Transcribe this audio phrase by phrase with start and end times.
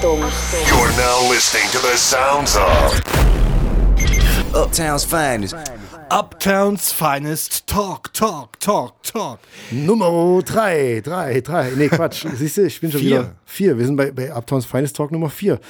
[0.00, 0.20] Achtung.
[0.66, 2.94] You're now listening to the sounds of
[4.54, 5.54] Uptown's finest.
[6.10, 9.38] Uptowns finest talk, talk, talk, talk.
[9.70, 11.72] Nummer 3, 3, 3.
[11.76, 12.26] Nee, Quatsch.
[12.34, 13.10] Siehst du, ich bin schon Vier.
[13.10, 13.78] wieder 4.
[13.78, 15.60] Wir sind bei, bei Uptowns Finest Talk Nummer 4.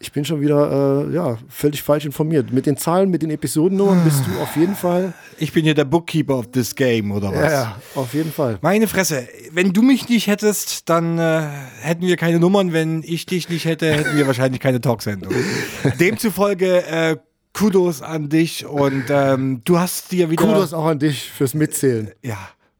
[0.00, 2.52] Ich bin schon wieder äh, ja, völlig falsch informiert.
[2.52, 5.12] Mit den Zahlen, mit den Episodennummern bist du auf jeden Fall.
[5.38, 7.52] Ich bin hier der Bookkeeper of this game, oder was?
[7.52, 8.58] Ja, ja, auf jeden Fall.
[8.62, 11.42] Meine Fresse, wenn du mich nicht hättest, dann äh,
[11.82, 12.72] hätten wir keine Nummern.
[12.72, 15.32] Wenn ich dich nicht hätte, hätten wir wahrscheinlich keine Talksendung.
[16.00, 17.16] Demzufolge äh,
[17.54, 20.44] Kudos an dich und ähm, du hast dir wieder.
[20.44, 22.10] Kudos auch an dich fürs Mitzählen.
[22.22, 22.36] Ja.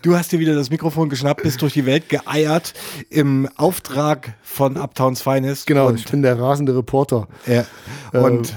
[0.03, 2.73] du hast dir wieder das Mikrofon geschnappt, bist durch die Welt geeiert
[3.11, 5.67] im Auftrag von Uptowns Finest.
[5.67, 7.29] Genau, Und, ich bin der rasende Reporter.
[7.47, 7.67] ja,
[8.13, 8.55] und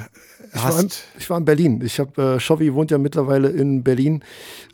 [0.54, 1.04] Ich war, in, hast.
[1.18, 1.82] ich war in Berlin.
[1.84, 4.24] Ich habe äh, Shovi wohnt ja mittlerweile in Berlin.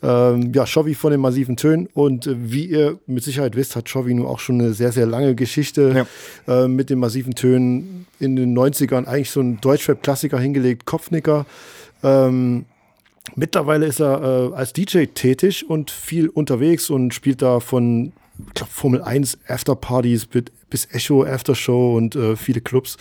[0.02, 1.88] Ähm, ja, Shovi von den massiven Tönen.
[1.94, 5.06] Und äh, wie ihr mit Sicherheit wisst, hat Shovi nun auch schon eine sehr, sehr
[5.06, 6.06] lange Geschichte
[6.48, 8.06] äh, mit den massiven Tönen.
[8.20, 11.46] In den 90ern eigentlich so ein Deutschrap-Klassiker hingelegt, Kopfnicker.
[12.02, 12.66] Ähm,
[13.34, 18.12] mittlerweile ist er äh, als DJ tätig und viel unterwegs und spielt da von
[18.48, 22.96] ich glaub, Formel 1 Afterpartys bis, bis Echo Aftershow und äh, viele Clubs.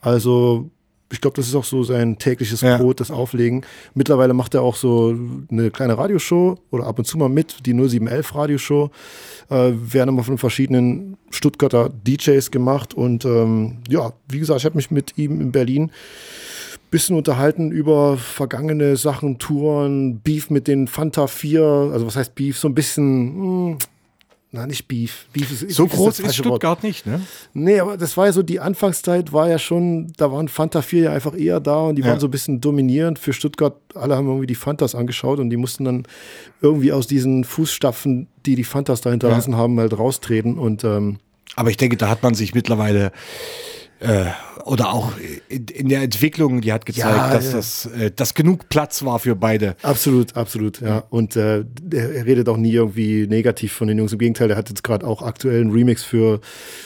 [0.00, 0.70] Also
[1.12, 2.78] ich glaube, das ist auch so sein tägliches Ja.
[2.78, 3.64] Brot, das Auflegen.
[3.94, 5.14] Mittlerweile macht er auch so
[5.50, 8.90] eine kleine Radioshow oder ab und zu mal mit, die 0711 Radioshow.
[9.50, 12.94] Äh, werden immer von verschiedenen Stuttgarter DJs gemacht.
[12.94, 15.90] Und ähm, ja, wie gesagt, ich habe mich mit ihm in Berlin
[16.90, 21.90] bisschen unterhalten über vergangene Sachen, Touren, Beef mit den Fanta 4.
[21.92, 22.58] Also was heißt Beef?
[22.58, 23.78] So ein bisschen, hm,
[24.54, 25.26] na nicht Beef.
[25.32, 26.52] Beef ist, So Beef groß ist falsche Wort.
[26.62, 27.20] Stuttgart nicht, ne?
[27.54, 31.02] Nee, aber das war ja so, die Anfangszeit war ja schon, da waren Fanta 4
[31.04, 32.08] ja einfach eher da und die Ja.
[32.08, 33.74] waren so ein bisschen dominierend für Stuttgart.
[33.94, 36.02] Alle haben irgendwie die Fantas angeschaut und die mussten dann
[36.60, 41.18] irgendwie aus diesen Fußstapfen, die die Fantas da hinterlassen haben, halt raustreten und ähm,
[41.56, 43.10] Aber ich denke, da hat man sich mittlerweile
[44.00, 44.26] äh,
[44.64, 45.12] oder auch
[45.48, 47.52] in, der Entwicklung, die hat gezeigt, Ja, dass ja.
[47.52, 49.76] das äh, dass genug Platz war für beide.
[49.82, 51.04] Absolut, absolut, ja.
[51.10, 54.12] Und äh, er, redet auch nie irgendwie negativ von den Jungs.
[54.12, 56.40] Im Gegenteil, er hat jetzt gerade auch aktuell einen Remix für,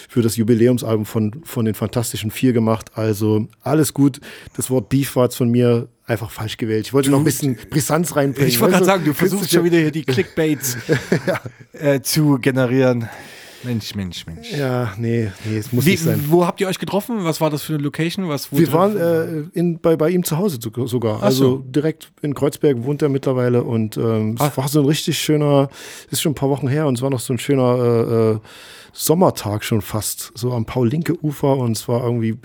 [0.09, 2.93] für das Jubiläumsalbum von, von den Fantastischen Vier gemacht.
[2.95, 4.21] Also alles gut.
[4.57, 6.87] Das Wort Beef war jetzt von mir einfach falsch gewählt.
[6.87, 8.49] Ich wollte noch ein bisschen Brisanz reinbringen.
[8.49, 10.77] Ich wollte gerade sagen, du versuchst schon wieder hier die Clickbaits
[11.73, 13.09] äh, zu generieren.
[13.67, 14.53] Mensch, Mensch, Mensch.
[14.53, 16.25] Ja, nee, nee, es muss Wie, nicht sein.
[16.29, 17.25] wo habt ihr euch getroffen?
[17.25, 18.29] Was war das für eine Location?
[18.29, 21.23] Was, Wir waren äh, in, bei, bei ihm zu Hause sogar.
[21.23, 21.59] Also so.
[21.59, 24.49] direkt in Kreuzberg wohnt er mittlerweile und ähm, Ah.
[24.49, 25.69] es war so ein richtig schöner,
[26.11, 28.39] ist schon ein paar Wochen her und es war noch so ein schöner äh, äh,
[28.93, 32.39] Sommertag schon fast, so am Paul-Linke-Ufer und es war irgendwie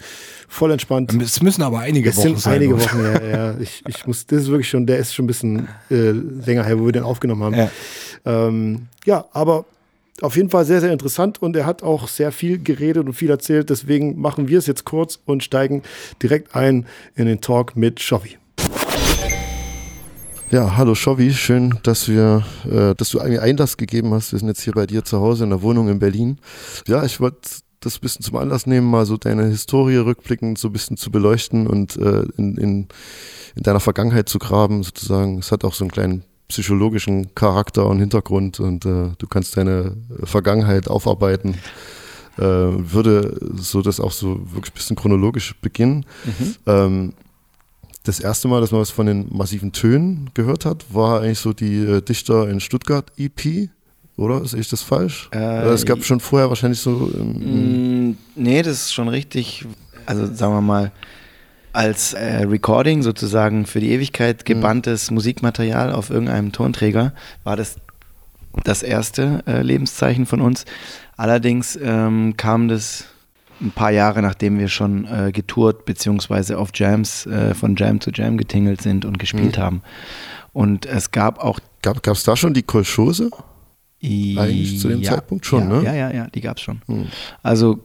[0.49, 1.13] voll entspannt.
[1.21, 2.55] es müssen aber einige Es Wochen sind sein.
[2.55, 2.77] einige?
[2.81, 3.55] Wochen her, ja.
[3.61, 6.77] Ich, ich muss, das ist wirklich schon, der ist schon ein bisschen äh, länger her,
[6.79, 7.55] wo wir den aufgenommen haben.
[7.55, 7.69] Ja.
[8.25, 9.63] Ähm, ja, aber
[10.21, 13.29] auf jeden Fall sehr, sehr interessant und er hat auch sehr viel geredet und viel
[13.29, 13.69] erzählt.
[13.69, 15.83] Deswegen machen wir es jetzt kurz und steigen
[16.21, 18.37] direkt ein in den Talk mit Shovi.
[20.51, 24.33] Ja, hallo Shovi, schön, dass wir, äh, dass du mir Einlass gegeben hast.
[24.33, 26.39] Wir sind jetzt hier bei dir zu Hause in der Wohnung in Berlin.
[26.87, 27.39] Ja, ich wollte
[27.79, 31.09] das ein bisschen zum Anlass nehmen, mal so deine Historie rückblickend so ein bisschen zu
[31.09, 32.87] beleuchten und äh, in, in,
[33.55, 35.39] in deiner Vergangenheit zu graben, sozusagen.
[35.39, 39.95] Es hat auch so einen kleinen psychologischen Charakter und Hintergrund und äh, du kannst deine
[40.23, 41.55] Vergangenheit aufarbeiten.
[42.37, 46.05] Äh, würde so das auch so wirklich ein bisschen chronologisch beginnen.
[46.65, 47.13] Ähm,
[48.03, 51.53] das erste Mal, dass man was von den massiven Tönen gehört hat, war eigentlich so
[51.53, 53.69] die äh, Dichter in Stuttgart EP,
[54.17, 54.45] oder?
[54.45, 55.29] Sehe ich das falsch?
[55.33, 57.11] Äh, es gab schon vorher wahrscheinlich so.
[57.13, 59.65] Ähm, Mm, Nee, das ist schon richtig.
[60.05, 60.91] Also sagen wir mal,
[61.73, 67.77] als äh, Recording sozusagen für die Ewigkeit gebanntes Musikmaterial auf irgendeinem Tonträger war das
[68.63, 70.65] das erste äh, Lebenszeichen von uns.
[71.15, 73.05] Allerdings ähm, kam das
[73.61, 78.11] ein paar Jahre, nachdem wir schon äh, getourt beziehungsweise auf Jams äh, von Jam zu
[78.11, 79.83] Jam getingelt sind und gespielt haben.
[80.51, 83.29] Und es gab auch gab es da schon die Kolchose?
[84.03, 85.83] Eigentlich zu dem ja, Zeitpunkt schon, ja, ne?
[85.83, 86.81] Ja, ja, ja, die gab es schon.
[86.87, 87.07] Hm.
[87.43, 87.79] Also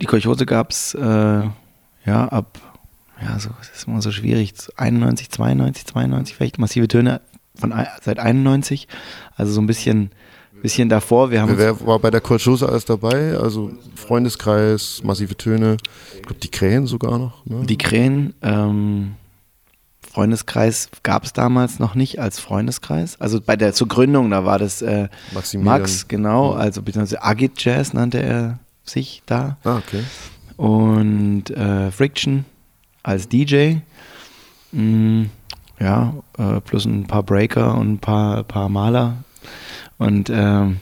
[0.00, 2.58] die Kolchose gab es äh, ja ab,
[3.22, 7.20] ja, so das ist immer so schwierig, 91, 92, 92, vielleicht massive Töne
[7.54, 7.72] von
[8.02, 8.88] seit 91,
[9.36, 10.10] also so ein bisschen,
[10.62, 11.30] bisschen davor.
[11.30, 13.36] Wir haben Wer war bei der Kolchose alles dabei?
[13.36, 15.76] Also Freundeskreis, massive Töne,
[16.16, 17.44] ich glaube die Krähen sogar noch.
[17.46, 17.66] Ne?
[17.66, 19.14] die Krähen, ähm,
[20.10, 23.18] Freundeskreis gab es damals noch nicht als Freundeskreis.
[23.18, 25.08] Also bei der zur Gründung, da war das äh.
[25.54, 29.56] Max, genau, also beziehungsweise Agit Jazz nannte er sich da.
[29.64, 30.02] Ah, okay.
[30.56, 32.44] und äh, Friction
[33.02, 33.76] als DJ.
[34.72, 35.24] Mm,
[35.78, 39.16] ja, äh, plus ein paar Breaker und ein paar, paar Maler.
[39.98, 40.78] Und ähm,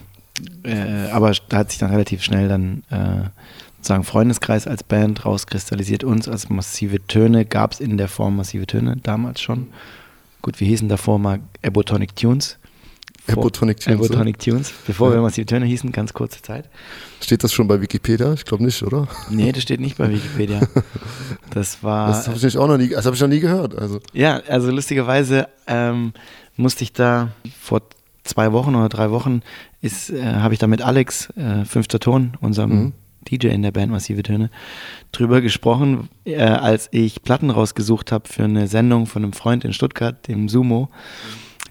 [0.63, 3.29] äh, aber da hat sich dann relativ schnell dann äh,
[3.77, 6.03] sozusagen Freundeskreis als Band rauskristallisiert.
[6.03, 9.67] Uns als massive Töne gab es in der Form massive Töne damals schon.
[10.41, 12.57] Gut, wir hießen davor mal Ebotonic Tunes.
[13.27, 14.05] Ebotonic Tunes, ne?
[14.05, 15.15] Ebotonic Tunes, bevor Ja.
[15.15, 16.69] wir massive Töne hießen, ganz kurze Zeit.
[17.21, 18.33] Steht das schon bei Wikipedia?
[18.33, 19.07] Ich glaube nicht, oder?
[19.29, 20.61] Nee, das steht nicht bei Wikipedia.
[21.51, 22.07] Das war.
[22.07, 23.77] Das habe ich auch noch nie, das habe ich noch nie gehört.
[23.77, 26.13] Also Ja, also lustigerweise ähm,
[26.55, 27.29] musste ich da
[27.59, 27.81] vor
[28.23, 29.41] zwei Wochen oder drei Wochen
[29.81, 32.93] ist, äh, habe ich da mit Alex, äh, fünfter Ton, unserem Mhm.
[33.29, 34.49] DJ in der Band Massive Töne,
[35.11, 39.73] drüber gesprochen, äh, als ich Platten rausgesucht habe für eine Sendung von einem Freund in
[39.73, 40.89] Stuttgart, dem Sumo.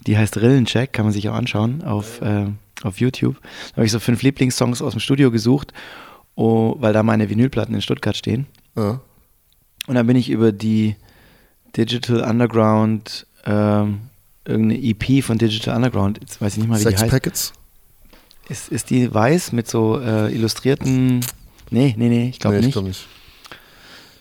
[0.07, 2.47] Die heißt Rillencheck, kann man sich auch anschauen auf, äh,
[2.83, 3.37] auf YouTube.
[3.71, 5.73] Da habe ich so fünf Lieblingssongs aus dem Studio gesucht,
[6.35, 8.47] oh, weil da meine Vinylplatten in Stuttgart stehen.
[8.77, 9.01] ja.
[9.87, 10.95] Und dann bin ich über die
[11.77, 14.03] Digital Underground, ähm,
[14.45, 17.11] irgendeine EP von Digital Underground, jetzt weiß ich nicht mal, wie Sex die heißt.
[17.11, 17.53] Packets?
[18.49, 21.21] Ist, ist die weiß mit so äh, illustrierten.
[21.71, 22.69] Nee, nee, nee, ich glaube nee, nicht.
[22.69, 23.07] ich glaube nicht.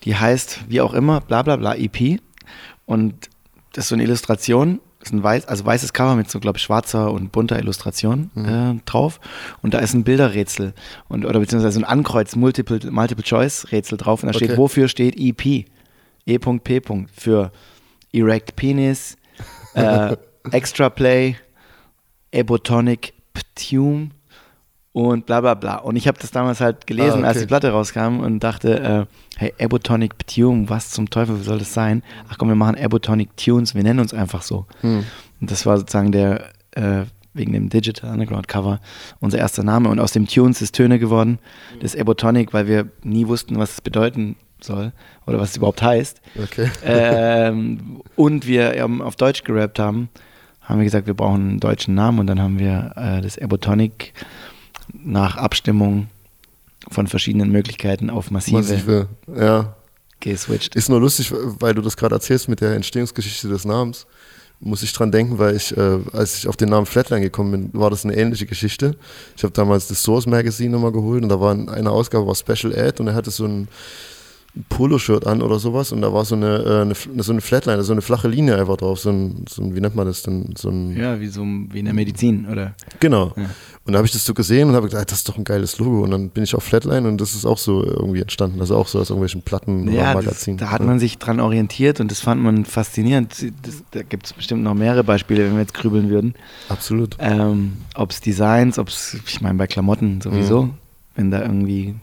[0.05, 2.19] Die heißt, wie auch immer, bla bla bla EP.
[2.85, 3.29] Und
[3.73, 6.63] das ist so eine Illustration, ist ein weiß, also weißes Cover mit so, glaube ich,
[6.63, 9.19] schwarzer und bunter Illustration äh, drauf.
[9.61, 10.73] Und da ist ein Bilderrätsel
[11.07, 14.23] und, oder beziehungsweise ein Ankreuz Multiple, Multiple Choice Rätsel drauf.
[14.23, 14.57] Und da steht, Okay.
[14.57, 15.65] wofür steht EP?
[16.25, 16.81] E.P.
[17.15, 17.51] für
[18.11, 19.17] Erect Penis,
[19.73, 20.15] äh,
[20.51, 21.35] Extra Play,
[22.31, 24.09] Ebotonic Ptume
[24.91, 25.75] und bla bla bla.
[25.77, 27.45] Und ich habe das damals halt gelesen, Ah, als okay.
[27.45, 29.05] die Platte rauskam und dachte, äh,
[29.37, 32.03] hey, Ebotonic Ptume, was zum Teufel soll das sein?
[32.29, 34.65] Ach komm, wir machen Ebotonic Tunes, wir nennen uns einfach so.
[34.81, 35.03] Hm.
[35.41, 37.03] Und das war sozusagen der, äh,
[37.33, 38.79] wegen dem Digital Underground Cover,
[39.19, 39.89] unser erster Name.
[39.89, 41.39] Und aus dem Tunes ist Töne geworden,
[41.79, 44.91] das Ebotonic, weil wir nie wussten, was es bedeuten soll
[45.25, 46.19] oder was es überhaupt heißt.
[46.43, 46.69] Okay.
[46.83, 50.09] ähm, und wir ähm, auf Deutsch gerappt haben,
[50.61, 54.13] haben wir gesagt, wir brauchen einen deutschen Namen und dann haben wir äh, das Ebotonic
[54.93, 56.07] nach Abstimmung
[56.89, 59.07] von verschiedenen Möglichkeiten auf massive, Massive.
[59.35, 59.75] Ja.
[60.19, 60.75] geswitcht.
[60.75, 64.07] Ist nur lustig, weil du das gerade erzählst mit der Entstehungsgeschichte des Namens.
[64.61, 67.79] Muss ich dran denken, weil ich, äh, als ich auf den Namen Flatline gekommen bin,
[67.79, 68.97] war das eine ähnliche Geschichte.
[69.37, 72.35] Ich habe damals das Source Magazine nochmal geholt und da war in einer Ausgabe war
[72.35, 73.69] Special Ad und er hatte so ein
[74.67, 77.91] Poloshirt an oder sowas und da war so eine, äh, eine, so eine Flatline, so
[77.93, 80.53] eine flache Linie einfach drauf, so ein, so ein wie nennt man das denn?
[80.57, 82.73] So ein, Ja, wie so wie in der Medizin, oder?
[82.99, 83.31] Genau.
[83.37, 83.43] Ja.
[83.85, 85.77] Und da habe ich das so gesehen und habe gedacht, das ist doch ein geiles
[85.79, 86.03] Logo.
[86.03, 88.59] Und dann bin ich auf Flatline und das ist auch so irgendwie entstanden.
[88.59, 90.57] Also auch so aus irgendwelchen Platten Ja, oder das, Magazinen.
[90.57, 93.33] da hat man sich dran orientiert und das fand man faszinierend.
[93.63, 96.33] Das, da gibt es bestimmt noch mehrere Beispiele, wenn wir jetzt grübeln würden.
[96.69, 97.15] Absolut.
[97.19, 100.73] Ähm, ob es Designs, ob es, ich meine, bei Klamotten sowieso, Mhm.
[101.15, 101.95] wenn da irgendwie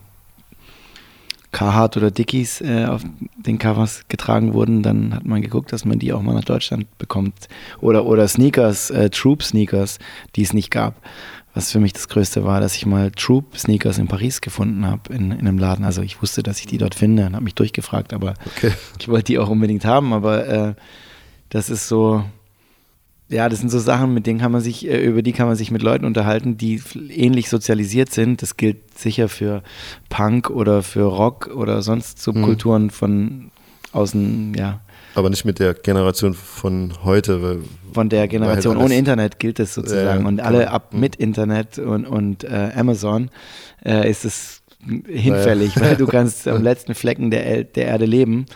[1.56, 3.00] Carhartt oder Dickies äh, auf
[3.38, 6.86] den Covers getragen wurden, dann hat man geguckt, dass man die auch mal nach Deutschland
[6.98, 7.48] bekommt.
[7.80, 9.98] Oder, oder Sneakers, äh, Troop-Sneakers,
[10.34, 11.00] die es nicht gab.
[11.54, 15.32] Was für mich das Größte war, dass ich mal Troop-Sneakers in Paris gefunden habe, in,
[15.32, 15.86] in einem Laden.
[15.86, 18.72] Also ich wusste, dass ich die dort finde und habe mich durchgefragt, aber Okay.
[19.00, 20.74] ich wollte die auch unbedingt haben, aber äh,
[21.48, 22.22] das ist so,
[23.28, 25.56] ja, das sind so Sachen, mit denen kann man sich, äh, über die kann man
[25.56, 26.80] sich mit Leuten unterhalten, die
[27.10, 28.40] ähnlich sozialisiert sind.
[28.42, 29.62] Das gilt sicher für
[30.08, 33.50] Punk oder für Rock oder sonst Subkulturen von
[33.92, 34.80] außen, ja,
[35.14, 37.42] Aber nicht mit der Generation von heute.
[37.42, 37.58] Weil,
[37.94, 40.22] von der Generation Weil halt ohne Internet gilt es sozusagen.
[40.22, 40.70] Ja, und alle genau.
[40.70, 41.00] ab Mhm.
[41.00, 43.30] mit Internet und, und äh, Amazon
[43.84, 44.62] äh, ist es
[45.06, 48.46] hinfällig, weil du kannst am letzten Flecken der, der Erde leben,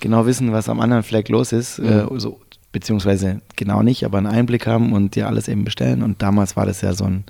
[0.00, 2.18] genau wissen, was am anderen Fleck los ist, äh, Mhm.
[2.20, 2.40] so,
[2.72, 6.02] beziehungsweise genau nicht, aber einen Einblick haben und dir alles eben bestellen.
[6.02, 7.24] Und damals war das ja so ein,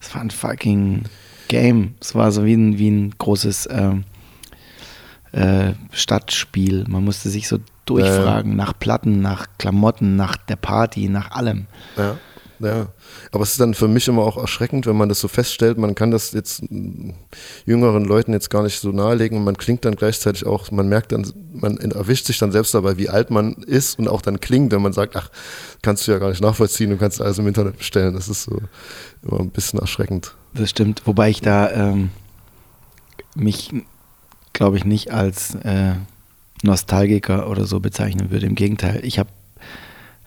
[0.00, 1.04] es war ein fucking
[1.48, 1.94] Game.
[2.00, 4.04] Es war so wie ein, wie ein großes ähm,
[5.32, 6.84] äh, Stadtspiel.
[6.88, 11.66] Man musste sich so durchfragen nach Platten, nach Klamotten, nach der Party, nach allem.
[11.96, 12.16] ja,
[12.60, 12.88] ja.
[13.32, 15.78] Aber es ist dann für mich immer auch erschreckend, wenn man das so feststellt.
[15.78, 16.62] Man kann das jetzt
[17.66, 21.12] jüngeren Leuten jetzt gar nicht so nahelegen und man klingt dann gleichzeitig auch, man merkt
[21.12, 24.72] dann, man erwischt sich dann selbst dabei, wie alt man ist und auch dann klingt,
[24.72, 25.30] wenn man sagt, ach,
[25.82, 28.14] kannst du ja gar nicht nachvollziehen, du kannst alles im Internet bestellen.
[28.14, 28.60] Das ist so
[29.22, 30.34] immer ein bisschen erschreckend.
[30.54, 32.10] Das stimmt, wobei ich da ähm,
[33.34, 33.72] mich,
[34.52, 35.94] glaube ich, nicht als äh,
[36.62, 38.46] Nostalgiker oder so bezeichnen würde.
[38.46, 39.30] Im Gegenteil, ich habe,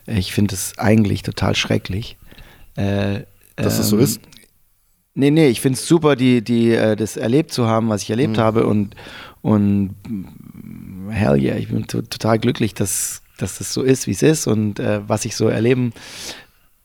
[0.05, 2.17] ich finde es eigentlich total schrecklich.
[2.75, 3.22] Äh,
[3.56, 4.22] Dass das so ähm, ist?
[5.13, 8.10] Nee, nee, ich finde es super, die, die, äh, das erlebt zu haben, was ich
[8.10, 8.42] erlebt Mhm.
[8.42, 8.96] habe und,
[9.42, 9.96] und
[11.10, 14.48] hell yeah, ich bin to total glücklich, dass, dass das so ist, wie es ist
[14.48, 15.92] und äh, was ich so erleben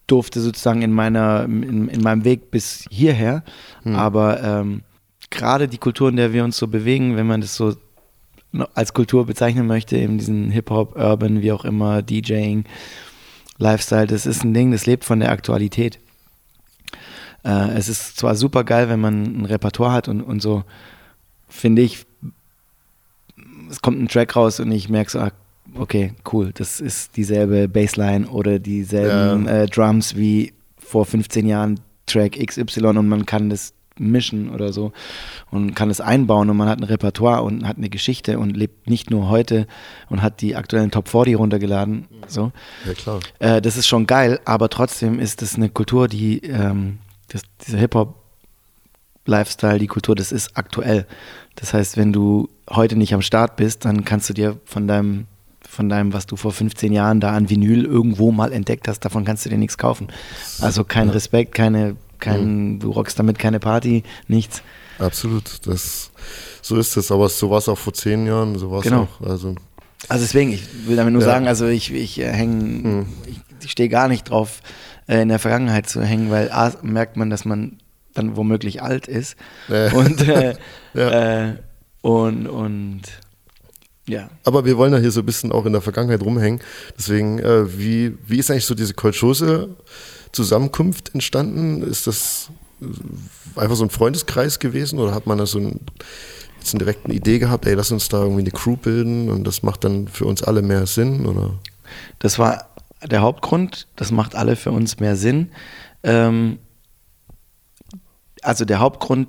[0.08, 3.42] durfte sozusagen in meiner, in, in meinem Weg bis hierher.
[3.84, 4.82] Aber ähm,
[5.30, 7.74] gerade die Kultur, in der wir uns so bewegen, wenn man das so
[8.74, 12.64] als Kultur bezeichnen möchte, eben diesen Hip-Hop, Urban, wie auch immer, DJing,
[13.58, 15.98] Lifestyle, das ist ein Ding, das lebt von der Aktualität.
[17.44, 20.64] Äh, es ist zwar super geil, wenn man ein Repertoire hat und, und so,
[21.48, 22.04] finde ich,
[23.70, 25.30] es kommt ein Track raus und ich merke so, ah,
[25.74, 29.62] okay, cool, das ist dieselbe Bassline oder dieselben Ja.
[29.62, 34.92] äh, Drums wie vor 15 Jahren Track XY und man kann das mischen oder so
[35.50, 38.88] und kann es einbauen und man hat ein Repertoire und hat eine Geschichte und lebt
[38.88, 39.66] nicht nur heute
[40.08, 42.06] und hat die aktuellen Top 40 runtergeladen.
[42.26, 42.52] So.
[42.84, 43.20] Ja, klar.
[43.38, 46.98] Äh, das ist schon geil, aber trotzdem ist es eine Kultur, die, ähm,
[47.28, 51.06] das, dieser Hip-Hop-Lifestyle, die Kultur, das ist aktuell.
[51.54, 55.26] Das heißt, wenn du heute nicht am Start bist, dann kannst du dir von deinem,
[55.66, 59.24] von deinem, was du vor 15 Jahren da an Vinyl irgendwo mal entdeckt hast, davon
[59.24, 60.08] kannst du dir nichts kaufen.
[60.60, 64.62] Also kein Respekt, keine, kein, du rockst damit keine Party, nichts.
[64.98, 65.66] Absolut.
[65.66, 66.10] Das,
[66.62, 67.10] so ist es.
[67.12, 68.58] Aber so war es auch vor zehn Jahren.
[68.58, 69.08] So war es Genau.
[69.20, 69.26] auch.
[69.26, 69.54] Also,
[70.08, 71.28] Also deswegen, ich will damit nur Ja.
[71.28, 74.60] sagen, also ich, ich äh, hänge, ich, ich stehe gar nicht drauf,
[75.08, 77.78] äh, in der Vergangenheit zu hängen, weil A, merkt man, dass man
[78.14, 79.36] dann womöglich alt ist
[79.68, 79.90] Äh.
[79.94, 80.54] und, äh,
[80.94, 81.44] Ja.
[81.48, 81.56] äh,
[82.00, 83.02] und, und
[84.08, 84.30] ja.
[84.44, 86.60] aber wir wollen ja hier so ein bisschen auch in der Vergangenheit rumhängen.
[86.96, 89.76] Deswegen, äh, wie, wie ist eigentlich so diese Kolchose
[90.36, 91.82] Zusammenkunft entstanden?
[91.82, 92.50] Ist das
[93.56, 95.80] einfach so ein Freundeskreis gewesen oder hat man da so ein,
[96.58, 99.62] jetzt eine direkte Idee gehabt, ey, lass uns da irgendwie eine Crew bilden und das
[99.62, 101.26] macht dann für uns alle mehr Sinn?
[101.26, 101.54] Oder?
[102.18, 102.68] Das war
[103.02, 103.88] der Hauptgrund.
[103.96, 105.50] Das macht alle für uns mehr Sinn.
[106.02, 106.58] Ähm,
[108.42, 109.28] also der Hauptgrund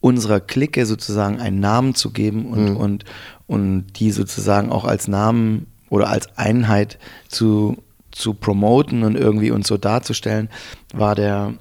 [0.00, 3.04] unserer Clique sozusagen einen Namen zu geben und, und,
[3.46, 7.82] und die sozusagen auch als Namen oder als Einheit zu,
[8.16, 10.48] zu promoten und irgendwie uns so darzustellen,
[10.94, 11.54] war der,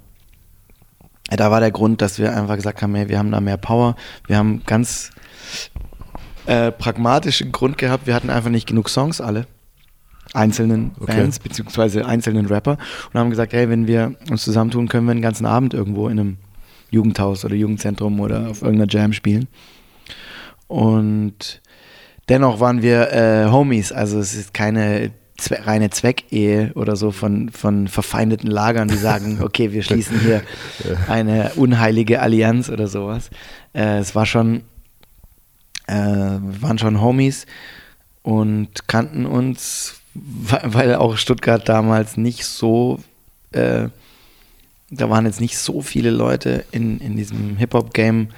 [1.30, 3.96] da war der Grund, dass wir einfach gesagt haben, hey, wir haben da mehr Power,
[4.28, 5.12] wir haben ganz
[6.46, 9.48] äh, pragmatischen Grund gehabt, wir hatten einfach nicht genug Songs alle
[10.34, 11.18] einzelnen Okay.
[11.18, 12.78] Bands beziehungsweise einzelnen Rapper
[13.12, 16.20] und haben gesagt, hey, wenn wir uns zusammentun, können wir den ganzen Abend irgendwo in
[16.20, 16.38] einem
[16.90, 19.48] Jugendhaus oder Jugendzentrum oder auf irgendeiner Jam spielen.
[20.68, 21.62] Und
[22.30, 27.50] dennoch waren wir äh, Homies, also es ist keine Zwe reine Zweckehe oder so von,
[27.50, 30.42] von verfeindeten Lagern, die sagen, okay, wir schließen hier
[31.10, 33.30] eine unheilige Allianz oder sowas.
[33.74, 34.62] Äh, es war schon,
[35.88, 37.46] äh, wir waren schon Homies
[38.24, 43.00] und kannten uns, weil auch Stuttgart damals nicht so,
[43.52, 43.90] äh,
[44.90, 48.30] da waren jetzt nicht so viele Leute in, in diesem Hip-Hop-Game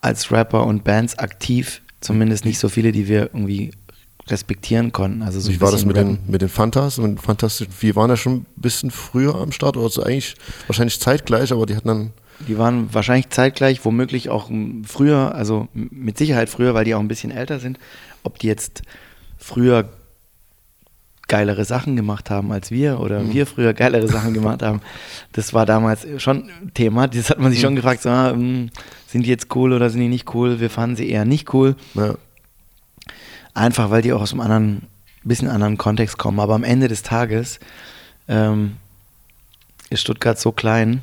[0.00, 3.70] als Rapper und Bands aktiv, zumindest nicht so viele, die wir irgendwie
[4.28, 5.22] respektieren konnten.
[5.22, 6.16] Also so Wie war das mit rappen.
[6.24, 7.72] den, mit den Fantas und Fantastischen?
[7.80, 10.34] Wir waren ja schon ein bisschen früher am Start oder so eigentlich
[10.66, 12.10] wahrscheinlich zeitgleich, aber die hatten dann
[12.48, 14.50] Die waren wahrscheinlich zeitgleich, womöglich auch
[14.86, 17.78] früher, also mit Sicherheit früher, weil die auch ein bisschen älter sind.
[18.22, 18.82] Ob die jetzt
[19.36, 19.88] früher
[21.26, 24.80] geilere Sachen gemacht haben als wir oder wir früher geilere Sachen gemacht haben,
[25.32, 27.08] das war damals schon Thema.
[27.08, 28.70] Das hat man sich schon gefragt, so, ah, m,
[29.06, 30.60] sind die jetzt cool oder sind die nicht cool?
[30.60, 31.76] Wir fanden sie eher nicht cool.
[31.94, 32.14] ja,
[33.54, 34.82] Einfach weil die auch aus einem anderen,
[35.22, 36.40] bisschen anderen Kontext kommen.
[36.40, 37.60] Aber am Ende des Tages
[38.28, 38.76] ähm,
[39.90, 41.02] ist Stuttgart so klein,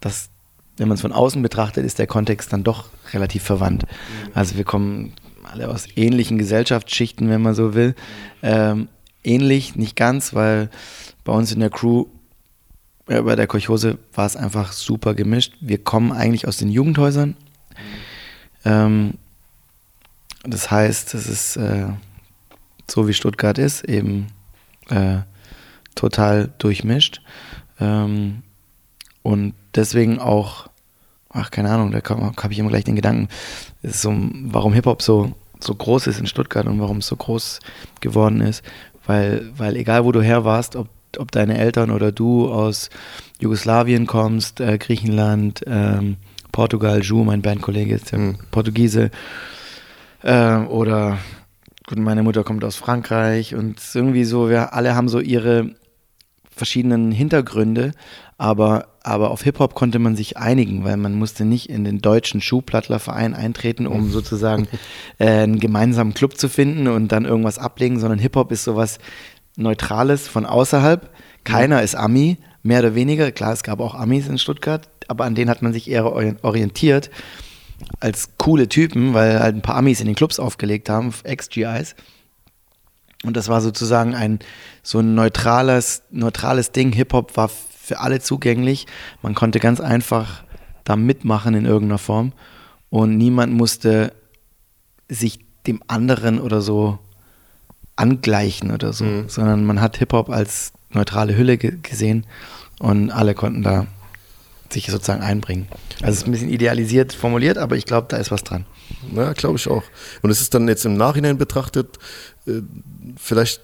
[0.00, 0.30] dass,
[0.76, 3.84] wenn man es von außen betrachtet, ist der Kontext dann doch relativ verwandt.
[4.32, 5.12] Also wir kommen
[5.42, 7.94] alle aus ähnlichen Gesellschaftsschichten, wenn man so will.
[8.42, 8.88] Ähm,
[9.24, 10.70] ähnlich, nicht ganz, weil
[11.24, 12.06] bei uns in der Crew,
[13.08, 15.54] äh, bei der Kolchose war es einfach super gemischt.
[15.60, 17.36] Wir kommen eigentlich aus den Jugendhäusern.
[18.64, 19.14] Ähm,
[20.44, 21.86] das heißt, es ist äh,
[22.90, 24.28] so wie Stuttgart ist, eben
[24.90, 25.18] äh,
[25.94, 27.22] total durchmischt.
[27.80, 28.42] Ähm,
[29.22, 30.68] und deswegen auch,
[31.30, 33.28] ach, keine Ahnung, da habe ich immer gleich den Gedanken,
[33.82, 34.12] ist so,
[34.44, 37.60] warum Hip-Hop so, so groß ist in Stuttgart und warum es so groß
[38.00, 38.64] geworden ist.
[39.06, 42.90] Weil, weil egal wo du her warst, ob, ob deine Eltern oder du aus
[43.40, 46.16] Jugoslawien kommst, äh, Griechenland, ähm,
[46.52, 48.38] Portugal, Ju, mein Bandkollege ist ja Mhm.
[48.50, 49.10] Portugiese,
[50.22, 51.18] äh, oder
[51.86, 55.74] gut, meine Mutter kommt aus Frankreich und irgendwie so, wir alle haben so ihre
[56.54, 57.92] verschiedenen Hintergründe,
[58.38, 62.40] aber, aber auf Hip-Hop konnte man sich einigen, weil man musste nicht in den deutschen
[62.40, 64.68] Schuhplattlerverein eintreten, um sozusagen
[65.18, 68.98] äh, einen gemeinsamen Club zu finden und dann irgendwas ablegen, sondern Hip-Hop ist sowas
[69.56, 71.10] Neutrales von außerhalb.
[71.44, 73.32] Keiner ist Ami, mehr oder weniger.
[73.32, 76.38] Klar, es gab auch Amis in Stuttgart, aber an denen hat man sich eher orien-
[76.42, 77.10] orientiert
[78.00, 81.94] als coole Typen, weil halt ein paar Amis in den Clubs aufgelegt haben, Ex-GIs.
[83.24, 84.40] Und das war sozusagen ein
[84.82, 86.92] so ein neutrales, neutrales Ding.
[86.92, 88.86] Hip-Hop war für alle zugänglich.
[89.22, 90.42] Man konnte ganz einfach
[90.84, 92.32] da mitmachen in irgendeiner Form.
[92.90, 94.12] Und niemand musste
[95.08, 96.98] sich dem anderen oder so
[97.94, 102.26] angleichen oder so, sondern man hat Hip-Hop als neutrale Hülle ge gesehen
[102.78, 103.86] und alle konnten da
[104.72, 105.68] sich sozusagen einbringen.
[106.00, 108.66] Also es ist ein bisschen idealisiert formuliert, aber ich glaube, da ist was dran.
[109.14, 109.84] Ja, glaube ich auch.
[110.22, 111.98] Und es ist dann jetzt im Nachhinein betrachtet
[112.46, 112.62] äh,
[113.16, 113.60] vielleicht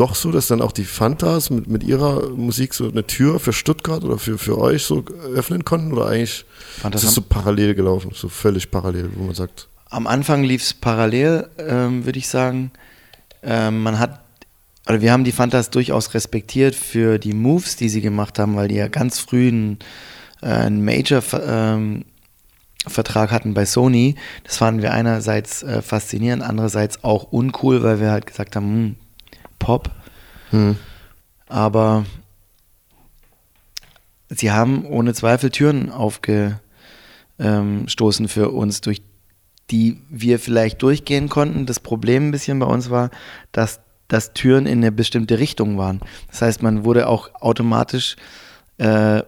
[0.00, 3.52] doch so, dass dann auch die Fantas mit, mit ihrer Musik so eine Tür für
[3.52, 5.04] Stuttgart oder für, für euch so
[5.34, 5.92] öffnen konnten?
[5.92, 6.44] Oder eigentlich
[6.80, 10.62] Fantas ist es so parallel gelaufen, so völlig parallel, wo man sagt, Am Anfang lief
[10.62, 12.70] es parallel, ähm, würde ich sagen.
[13.42, 14.20] Ähm, man hat,
[14.88, 18.68] oder wir haben die Fantas durchaus respektiert für die Moves, die sie gemacht haben, weil
[18.68, 19.84] die ja ganz früh einen, äh,
[20.42, 22.04] einen Major-Vertrag
[23.30, 24.16] hatten bei Sony.
[24.44, 28.96] Das fanden wir einerseits äh, faszinierend, andererseits auch uncool, weil wir halt gesagt haben, hm,
[29.58, 29.90] Pop.
[30.50, 30.76] hm,
[31.48, 32.04] Aber
[34.28, 36.68] sie haben ohne Zweifel Türen aufgestoßen
[38.28, 39.02] für uns, durch
[39.70, 41.66] die wir vielleicht durchgehen konnten.
[41.66, 43.10] Das Problem ein bisschen bei uns war,
[43.52, 46.00] dass, dass Türen in eine bestimmte Richtung waren.
[46.28, 48.16] Das heißt, man wurde auch automatisch
[48.78, 49.22] äh,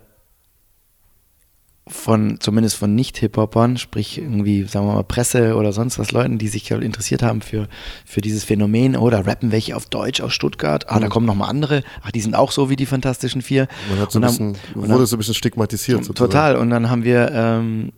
[1.89, 6.47] von, zumindest von Nicht-Hip-Hopern, sprich irgendwie, sagen wir mal, Presse oder sonst was, Leuten, die
[6.47, 7.67] sich halt interessiert haben für,
[8.07, 11.51] für dieses Phänomen, oh, da rappen welche auf Deutsch aus Stuttgart, ah, da kommen nochmal
[11.51, 13.67] andere, ach, die sind auch so wie die Fantastischen Vier.
[13.91, 16.05] man hat so ein Und bisschen, dann- und wurde dann- so ein bisschen stigmatisiert.
[16.05, 16.31] sozusagen.
[16.31, 16.57] Total.
[16.57, 17.93] Und dann haben wir ähm,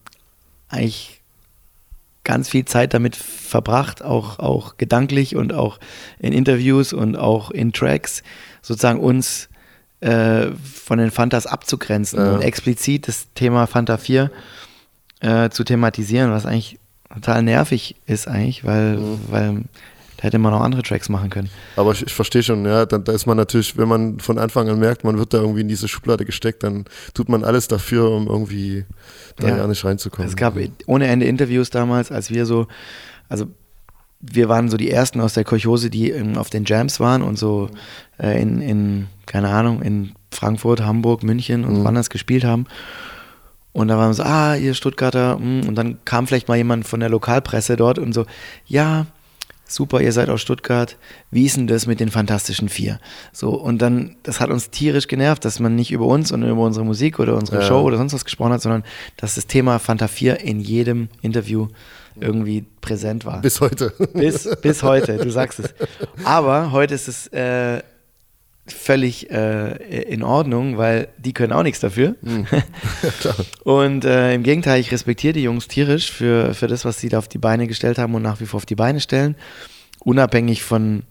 [0.70, 1.20] eigentlich
[2.24, 5.78] ganz viel Zeit damit verbracht, auch, auch gedanklich und auch
[6.18, 8.22] in Interviews und auch in Tracks,
[8.62, 9.50] sozusagen uns
[10.04, 12.34] äh, von den Fantas abzugrenzen Ja.
[12.34, 14.30] und explizit das Thema Fanta 4
[15.20, 16.78] äh, zu thematisieren, was eigentlich
[17.12, 19.18] total nervig ist eigentlich, weil, Mhm.
[19.28, 19.62] weil
[20.16, 21.48] da hätte man auch andere Tracks machen können.
[21.76, 24.68] Aber ich, ich verstehe schon, ja, dann, da ist man natürlich, wenn man von Anfang
[24.68, 26.84] an merkt, man wird da irgendwie in diese Schublade gesteckt, dann
[27.14, 28.84] tut man alles dafür, um irgendwie
[29.36, 29.56] da Ja.
[29.58, 30.28] ja nicht reinzukommen.
[30.28, 30.56] Es gab
[30.86, 32.66] ohne Ende Interviews damals, als wir so,
[33.28, 33.46] also
[34.20, 37.68] wir waren so die ersten aus der Kolchose, die auf den Jams waren und so
[38.18, 41.84] äh, in, in, keine Ahnung, in Frankfurt, Hamburg, München und Mhm.
[41.84, 42.66] woanders gespielt haben.
[43.72, 46.86] Und da waren wir so, ah, ihr Stuttgarter, mm, und dann kam vielleicht mal jemand
[46.86, 48.26] von der Lokalpresse dort und so,
[48.64, 49.06] ja,
[49.66, 50.96] super, ihr seid aus Stuttgart,
[51.32, 53.00] wie ist denn das mit den Fantastischen Vier?
[53.32, 56.62] So, und dann, das hat uns tierisch genervt, dass man nicht über uns und über
[56.62, 57.66] unsere Musik oder unsere Ja.
[57.66, 58.84] Show oder sonst was gesprochen hat, sondern
[59.16, 61.66] dass das Thema Fanta 4 in jedem Interview
[62.20, 63.40] irgendwie präsent war.
[63.40, 63.92] Bis heute.
[64.14, 65.74] Bis, bis heute, du sagst es.
[66.24, 67.82] Aber heute ist es äh,
[68.66, 72.14] völlig äh, in Ordnung, weil die können auch nichts dafür.
[73.64, 77.18] und äh, im Gegenteil, ich respektiere die Jungs tierisch für, für das, was sie da
[77.18, 79.36] auf die Beine gestellt haben und nach wie vor auf die Beine stellen.
[80.00, 81.02] Unabhängig von,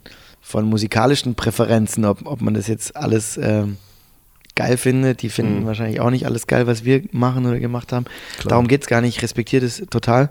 [0.42, 3.78] von musikalischen Präferenzen, ob, ob man das jetzt alles ähm,
[4.56, 5.22] geil findet.
[5.22, 5.66] Die finden Mhm.
[5.66, 8.06] wahrscheinlich auch nicht alles geil, was wir machen oder gemacht haben.
[8.40, 8.50] Klar.
[8.50, 9.18] Darum geht es gar nicht.
[9.18, 10.30] Ich respektiere das total.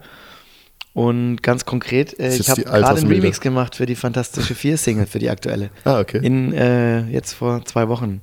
[0.94, 3.06] Und ganz konkret, äh, ich habe gerade einen.
[3.06, 5.70] Remix gemacht für die Fantastische Vier Single, für die aktuelle.
[5.84, 6.20] ah, okay.
[6.22, 8.20] In, äh, jetzt vor zwei Wochen.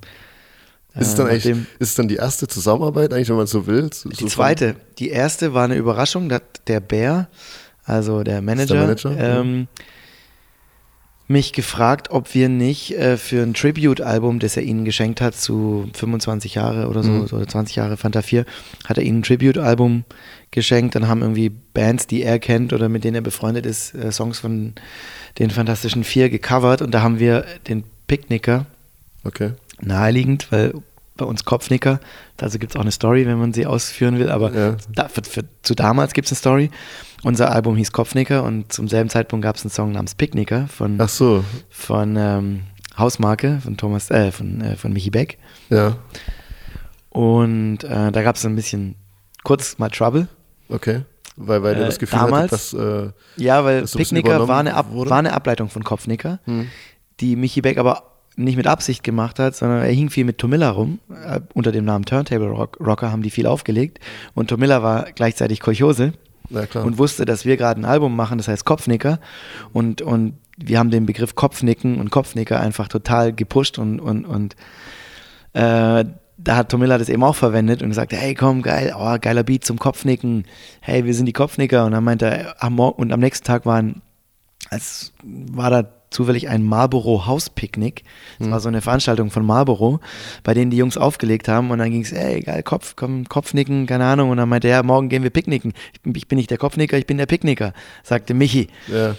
[0.93, 1.45] ist, es Äh, dann eigentlich,
[1.79, 3.89] ist es dann die erste Zusammenarbeit, eigentlich, wenn man so will?
[3.91, 4.75] So, Die zweite.
[4.99, 7.27] Die erste war eine Überraschung, dass der Bär,
[7.85, 9.15] also der Manager, Manager?
[9.17, 9.67] ähm,
[11.27, 15.87] mich gefragt, ob wir nicht äh, für ein Tribute-Album, das er ihnen geschenkt hat, zu
[15.93, 17.27] 25 Jahre oder so, Mhm.
[17.27, 18.45] so 20 Jahre Fanta 4,
[18.85, 20.05] hat er ihnen ein Tribute-Album
[20.51, 20.95] geschenkt.
[20.95, 24.39] Dann haben irgendwie Bands, die er kennt oder mit denen er befreundet ist, äh, Songs
[24.39, 24.73] von
[25.37, 26.81] den Fantastischen Vier gecovert.
[26.81, 28.65] Und da haben wir den Picknicker,
[29.23, 29.51] Okay.
[29.81, 30.73] naheliegend, weil
[31.17, 31.99] bei uns Kopfnicker,
[32.39, 34.77] also gibt es auch eine Story, wenn man sie ausführen will, aber Ja.
[34.93, 36.71] da, für, für, zu damals gibt es eine Story.
[37.23, 40.95] Unser Album hieß Kopfnicker und zum selben Zeitpunkt gab es einen Song namens Picknicker von,
[41.01, 42.61] Ach so, von ähm,
[42.97, 45.37] Hausmarke, von Thomas, äh, von, äh, von Michi Beck.
[45.69, 45.97] ja,
[47.09, 48.95] Und äh, da gab es ein bisschen
[49.43, 50.27] kurz mal Trouble.
[50.69, 51.01] Okay.
[51.41, 53.99] Weil, weil du Äh, das Gefühl damals- hattest, dass, äh, Ja, weil Das so ein
[53.99, 55.09] bisschen Picknicker war eine, Ab wurde?
[55.09, 56.67] war eine Ableitung von Kopfnicker, Hm.
[57.21, 58.03] die Michi Beck aber
[58.35, 60.99] nicht mit Absicht gemacht hat, sondern er hing viel mit Tomilla rum.
[61.09, 63.99] Äh, unter dem Namen Turntable Rock Rocker haben die viel aufgelegt.
[64.33, 66.13] Und Tomilla war gleichzeitig Kolchose
[66.83, 69.19] und wusste, dass wir gerade ein Album machen, das heißt Kopfnicker.
[69.73, 74.55] Und, und wir haben den Begriff Kopfnicken und Kopfnicker einfach total gepusht und, und, und
[75.53, 76.05] äh,
[76.41, 79.65] da hat Tomilla das eben auch verwendet und gesagt, hey komm, geil, oh, geiler Beat
[79.65, 80.45] zum Kopfnicken.
[80.79, 81.85] Hey, wir sind die Kopfnicker.
[81.85, 84.01] Und dann meinte er, am Mor- und am nächsten Tag waren,
[84.69, 88.03] als war da zufällig ein Marlboro Hauspicknick.
[88.39, 89.99] Das war so eine Veranstaltung von Marlboro,
[90.43, 93.85] bei denen die Jungs aufgelegt haben und dann ging es, ey, geil, Kopf, komm, Kopfnicken,
[93.85, 94.29] keine Ahnung.
[94.29, 95.73] Und dann meinte er, ja, morgen gehen wir picknicken.
[95.93, 97.73] Ich bin, ich bin nicht der Kopfnicker, ich bin der Picknicker,
[98.03, 98.67] sagte Michi.
[98.87, 99.15] ja.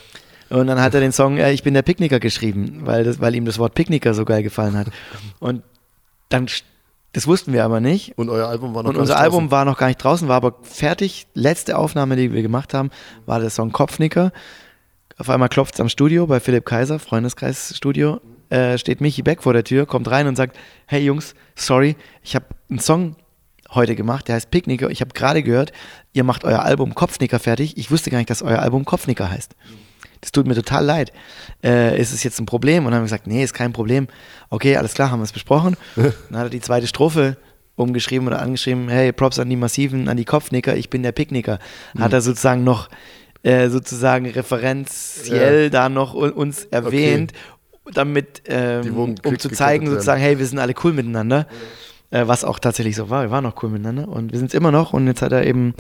[0.48, 3.36] Und dann hat er den Song äh, Ich bin der Picknicker geschrieben, weil, das, weil
[3.36, 4.88] ihm das Wort Picknicker so geil gefallen hat.
[5.38, 5.62] Und
[6.28, 6.48] dann,
[7.12, 8.16] das wussten wir aber nicht.
[8.16, 9.50] Und euer Album war noch Und unser nicht Album draußen.
[9.50, 11.26] war noch gar nicht draußen, war aber fertig.
[11.34, 12.90] Letzte Aufnahme, die wir gemacht haben,
[13.26, 14.32] war der Song Kopfnicker.
[15.18, 18.20] Auf einmal klopft es am Studio bei Philipp Kaiser, Freundeskreisstudio.
[18.48, 22.34] Äh, steht Michi Beck vor der Tür, kommt rein und sagt: Hey Jungs, sorry, ich
[22.34, 23.16] habe einen Song
[23.72, 24.90] heute gemacht, der heißt Picknicker.
[24.90, 25.72] Ich habe gerade gehört,
[26.12, 27.76] ihr macht euer Album Kopfnicker fertig.
[27.76, 29.54] Ich wusste gar nicht, dass euer Album Kopfnicker heißt.
[30.20, 31.12] Das tut mir total leid.
[31.64, 32.84] Äh, ist es jetzt ein Problem?
[32.84, 34.08] Und dann haben wir gesagt, nee, ist kein Problem.
[34.50, 35.76] Okay, alles klar, haben wir es besprochen.
[35.96, 37.36] Dann hat er die zweite Strophe
[37.76, 41.58] umgeschrieben oder angeschrieben, hey, Props an die Massiven, an die Kopfnicker, ich bin der Picknicker.
[41.98, 42.90] Hat er sozusagen noch
[43.42, 47.32] äh, sozusagen referenziell da noch uns erwähnt,
[47.94, 51.46] damit, ähm, um zu zeigen, sozusagen, hey, wir sind alle cool miteinander.
[52.10, 53.22] Äh, was auch tatsächlich so war.
[53.22, 54.92] Wir waren auch cool miteinander und wir sind es immer noch.
[54.92, 55.74] Und jetzt hat er eben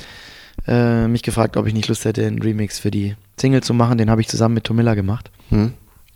[0.66, 3.98] äh, mich gefragt, ob ich nicht Lust hätte, einen Remix für die Single zu machen.
[3.98, 5.30] Den habe ich zusammen mit Tomilla gemacht.
[5.50, 5.72] Hm?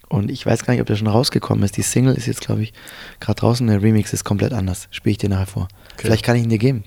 [0.08, 1.76] Und ich weiß gar nicht, ob der schon rausgekommen ist.
[1.76, 2.72] Die Single ist jetzt, glaube ich,
[3.20, 3.66] gerade draußen.
[3.66, 4.88] Der Remix ist komplett anders.
[4.90, 5.68] Spiele ich dir nachher vor.
[5.96, 6.84] Vielleicht kann ich ihn dir geben,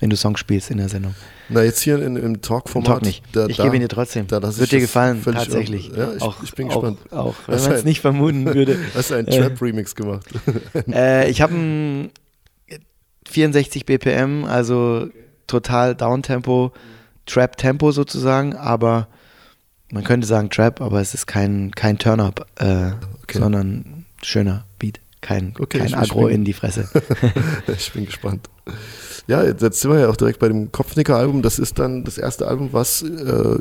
[0.00, 1.14] wenn du Songs spielst in der Sendung.
[1.48, 2.86] Na, jetzt hier in, im Talk-Format.
[2.86, 3.24] Talk nicht.
[3.32, 4.26] da- ich gebe ihn dir trotzdem.
[4.26, 5.90] da Wird dir gefallen, tatsächlich.
[5.96, 6.98] Ja, ich, ich bin gespannt.
[7.10, 8.78] Auch, auch wenn man es nicht vermuten würde.
[8.94, 10.26] Hast du einen Äh, Trap-Remix gemacht?
[10.92, 12.10] Äh, ich habe ein
[13.26, 15.08] 64 BPM, also
[15.46, 16.72] total Downtempo,
[17.28, 19.06] Trap-Tempo sozusagen, aber
[19.92, 22.90] man könnte sagen Trap, aber es ist kein, kein Turn-Up, äh,
[23.22, 23.38] Okay.
[23.38, 25.00] sondern schöner Beat.
[25.20, 26.88] Kein, Okay, kein ich- ich Agro bin- in die Fresse.
[27.66, 28.48] ich bin gespannt.
[29.26, 31.42] Ja, jetzt sind wir ja auch direkt bei dem Kopfnicker-Album.
[31.42, 33.06] Das ist dann das erste Album, was äh,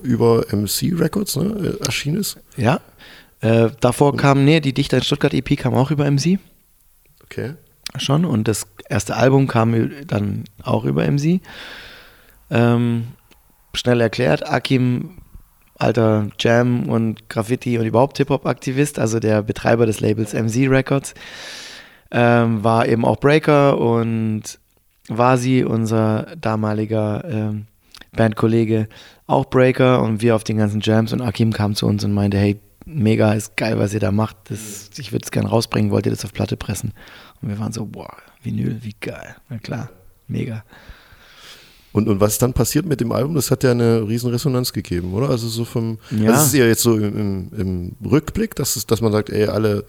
[0.04, 2.38] über MC Records ne, äh, erschienen ist.
[2.56, 2.80] ja.
[3.40, 6.40] Äh, davor kam, nee, die Dichter in Stuttgart EP kam auch über MC.
[7.24, 7.54] Okay.
[7.98, 11.42] schon und das erste Album kam dann auch über MC.
[12.50, 13.08] Ähm,
[13.74, 15.18] schnell erklärt, Akim,
[15.76, 21.14] alter Jam und Graffiti und überhaupt Hip-Hop-Aktivist, also der Betreiber des Labels MC Records,
[22.12, 24.60] ähm, war eben auch Breaker und
[25.08, 27.68] Vasi, unser damaliger ähm,
[28.16, 28.88] Bandkollege,
[29.28, 32.38] auch Breaker und wir auf den ganzen Jams und Akim kam zu uns und meinte,
[32.38, 36.06] hey, mega, ist geil, was ihr da macht, das, ich würde es gerne rausbringen, wollt
[36.06, 36.94] ihr das auf Platte pressen?
[37.42, 39.90] Und wir waren so, boah, Vinyl, wie geil, na klar,
[40.28, 40.64] mega.
[41.98, 43.34] Und, und was dann passiert mit dem Album?
[43.34, 45.30] Das hat ja eine riesen Resonanz gegeben, oder?
[45.30, 46.32] Also so vom, Ja.
[46.32, 47.52] das ist ja jetzt so im, im,
[48.02, 49.84] im Rückblick, dass, es, dass man sagt, ey, alle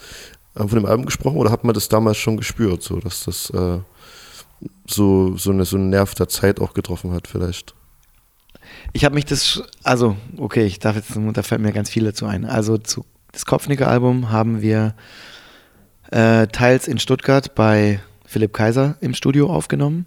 [0.57, 3.51] haben von dem Album gesprochen oder hat man das damals schon gespürt, so dass das
[3.51, 3.79] äh,
[4.87, 7.75] so, so, eine, so einen Nerv der Zeit auch getroffen hat vielleicht?
[8.93, 12.25] Ich habe mich das, also, okay, ich darf jetzt, da fällt mir ganz viel dazu
[12.27, 12.45] ein.
[12.45, 14.95] Also, zu, das Kopfnicker-Album haben wir
[16.11, 20.07] äh, teils in Stuttgart bei Philipp Kaiser im Studio aufgenommen,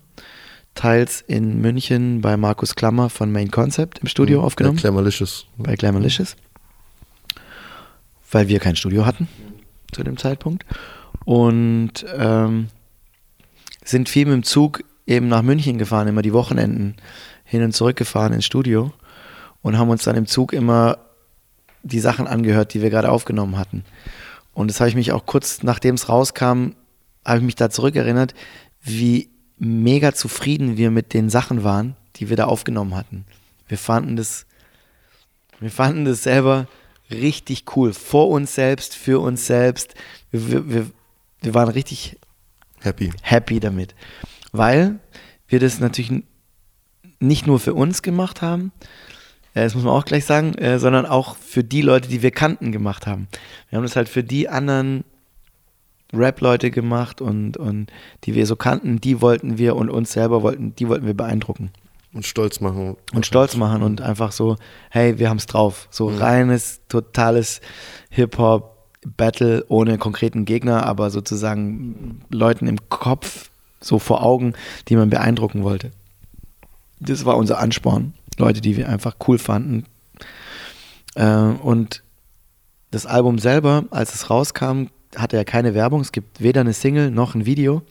[0.75, 4.77] teils in München bei Markus Klammer von Main Concept im Studio aufgenommen.
[4.77, 5.47] Ja, Clamalicious.
[5.57, 6.35] bei Glamalicious,
[8.31, 9.27] weil wir kein Studio hatten
[9.91, 10.65] zu dem Zeitpunkt
[11.25, 12.67] und ähm,
[13.83, 16.95] sind viel mit dem Zug eben nach München gefahren, immer die Wochenenden
[17.43, 18.93] hin und zurück gefahren ins Studio
[19.61, 20.99] und haben uns dann im Zug immer
[21.83, 23.83] die Sachen angehört, die wir gerade aufgenommen hatten.
[24.53, 26.73] Und das habe ich mich auch kurz nachdem es rauskam,
[27.25, 28.33] habe ich mich da zurückerinnert,
[28.81, 29.30] wie
[29.61, 33.25] mega zufrieden wir mit den Sachen waren, die wir da aufgenommen hatten.
[33.67, 34.45] Wir fanden das
[35.61, 36.67] wir fanden das selber
[37.11, 37.93] richtig cool.
[37.93, 39.93] Vor uns selbst, für uns selbst.
[40.31, 40.87] Wir, wir,
[41.41, 42.17] wir, waren richtig
[42.81, 43.11] Happy.
[43.21, 43.93] happy damit.
[44.51, 44.99] Weil
[45.47, 46.23] wir das natürlich
[47.19, 48.71] nicht nur für uns gemacht haben,
[49.53, 52.31] äh, das muss man auch gleich sagen, äh, sondern auch für die Leute, die wir
[52.31, 53.27] kannten, gemacht haben.
[53.69, 55.03] Wir haben das halt für die anderen
[56.13, 57.87] Rap-Leute gemacht und, und
[58.23, 61.71] die wir so kannten, die wollten wir und uns selber wollten, die wollten wir beeindrucken
[62.13, 62.97] Und stolz machen.
[63.13, 64.57] und stolz machen und einfach so,
[64.89, 65.87] hey, wir haben es drauf.
[65.91, 67.61] So reines, totales
[68.09, 74.53] Hip-Hop-Battle ohne konkreten Gegner, aber sozusagen Leuten im Kopf, so vor Augen,
[74.89, 75.91] die man beeindrucken wollte.
[76.99, 78.13] Das war unser Ansporn.
[78.37, 79.85] Leute, die wir einfach cool fanden.
[81.15, 82.03] Äh, und
[82.91, 86.01] das Album selber, als es rauskam, hatte ja keine Werbung.
[86.01, 87.81] Es gibt weder eine Single noch ein Video.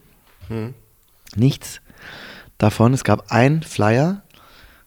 [1.36, 1.80] Nichts
[2.58, 2.92] davon.
[2.92, 4.22] Es gab ein Flyer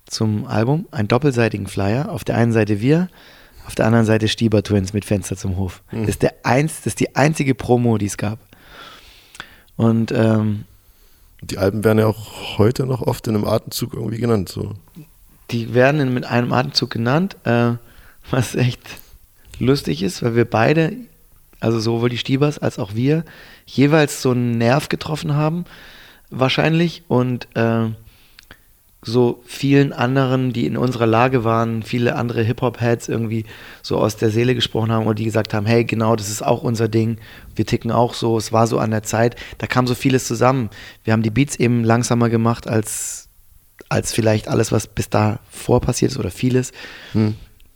[0.05, 2.11] zum Album, einen doppelseitigen Flyer.
[2.11, 3.09] Auf der einen Seite wir,
[3.65, 5.81] auf der anderen Seite Stieber Twins mit Fenster zum Hof.
[5.91, 8.39] Das, ist der eins, das ist die einzige Promo, die es gab.
[9.75, 10.65] Und ähm,
[11.41, 14.49] Die Alben werden ja auch heute noch oft in einem Atemzug irgendwie genannt.
[14.49, 14.73] So.
[15.51, 17.71] die werden in, mit einem Atemzug genannt, äh,
[18.29, 18.81] was echt
[19.59, 20.93] lustig ist, weil wir beide,
[21.63, 23.23] also sowohl die Stiebers als auch wir,
[23.65, 25.63] jeweils so einen Nerv getroffen haben,
[26.30, 27.86] wahrscheinlich, und äh,
[29.02, 33.45] so vielen anderen, die in unserer Lage waren, viele andere Hip-Hop-Heads irgendwie
[33.82, 36.63] so aus der Seele gesprochen haben und die gesagt haben, hey, genau, das ist auch
[36.63, 37.17] unser Ding,
[37.56, 40.69] wir ticken auch so, es war so an der Zeit, da kam so vieles zusammen.
[41.06, 43.30] Wir haben die Beats eben langsamer gemacht als,
[43.88, 46.73] als vielleicht alles, was bis davor passiert ist oder vieles.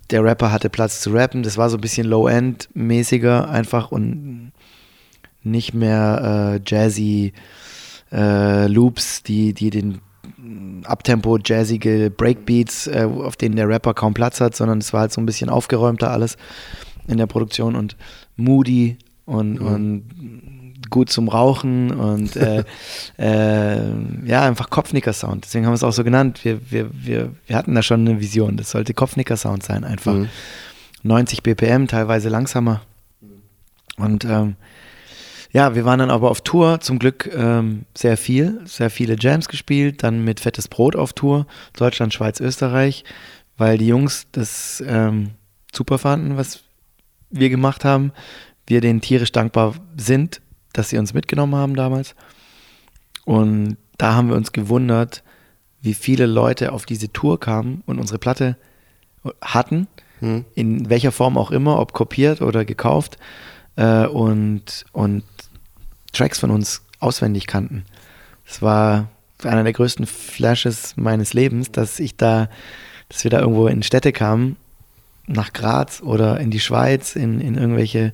[0.09, 4.51] Der Rapper hatte Platz zu rappen, das war so ein bisschen Low-End-mäßiger einfach und
[5.43, 7.33] nicht mehr äh, jazzy
[8.11, 10.01] äh, Loops, die, die den
[10.85, 15.11] Abtempo, jazzige Breakbeats, äh, auf denen der Rapper kaum Platz hat, sondern es war halt
[15.11, 16.37] so ein bisschen aufgeräumter alles
[17.07, 17.97] in der Produktion und
[18.35, 20.03] moody und, und
[20.89, 22.63] gut zum Rauchen und äh,
[23.17, 23.91] äh,
[24.25, 25.45] ja, einfach Kopfnicker-Sound.
[25.45, 26.43] Deswegen haben wir es auch so genannt.
[26.43, 28.57] Wir, wir, wir, wir hatten da schon eine Vision.
[28.57, 30.13] Das sollte Kopfnicker-Sound sein, einfach.
[30.13, 30.29] Mhm.
[31.03, 32.81] 90 BPM, teilweise langsamer.
[33.97, 34.55] Und ähm,
[35.51, 39.47] ja, wir waren dann aber auf Tour, zum Glück ähm, sehr viel, sehr viele Jams
[39.47, 43.03] gespielt, dann mit Fettes Brot auf Tour, Deutschland, Schweiz, Österreich,
[43.57, 45.31] weil die Jungs das ähm,
[45.73, 46.63] super fanden, was
[47.29, 48.11] wir gemacht haben.
[48.67, 50.41] Wir denen tierisch dankbar sind,
[50.77, 52.15] dass sie uns mitgenommen haben damals.
[53.25, 55.23] Und da haben wir uns gewundert,
[55.81, 58.57] wie viele Leute auf diese Tour kamen und unsere Platte
[59.41, 59.87] hatten,
[60.19, 60.45] Hm.
[60.55, 63.17] in welcher Form auch immer, ob kopiert oder gekauft
[63.75, 65.23] äh, und, und
[66.11, 67.85] Tracks von uns auswendig kannten.
[68.47, 69.09] Es war
[69.43, 72.49] einer der größten Flashes meines Lebens, dass ich da,
[73.09, 74.55] dass wir da irgendwo in Städte kamen,
[75.27, 78.13] nach Graz oder in die Schweiz, in, in irgendwelche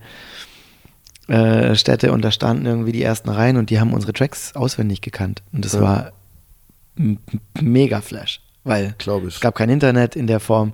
[1.27, 5.01] äh, Städte und da standen irgendwie die ersten Reihen und die haben unsere Tracks auswendig
[5.01, 5.41] gekannt.
[5.53, 5.81] Und das Ja.
[5.81, 6.11] war
[7.61, 8.95] mega Flash, weil
[9.27, 10.73] es gab kein Internet in der Form,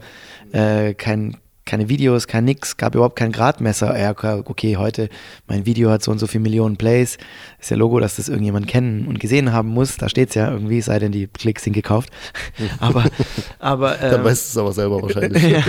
[0.51, 3.97] äh, kein, keine Videos, kein nix, gab überhaupt kein Gradmesser.
[3.97, 4.11] Ja,
[4.45, 5.07] okay, heute
[5.47, 7.17] mein Video hat so und so viele Millionen Plays.
[7.59, 9.95] Ist ja Logo, dass das irgendjemand kennen und gesehen haben muss.
[9.97, 12.09] Da steht es ja irgendwie, sei denn die Klicks sind gekauft.
[12.79, 13.05] aber,
[13.59, 15.43] aber Dann ähm, weißt du es aber selber wahrscheinlich.
[15.43, 15.63] ja,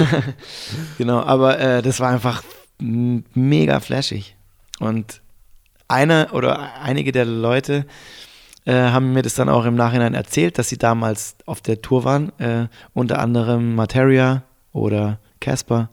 [0.97, 2.43] genau, aber äh, das war einfach
[2.79, 4.37] mega flashig.
[4.81, 5.21] Und
[5.87, 7.87] einer oder einige der Leute
[8.65, 12.05] äh, haben mir das dann auch im Nachhinein erzählt, dass sie damals auf der Tour
[12.05, 12.39] waren.
[12.39, 15.89] Äh, unter anderem Materia oder Casper.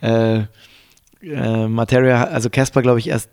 [0.00, 0.42] Äh,
[1.22, 3.30] äh, Materia, also Casper, glaube ich, erst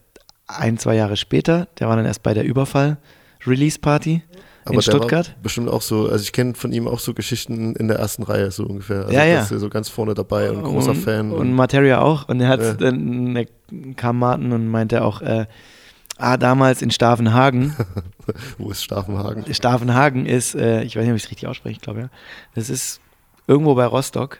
[0.48, 1.68] ein, zwei Jahre später.
[1.80, 4.24] Der war dann erst bei der Überfall-Release-Party
[4.70, 5.36] in der Stuttgart.
[5.44, 8.52] Bestimmt auch so, also ich kenne von ihm auch so Geschichten in der ersten Reihe
[8.52, 9.02] so ungefähr.
[9.06, 9.42] Also Ja, ja.
[9.42, 11.32] Ist so ganz vorne dabei und großer und, Fan.
[11.32, 12.28] Und Materia auch.
[12.30, 12.74] Und er hat Ja.
[12.74, 13.46] dann
[13.96, 15.46] kam Martin und meinte auch, äh,
[16.18, 17.76] ah, damals in Stavenhagen.
[18.58, 19.54] wo ist Staffenhagen?
[19.54, 22.10] Stavenhagen ist, äh, ich weiß nicht, ob ich es richtig ausspreche, ich glaube ja.
[22.56, 23.00] Das ist
[23.48, 24.40] irgendwo bei Rostock.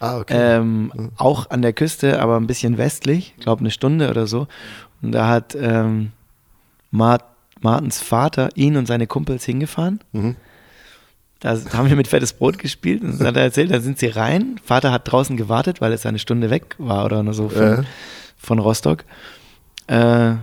[0.00, 0.34] Ah, okay.
[0.56, 3.34] Ähm, Auch an der Küste, aber ein bisschen westlich.
[3.36, 4.46] Ich glaube eine Stunde oder so.
[5.02, 6.12] Und da hat ähm,
[6.90, 7.22] Mart
[7.60, 10.00] Martens Vater ihn und seine Kumpels hingefahren.
[10.12, 10.36] Mhm.
[11.40, 14.08] Da haben wir mit fettes Brot gespielt und dann hat er erzählt, da sind sie
[14.08, 14.60] rein.
[14.62, 17.84] Vater hat draußen gewartet, weil es eine Stunde weg war oder nur so von, Ja.
[18.36, 19.04] von Rostock.
[19.86, 20.34] Äh,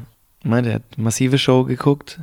[0.44, 2.20] meinte, er hat eine massive Show geguckt,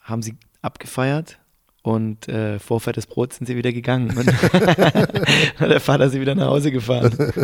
[0.00, 1.38] haben sie abgefeiert
[1.82, 4.16] und äh, vor fettes Brot sind sie wieder gegangen.
[4.16, 4.26] Und
[5.60, 7.14] hat der Vater sie wieder nach Hause gefahren.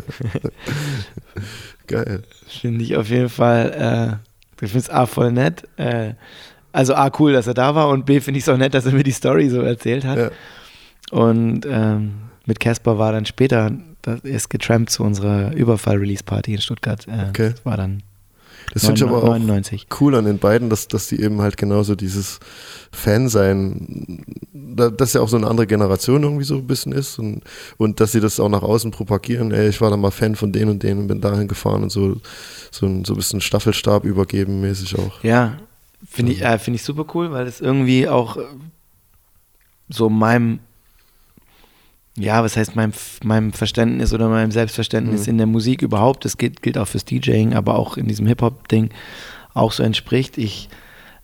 [1.87, 2.23] Geil.
[2.49, 4.32] Finde ich auf jeden Fall, äh,
[4.63, 5.69] ich finde es A voll nett.
[5.77, 6.15] Äh,
[6.73, 8.87] also A cool, dass er da war und B finde ich es auch nett, dass
[8.87, 10.19] er mir die Story so erzählt hat.
[10.19, 10.31] Ja.
[11.11, 12.15] Und ähm,
[12.47, 13.71] mit Casper war dann später,
[14.01, 17.07] das ist getrampt zu unserer Überfall-Release-Party in Stuttgart.
[17.07, 17.51] Äh, Okay.
[17.51, 18.03] Das war dann
[18.73, 19.87] Das finde ich aber auch 99.
[20.01, 22.39] cool an den beiden, dass, dass die eben halt genauso dieses
[22.93, 27.43] Fan-Sein, da- dass ja auch so eine andere Generation irgendwie so ein bisschen ist und,
[27.79, 29.51] und dass sie das auch nach außen propagieren.
[29.53, 31.91] Ey, ich war da mal Fan von denen und denen und bin dahin gefahren und
[31.91, 32.17] so,
[32.71, 35.23] so ein, so ein bisschen Staffelstab übergeben mäßig auch.
[35.23, 35.59] Ja,
[36.09, 38.37] finde ich, äh, find ich super cool, weil es irgendwie auch
[39.89, 40.61] so meinem,
[42.17, 42.93] ja, was heißt meinem,
[43.25, 47.55] meinem Verständnis oder meinem Selbstverständnis in der Musik überhaupt, das gilt, gilt auch fürs DJing,
[47.55, 48.91] aber auch in diesem Hip-Hop-Ding
[49.55, 50.37] auch so entspricht.
[50.37, 50.69] Ich,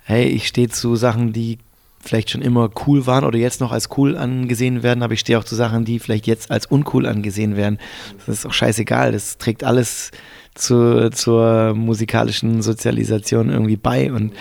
[0.05, 1.59] hey, ich stehe zu Sachen, die
[2.01, 5.39] vielleicht schon immer cool waren oder jetzt noch als cool angesehen werden, aber ich stehe
[5.39, 7.79] auch zu Sachen, die vielleicht jetzt als uncool angesehen werden.
[8.27, 10.11] Das ist auch scheißegal, das trägt alles
[10.55, 14.33] zu, zur musikalischen Sozialisation irgendwie bei und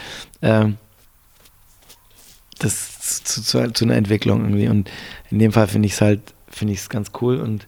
[0.41, 0.77] ähm,
[2.59, 4.69] das zu, zu, zu einer Entwicklung irgendwie.
[4.69, 4.89] Und
[5.29, 6.21] in dem Fall finde ich es halt,
[6.57, 7.37] finde ich es ganz cool.
[7.37, 7.67] Und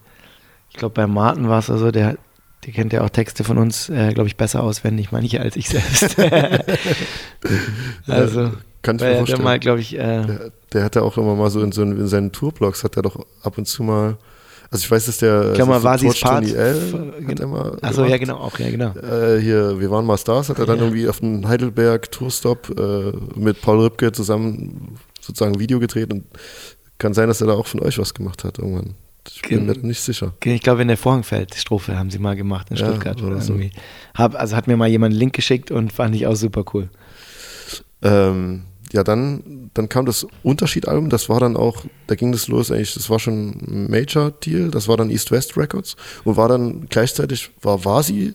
[0.71, 2.17] ich glaube, bei Martin war es also, der,
[2.65, 5.69] der kennt ja auch Texte von uns, äh, glaube ich, besser auswendig, manche als ich
[5.69, 6.15] selbst.
[8.07, 9.25] also, Kann ich mir vorstellen.
[9.25, 11.81] der mal, glaube ich, äh, Der, der hat ja auch immer mal so in, so
[11.83, 14.17] in seinen Tourblogs hat er doch ab und zu mal,
[14.71, 18.05] also ich weiß, dass der mal, also Vasis Torch Part- 20L hat er mal achso,
[18.05, 18.93] ja, genau, auch, ja, genau.
[18.97, 20.83] Äh, hier, wir waren mal Stars, hat er dann Ja.
[20.83, 26.23] irgendwie auf dem Heidelberg Tourstop äh, mit Paul Rübke zusammen sozusagen ein Video gedreht und
[26.99, 28.95] kann sein, dass er da auch von euch was gemacht hat irgendwann.
[29.31, 30.33] Ich bin mir nicht sicher.
[30.43, 33.21] Ich glaube, in der Vorhangfeld-Strophe haben sie mal gemacht in Ja, Stuttgart.
[33.21, 33.59] oder so.
[34.15, 36.89] Hab, also hat mir mal jemand einen Link geschickt und fand ich auch super cool.
[38.01, 42.71] Ähm, ja, dann, dann kam das Unterschied-Album, das war dann auch, da ging das los
[42.71, 46.87] eigentlich, das war schon ein Major-Deal, das war dann East West Records und war dann
[46.89, 48.33] gleichzeitig, war Vasi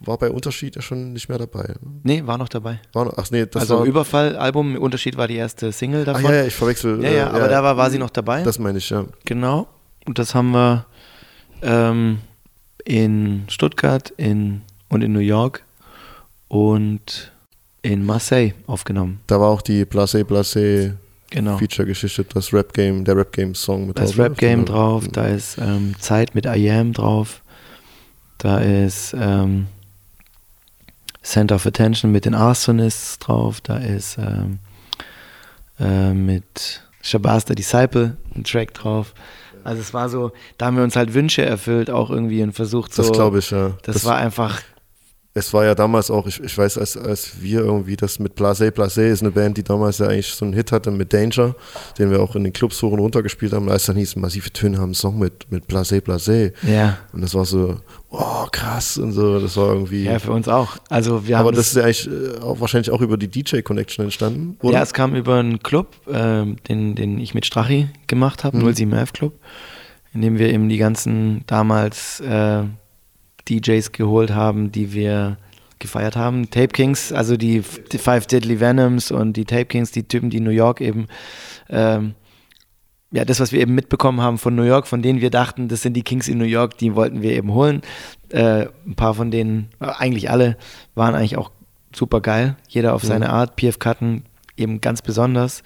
[0.00, 1.74] war bei Unterschied ja schon nicht mehr dabei.
[1.80, 2.00] ne?
[2.02, 2.80] Nee, war noch dabei.
[2.92, 6.30] War noch, ach nee, das also war, Überfall-Album, Unterschied war die erste Single ach davon.
[6.30, 7.02] ja, ja, ich verwechsel.
[7.02, 8.42] Ja, ja, äh, aber da war, war sie noch dabei.
[8.42, 9.04] Das meine ich, ja.
[9.24, 9.68] Genau.
[10.06, 10.86] Und das haben wir
[11.62, 12.18] ähm,
[12.84, 15.64] in Stuttgart in, und in New York
[16.48, 17.32] und
[17.82, 19.20] in Marseille aufgenommen.
[19.26, 20.96] Da war auch die Blase Blase
[21.30, 21.58] Genau.
[21.58, 24.64] Feature-Geschichte, das Rap-Game, der Rap-Game-Song mit Da ist drauf, Rap Game ne?
[24.64, 27.42] drauf, da ist ähm, Zeit mit I Am drauf,
[28.38, 29.68] da ist ähm,
[31.22, 34.58] Center of Attention mit den Arsonists drauf, da ist ähm,
[35.78, 39.14] äh, mit Shabazz the Disciple ein Track drauf.
[39.64, 42.94] Also es war so, da haben wir uns halt Wünsche erfüllt, auch irgendwie und versucht
[42.94, 43.02] so.
[43.02, 43.72] Das glaube ich, ja.
[43.82, 44.60] Das, war einfach,
[45.32, 48.72] Es war ja damals auch, ich, ich weiß, als, als wir irgendwie das mit Blase
[48.72, 51.54] Blase ist eine Band, die damals ja eigentlich so einen Hit hatte mit Danger,
[51.98, 54.50] den wir auch in den Clubs hoch und runter gespielt haben, als dann hieß, massive
[54.50, 56.52] Töne haben einen Song mit, mit Blase Blase.
[56.62, 57.76] ja, Und das war so,
[58.10, 60.02] oh krass und so, das war irgendwie.
[60.04, 60.78] ja, für uns auch.
[60.88, 64.06] Also wir aber haben das ist ja eigentlich äh, auch wahrscheinlich auch über die DJ-Connection
[64.06, 64.78] entstanden, oder?
[64.78, 69.12] Ja, es kam über einen Club, ähm, den, den ich mit Strachi gemacht habe, 0711
[69.12, 69.34] Club,
[70.12, 72.64] in dem wir eben die ganzen damals äh,
[73.50, 75.36] DJs geholt haben, die wir
[75.78, 76.50] gefeiert haben.
[76.50, 80.36] Tape Kings, also die, die Five Deadly Venoms und die Tape Kings, die Typen, die
[80.36, 81.08] in New York eben,
[81.68, 82.14] ähm,
[83.12, 85.82] ja, das, was wir eben mitbekommen haben von New York, von denen wir dachten, das
[85.82, 87.82] sind die Kings in New York, die wollten wir eben holen.
[88.28, 90.56] Äh, ein paar von denen, äh, eigentlich alle,
[90.94, 91.50] waren eigentlich auch
[91.92, 92.56] super geil.
[92.68, 93.56] Jeder auf seine Art.
[93.56, 94.24] PF Cutten
[94.56, 95.62] eben ganz besonders,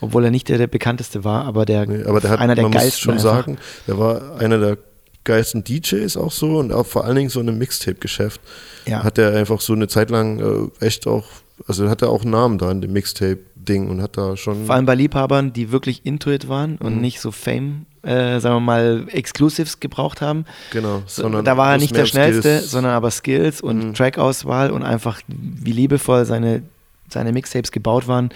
[0.00, 2.64] obwohl er nicht der, der bekannteste war, aber der, Nee, aber der hat, einer der
[2.64, 3.46] man muss geilsten schon einfach.
[3.46, 3.58] sagen,
[3.88, 4.78] der war einer der
[5.26, 8.40] geilsten DJs auch so und auch vor allen Dingen so in einem Mixtape-Geschäft.
[8.86, 9.04] Ja.
[9.04, 11.26] Hat er einfach so eine Zeit lang äh, echt auch,
[11.68, 14.64] also hat er auch einen Namen da in dem Mixtape-Ding und hat da schon.
[14.64, 16.86] Vor allem bei Liebhabern, die wirklich Intuit waren Mhm.
[16.86, 20.44] und nicht so Fame, äh, sagen wir mal, Exclusives gebraucht haben.
[20.72, 22.64] genau, sondern da war er nicht der schnellste, Skills.
[22.64, 22.68] Mhm.
[22.68, 26.62] sondern aber Skills und Trackauswahl und einfach wie liebevoll seine,
[27.10, 28.30] seine Mixtapes gebaut waren,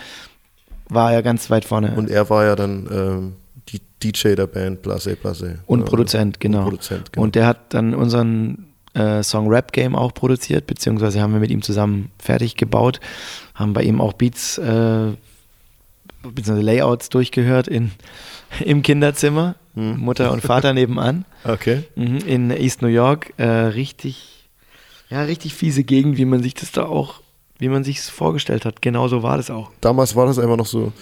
[0.88, 1.92] war er ganz weit vorne.
[1.96, 3.32] Und er war ja dann ähm,
[4.02, 5.58] DJ der Band Blase Blase.
[5.66, 6.58] Und Produzent, genau.
[6.58, 7.24] Und Produzent, genau.
[7.24, 11.50] Und der hat dann unseren äh, Song Rap Game auch produziert, beziehungsweise haben wir mit
[11.50, 13.00] ihm zusammen fertig gebaut,
[13.54, 15.12] haben bei ihm auch Beats, äh,
[16.22, 17.92] beziehungsweise Layouts durchgehört in,
[18.64, 19.98] im Kinderzimmer, Hm.
[19.98, 21.84] Mutter und Vater nebenan, okay.
[21.94, 23.32] mhm, in East New York.
[23.36, 24.48] Äh, richtig,
[25.08, 27.20] ja, richtig fiese Gegend, wie man sich das da auch,
[27.58, 28.82] wie man sich es vorgestellt hat.
[28.82, 29.70] Genauso war das auch.
[29.80, 30.92] Damals war das einfach noch so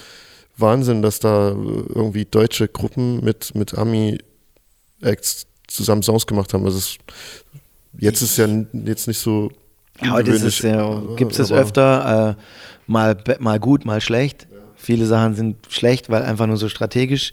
[0.61, 6.64] Wahnsinn, dass da äh, irgendwie deutsche Gruppen mit, mit Ami-Acts zusammen Songs gemacht haben.
[6.64, 6.99] Also es,
[7.99, 9.51] jetzt ist ja n- jetzt nicht so.
[10.03, 12.42] Ja, heute ist es ja, gibt es öfter, äh,
[12.87, 14.47] mal, mal gut, mal schlecht.
[14.77, 17.33] Viele Sachen sind schlecht, weil einfach nur so strategisch.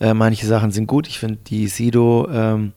[0.00, 1.06] Äh, manche Sachen sind gut.
[1.06, 2.72] Ich finde die Sido, ähm,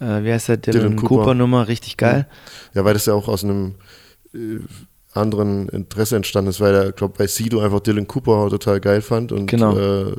[0.00, 1.08] äh, wie heißt der, Dylan, Dylan Cooper.
[1.22, 2.26] Cooper Nummer, richtig geil.
[2.74, 3.76] Ja, weil das ja auch aus einem
[4.34, 4.58] äh,
[5.12, 9.32] anderen Interesse entstanden ist, weil er, glaube bei Sido einfach Dylan Cooper total geil fand
[9.32, 9.76] und Genau.
[9.76, 10.14] äh,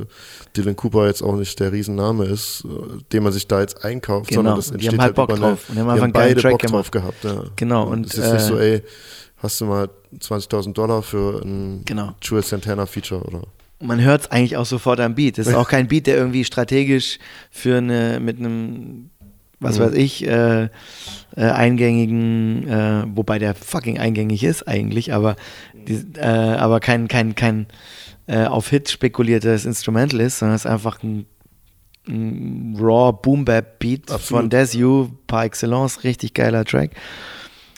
[0.58, 2.66] Dylan Cooper jetzt auch nicht der Riesenname ist,
[3.14, 4.40] den man sich da jetzt einkauft, Genau.
[4.40, 6.04] sondern das Die entsteht haben halt Bock über eine- drauf und die haben die einfach
[6.04, 7.22] haben beide Track Bock drauf gemacht.
[7.22, 7.24] gehabt.
[7.46, 7.52] Ja.
[7.56, 8.82] Genau, Und und, es ist nicht äh, so, ey,
[9.38, 12.14] hast du mal 20.000 Dollar für ein Genau.
[12.22, 13.44] Joel Santana Feature oder?
[13.84, 15.38] Man hört es eigentlich auch sofort am Beat.
[15.38, 17.18] Das ist auch kein Beat, der irgendwie strategisch
[17.50, 19.10] für eine, mit einem,
[19.62, 19.84] was Mhm.
[19.84, 20.70] weiß ich, äh, äh,
[21.38, 25.38] eingängigen, äh, wobei der fucking eingängig ist eigentlich, aber,
[25.74, 27.68] die, äh, aber kein, kein, kein
[28.28, 31.26] äh, auf Hit spekuliertes Instrumental ist, sondern es ist einfach ein,
[32.08, 34.42] ein raw Boom Bap Beat Absolut.
[34.42, 36.92] von Desu par excellence, richtig geiler Track.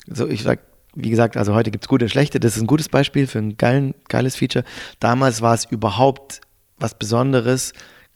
[0.07, 0.59] So, ich sag,
[0.95, 2.39] wie gesagt, also heute gibt es gute und schlechte.
[2.39, 4.63] Das ist ein gutes Beispiel für ein geilen, geiles Feature.
[4.99, 6.41] Damals war es überhaupt
[6.77, 7.73] was Besonderes,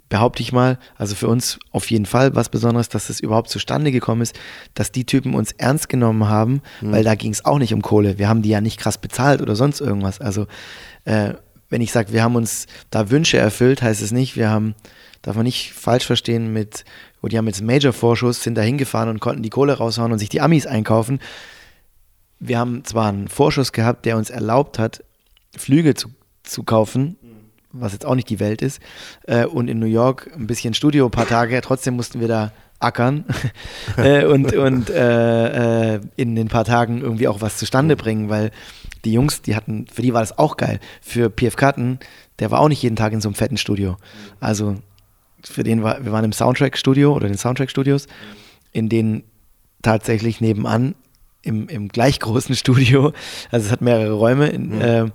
[0.10, 0.78] behaupte ich mal.
[0.96, 4.38] Also für uns auf jeden Fall was Besonderes, dass es überhaupt zustande gekommen ist,
[4.74, 8.18] dass die Typen uns ernst genommen haben, weil da ging es auch nicht um Kohle.
[8.18, 10.22] Wir haben die ja nicht krass bezahlt oder sonst irgendwas.
[10.22, 10.48] Also
[11.06, 11.34] äh,
[11.70, 14.76] wenn ich sage, wir haben uns da Wünsche erfüllt, heißt es nicht, wir haben,
[15.22, 16.86] darf man nicht falsch verstehen mit,
[17.22, 20.20] wo die haben jetzt einen Major-Vorschuss, sind da hingefahren und konnten die Kohle raushauen und
[20.20, 21.20] sich die Amis einkaufen.
[22.40, 25.04] Wir haben zwar einen Vorschuss gehabt, der uns erlaubt hat,
[25.58, 26.10] Flüge zu,
[26.44, 27.18] zu kaufen,
[27.80, 28.82] was jetzt auch nicht die Welt ist,
[29.24, 32.52] äh, und in New York ein bisschen Studio, ein paar Tage, trotzdem mussten wir da
[32.80, 33.26] ackern
[33.98, 38.52] äh, und, und äh, äh, in den paar Tagen irgendwie auch was zustande bringen, weil
[39.04, 40.80] die Jungs, die hatten, für die war das auch geil.
[41.02, 42.00] Für PF Cutten,
[42.40, 43.98] der war auch nicht jeden Tag in so einem fetten Studio.
[44.40, 44.76] Also
[45.44, 48.08] für den war, wir waren im Soundtrack-Studio oder den Soundtrack-Studios,
[48.72, 49.24] in denen
[49.82, 50.96] tatsächlich nebenan
[51.42, 53.14] im, im gleich großen Studio,
[53.52, 55.06] also es hat mehrere Räume, in, äh,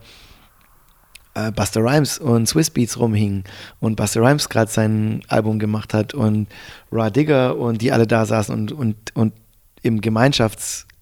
[1.34, 3.44] äh, Buster Rhymes und Swiss Beats rumhingen
[3.80, 6.48] und Buster Rhymes gerade sein Album gemacht hat und
[6.90, 9.32] Raw Digger und die alle da saßen und, und, und
[9.82, 10.00] im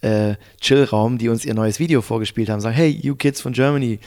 [0.02, 4.00] äh, Chill-Raum, die uns ihr neues Video vorgespielt haben, sagen, hey, you kids von Germany,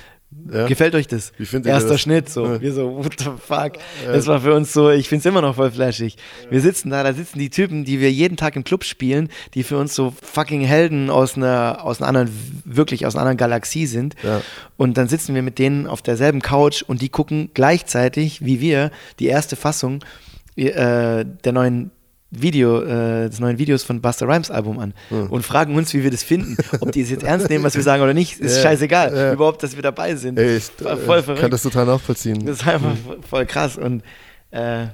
[0.52, 0.68] Ja.
[0.68, 1.32] gefällt euch das?
[1.38, 2.02] Wie findet Erster das?
[2.02, 2.46] Schnitt, so.
[2.46, 2.62] Ja.
[2.62, 3.74] Wir so, what the fuck?
[4.06, 6.18] Das war für uns so, ich finde es immer noch voll flashig.
[6.50, 9.64] Wir sitzen da, da sitzen die Typen, die wir jeden Tag im Club spielen, die
[9.64, 13.86] für uns so fucking Helden aus einer, aus einer anderen, wirklich aus einer anderen Galaxie
[13.86, 14.16] sind.
[14.24, 14.42] Ja.
[14.78, 18.92] Und dann sitzen wir mit denen auf derselben Couch und die gucken gleichzeitig, wie wir,
[19.20, 20.04] die erste Fassung
[20.56, 21.92] äh, der neuen
[22.36, 24.94] Video, äh, des neuen Videos von Buster Rhymes Album an
[25.30, 26.58] und fragen uns, wie wir das finden.
[26.80, 29.16] Ob die es jetzt ernst nehmen, was wir sagen oder nicht, ist Ja, scheißegal.
[29.16, 29.34] ja.
[29.34, 30.40] Überhaupt, dass wir dabei sind.
[30.40, 31.54] Ey, ich äh, voll kann verrückt.
[31.54, 32.46] das total nachvollziehen.
[32.46, 32.96] Das ist einfach
[33.30, 33.78] voll krass.
[33.78, 34.04] Und
[34.52, 34.88] äh,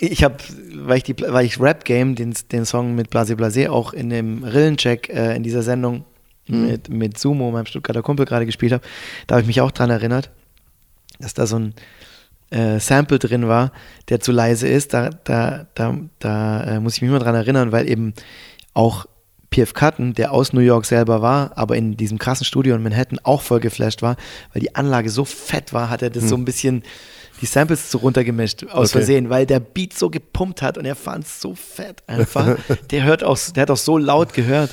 [0.00, 0.36] ich habe,
[0.74, 4.10] weil ich, die, weil ich Rap Game, den, den Song mit Blase Blase, auch in
[4.10, 6.04] dem Rillencheck äh, in dieser Sendung
[6.48, 8.82] mit, mit Sumo, meinem Stuttgarter Kumpel, gerade gespielt habe,
[9.28, 10.30] da habe ich mich auch dran erinnert,
[11.20, 11.72] dass da so ein
[12.52, 13.72] äh, Sample drin war,
[14.08, 14.94] der zu leise ist.
[14.94, 18.14] Da, da, da, da äh, muss ich mich immer dran erinnern, weil eben
[18.74, 19.06] auch
[19.50, 23.18] PF Cutton, der aus New York selber war, aber in diesem krassen Studio in Manhattan
[23.22, 24.16] auch voll geflasht war,
[24.52, 26.82] weil die Anlage so fett war, hat er das so ein bisschen
[27.42, 28.98] die Samples so runtergemischt aus Okay.
[28.98, 32.56] Versehen, weil der Beat so gepumpt hat und er fand es so fett einfach.
[32.90, 34.70] der hört auch, der hat auch so laut gehört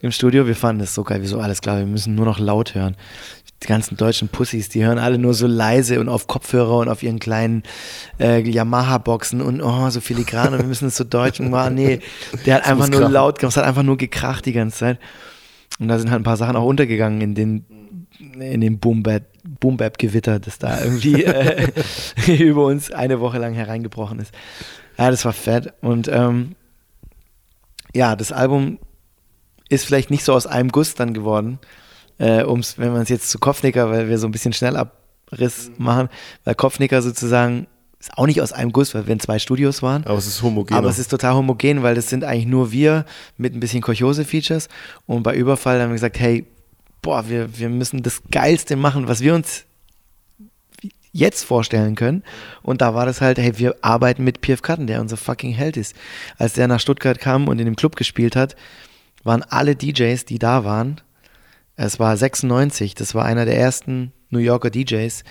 [0.00, 0.46] im Studio.
[0.46, 2.96] Wir fanden das so geil, wieso alles klar, wir müssen nur noch laut hören.
[3.62, 7.02] Die ganzen deutschen Pussys, die hören alle nur so leise und auf Kopfhörer und auf
[7.02, 7.62] ihren kleinen
[8.18, 12.00] äh, Yamaha-Boxen und oh, so filigran und wir müssen es so deutsch und nee,
[12.46, 13.12] der hat einfach muss nur krachen.
[13.12, 14.98] laut gemacht, es hat einfach nur gekracht die ganze Zeit.
[15.78, 17.64] Und da sind halt ein paar Sachen auch untergegangen in den,
[18.38, 19.30] in dem Boom-Bap-
[19.60, 21.68] Boom-Bap-Gewitter, das da irgendwie äh,
[22.42, 24.32] über uns eine Woche lang hereingebrochen ist.
[24.98, 25.72] Ja, das war fett.
[25.80, 26.54] Und ähm,
[27.94, 28.78] ja, das Album
[29.68, 31.58] ist vielleicht nicht so aus einem Guss dann geworden,
[32.20, 36.08] äh, um's, wenn man es jetzt zu Kopfnicker, weil wir so ein bisschen Schnellabriss machen,
[36.44, 37.66] weil Kopfnicker sozusagen
[37.98, 40.04] ist auch nicht aus einem Guss, weil wir in zwei Studios waren.
[40.06, 40.74] Aber es ist homogen.
[40.74, 43.04] Aber es ist total homogen, weil das sind eigentlich nur wir
[43.36, 44.68] mit ein bisschen Kochose-Features.
[45.06, 46.46] Und bei Überfall haben wir gesagt, hey,
[47.02, 49.64] boah, wir, wir müssen das Geilste machen, was wir uns
[51.12, 52.22] jetzt vorstellen können.
[52.62, 55.76] Und da war das halt, hey, wir arbeiten mit PF Cutton, der unser fucking Held
[55.76, 55.94] ist.
[56.38, 58.56] Als der nach Stuttgart kam und in dem Club gespielt hat,
[59.24, 61.00] waren alle DJs, die da waren,
[61.86, 65.24] es war 96, das war einer der ersten New Yorker DJs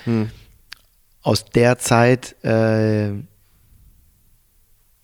[1.21, 3.11] aus der Zeit, äh,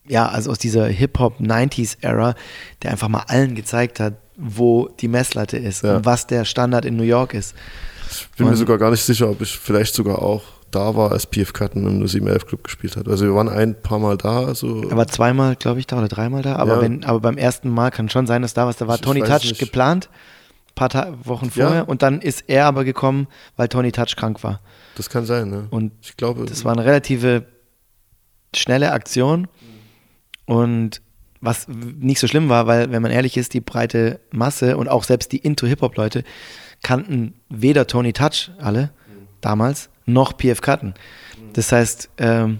[0.07, 2.35] ja, also aus dieser Hip-Hop-90s-Ära,
[2.83, 5.97] der einfach mal allen gezeigt hat, wo die Messlatte ist Ja.
[5.97, 7.55] und was der Standard in New York ist.
[8.11, 11.25] Ich bin mir sogar gar nicht sicher, ob ich vielleicht sogar auch da war, als
[11.25, 13.07] PF Cutton im 0711 Club gespielt hat.
[13.07, 14.43] Also wir waren ein paar Mal da.
[14.45, 16.81] Also Er war zweimal, glaube ich, da oder dreimal da, aber, Ja.
[16.81, 19.21] wenn, aber beim ersten Mal kann schon sein, dass da was, da war Ich- Tony
[19.21, 19.59] Touch nicht.
[19.59, 20.09] geplant,
[20.75, 21.65] paar Ta Wochen Ja.
[21.67, 24.59] vorher und dann ist er aber gekommen, weil Tony Touch krank war.
[24.95, 25.67] das kann sein, ne?
[25.71, 27.45] Und ich glaube, Das war eine relative
[28.55, 29.47] schnelle Aktion
[30.45, 31.01] und
[31.41, 35.03] was nicht so schlimm war, weil, wenn man ehrlich ist, die breite Masse und auch
[35.03, 36.23] selbst die Into-Hip-Hop-Leute
[36.81, 38.91] kannten weder Tony Touch alle
[39.41, 40.93] damals noch PF Cutton.
[41.53, 42.59] Das heißt, ähm,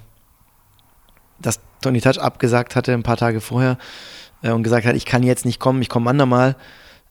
[1.40, 3.78] dass Tony Touch abgesagt hatte ein paar Tage vorher
[4.42, 6.56] äh, und gesagt hat, ich kann jetzt nicht kommen, ich komme andermal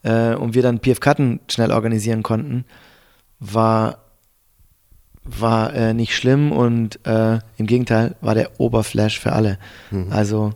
[0.04, 1.00] äh, und wir dann PF
[1.48, 2.64] schnell organisieren konnten,
[3.40, 3.98] war
[5.26, 9.58] war äh, nicht schlimm und äh, im Gegenteil war der Oberflash für alle.
[10.10, 10.52] Also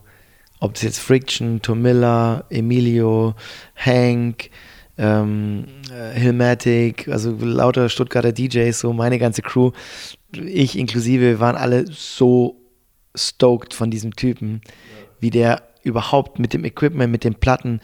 [0.61, 3.35] ob es jetzt Friction, Tomilla, Emilio,
[3.77, 4.51] Hank,
[4.99, 9.71] ähm, äh, Hillmatic, also lauter Stuttgarter DJs, so meine ganze Crew,
[10.35, 12.61] ich inklusive, waren alle so
[13.15, 14.61] stoked von diesem Typen,
[15.19, 17.81] wie der überhaupt mit dem Equipment, mit den Platten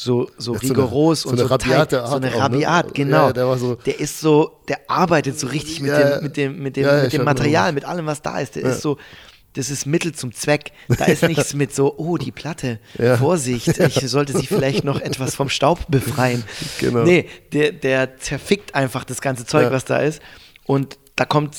[0.00, 2.28] so, so Ja, so eine- rigoros so und eine so rabiate tight, so Art eine
[2.32, 2.42] auch, ne?
[2.42, 3.26] Rabiat, genau.
[3.26, 6.36] Ja, der war so- der ist so, der arbeitet so richtig mit Ja, dem, mit
[6.36, 8.54] dem, mit dem, Ja, mit dem Material, mit allem, was da ist.
[8.54, 8.96] Der ist so,
[9.54, 10.70] das ist Mittel zum Zweck.
[10.86, 12.78] Da ist nichts mit so, oh, die Platte.
[13.18, 16.44] Vorsicht, ich sollte sie vielleicht noch etwas vom Staub befreien.
[16.78, 17.02] Genau.
[17.02, 20.22] Nee, der, der zerfickt einfach das ganze Zeug, was da ist.
[20.64, 21.56] Und da kommt,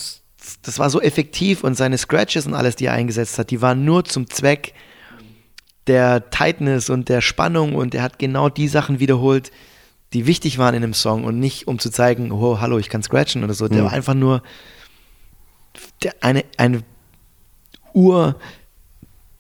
[0.62, 3.84] das war so effektiv und seine Scratches und alles, die er eingesetzt hat, die waren
[3.84, 4.74] nur zum Zweck
[5.88, 9.52] der Tightness und der Spannung und er hat genau die Sachen wiederholt,
[10.14, 13.04] die wichtig waren in dem Song und nicht um zu zeigen, oh, hallo, ich kann
[13.04, 13.68] scratchen oder so.
[13.68, 14.42] Der war einfach nur
[16.04, 16.84] der, eine, eine
[17.94, 18.36] Ur,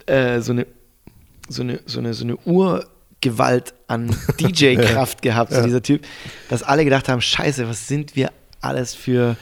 [0.06, 0.68] äh, so eine,
[1.48, 6.06] so eine, so eine, so eine Urgewalt an DJ-Kraft gehabt, so dieser Typ,
[6.50, 8.32] dass alle gedacht haben, scheiße, was sind wir
[8.62, 9.38] alles für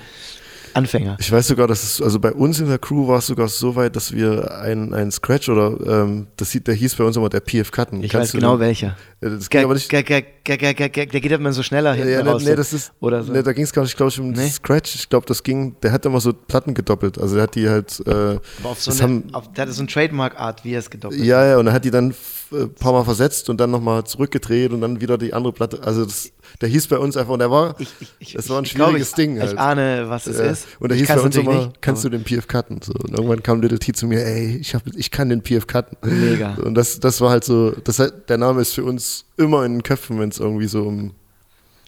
[0.78, 1.18] Anfänger.
[1.20, 3.76] Ich weiß sogar, dass es, also bei uns in der Crew war es sogar so
[3.76, 7.30] weit, dass wir einen, einen Scratch oder ähm, das, hieß- der hieß bei uns immer
[7.30, 8.04] der PF Cutten.
[8.04, 8.96] Ich Kannst weiß genau den- welcher.
[9.22, 9.92] Äh, Das ging aber nicht.
[9.92, 12.44] Der geht immer so schneller hinten Ja, raus.
[12.46, 13.34] nee, das ist, Oder so.
[13.34, 14.48] nee, da ging es gar nicht, glaube ich, um Nee?
[14.50, 14.96] Scratch.
[14.96, 17.20] Ich glaube, das ging, der hat immer so Platten gedoppelt.
[17.20, 19.72] Also der hat die halt, äh, Aber auf so das eine, haben, auf, der hatte
[19.74, 21.28] so eine Trademark-Art, wie er es gedoppelt hat.
[21.28, 23.72] ja, ja, und er hat die dann f- äh, ein paar Mal versetzt und dann
[23.72, 25.82] nochmal zurückgedreht und dann wieder die andere Platte.
[25.84, 28.60] Also das, der hieß bei uns einfach, und der war, Ich, ich, ich, das war
[28.60, 29.58] ein ich schwieriges ich, Ding Ich halt.
[29.58, 30.46] ahne, was es Ja.
[30.46, 30.67] ist.
[30.80, 32.82] Und Ich hieß bei uns immer, nicht, kannst du den PF cutten?
[32.82, 32.94] So.
[32.94, 35.98] Und irgendwann kam Little T zu mir, ey, ich, hab, ich kann den PF cutten.
[36.04, 36.56] Mega.
[36.56, 39.84] Und das, das war halt so, das, der Name ist für uns immer in den
[39.84, 41.12] Köpfen, wenn es irgendwie so um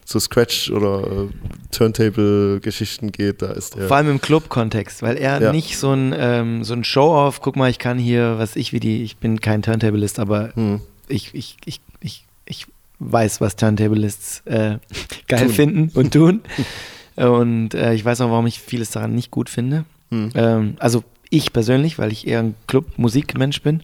[0.04, 1.28] so Scratch oder äh,
[1.70, 3.88] Turntable-Geschichten geht, da ist der.
[3.88, 5.52] Vor allem im Club-Kontext, weil er Ja.
[5.52, 8.80] nicht so ein, ähm, so ein Show-off, guck mal, ich kann hier, was ich wie
[8.80, 10.80] die, ich bin kein Turntablist, aber Hm.
[11.08, 12.66] ich, ich, ich, ich, ich
[12.98, 14.78] weiß, was Turntablists äh,
[15.28, 15.48] geil Tun.
[15.50, 16.40] finden und tun.
[17.28, 19.84] und äh, ich weiß auch, warum ich vieles daran nicht gut finde.
[20.10, 20.30] Hm.
[20.34, 23.82] Ähm, also ich persönlich, weil ich eher ein Club-Musikmensch bin.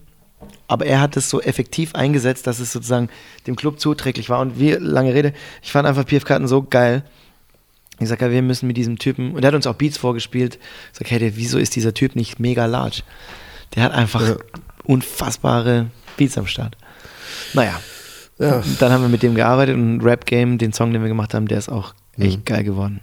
[0.67, 3.09] Aber er hat es so effektiv eingesetzt, dass es sozusagen
[3.47, 4.39] dem Club zuträglich war.
[4.41, 5.33] Und wie lange Rede,
[5.63, 7.03] ich fand einfach PF-Karten so geil.
[7.99, 10.59] Ich sag ja, wir müssen mit diesem Typen, und er hat uns auch Beats vorgespielt.
[10.91, 13.01] Ich sag, hey, der, wieso ist dieser Typ nicht mega large?
[13.75, 14.35] Der hat einfach Ja.
[14.83, 16.75] unfassbare Beats am Start.
[17.53, 17.79] Naja,
[18.39, 21.33] Ja, dann haben wir mit dem gearbeitet und Rap Game, den Song, den wir gemacht
[21.33, 22.99] haben, der ist auch echt geil geworden.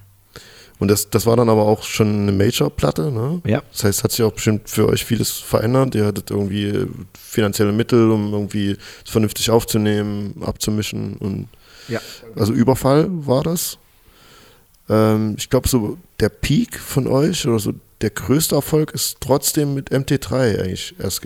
[0.79, 3.41] Und das, das war dann aber auch schon eine Major-Platte, ne?
[3.45, 3.63] Ja.
[3.71, 5.95] Das heißt, hat sich auch bestimmt für euch vieles verändert.
[5.95, 6.85] Ihr hattet irgendwie
[7.17, 8.71] finanzielle Mittel, um irgendwie
[9.05, 11.47] es vernünftig aufzunehmen, abzumischen und
[11.87, 11.99] Ja.
[12.35, 13.77] also Überfall war das.
[14.89, 19.73] Ähm, ich glaube, so der Peak von euch oder so der größte Erfolg ist trotzdem
[19.73, 21.21] mit MT3 eigentlich erst,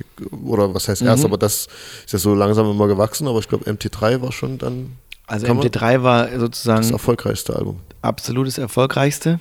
[0.46, 1.30] oder was heißt erst, Mhm.
[1.30, 1.68] aber das
[2.06, 4.92] ist ja so langsam immer gewachsen, aber ich glaube, MT3 war schon dann
[5.30, 7.80] Also Kann man- MT3 war das sozusagen erfolgreichste Album.
[8.02, 9.40] absolutes erfolgreichste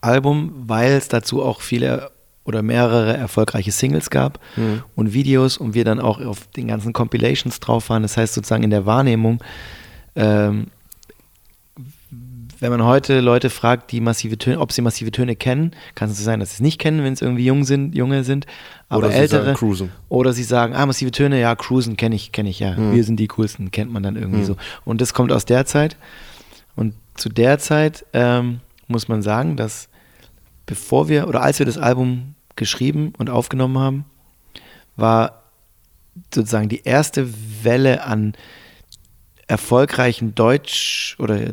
[0.00, 2.10] Album, weil es dazu auch viele
[2.44, 4.82] oder mehrere erfolgreiche Singles gab Mhm.
[4.94, 8.02] und Videos und wir dann auch auf den ganzen Compilations drauf waren.
[8.02, 9.42] Das heißt sozusagen in der Wahrnehmung,
[10.14, 10.68] ähm,
[12.60, 16.16] wenn man heute Leute fragt, die massive Töne, ob sie massive Töne kennen, kann es
[16.18, 18.46] so sein, dass sie es nicht kennen, wenn es irgendwie jung sind, junge sind,
[18.88, 19.92] aber Oder sie ältere Cruisen.
[20.08, 22.94] oder sie sagen, ah massive Töne, ja Cruisen kenne ich, kenne ich ja, Mhm.
[22.94, 24.56] wir sind die coolsten, kennt man dann irgendwie so.
[24.84, 25.96] Und das kommt aus der Zeit
[26.76, 29.88] und zu der Zeit ähm, muss man sagen, dass
[30.66, 34.04] bevor wir oder als wir das Album geschrieben und aufgenommen haben,
[34.96, 35.42] war
[36.34, 37.28] sozusagen die erste
[37.62, 38.34] Welle an
[39.48, 41.52] erfolgreichen Deutsch oder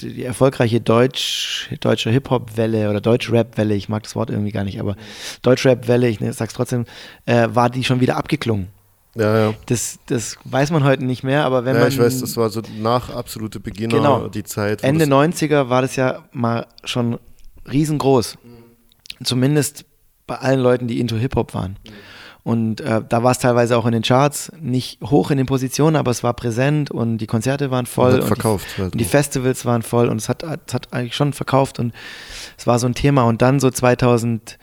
[0.00, 4.96] die, erfolgreiche Deutsch, deutsche Hip-Hop-Welle oder Deutsch-Rap-Welle, ich mag das Wort irgendwie gar nicht, aber
[5.42, 6.86] Deutsch-Rap-Welle, ich ne, sag's trotzdem,
[7.26, 8.68] äh, war die schon wieder abgeklungen.
[9.14, 9.54] Ja, ja.
[9.66, 11.88] Das, das weiß man heute nicht mehr, aber wenn ja, man.
[11.88, 14.28] ich weiß, das war so nach absolute Beginner Genau.
[14.28, 14.82] die Zeit.
[14.82, 17.18] Ende das, 90er war das ja mal schon
[17.70, 18.38] riesengroß.
[19.24, 19.84] Zumindest
[20.26, 21.76] bei allen Leuten, die into Hip-Hop waren.
[22.48, 25.96] Und äh, da war es teilweise auch in den Charts, nicht hoch in den Positionen,
[25.96, 28.12] aber es war präsent und die Konzerte waren voll.
[28.12, 29.04] hat und verkauft Die, halt und die.
[29.04, 31.92] Festivals waren voll und es hat, es hat eigentlich schon verkauft und
[32.56, 33.24] es war so ein Thema.
[33.24, 34.56] Und dann so 2001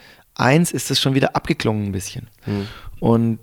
[0.72, 2.28] ist es schon wieder abgeklungen ein bisschen.
[2.46, 2.66] Hm.
[3.00, 3.40] Und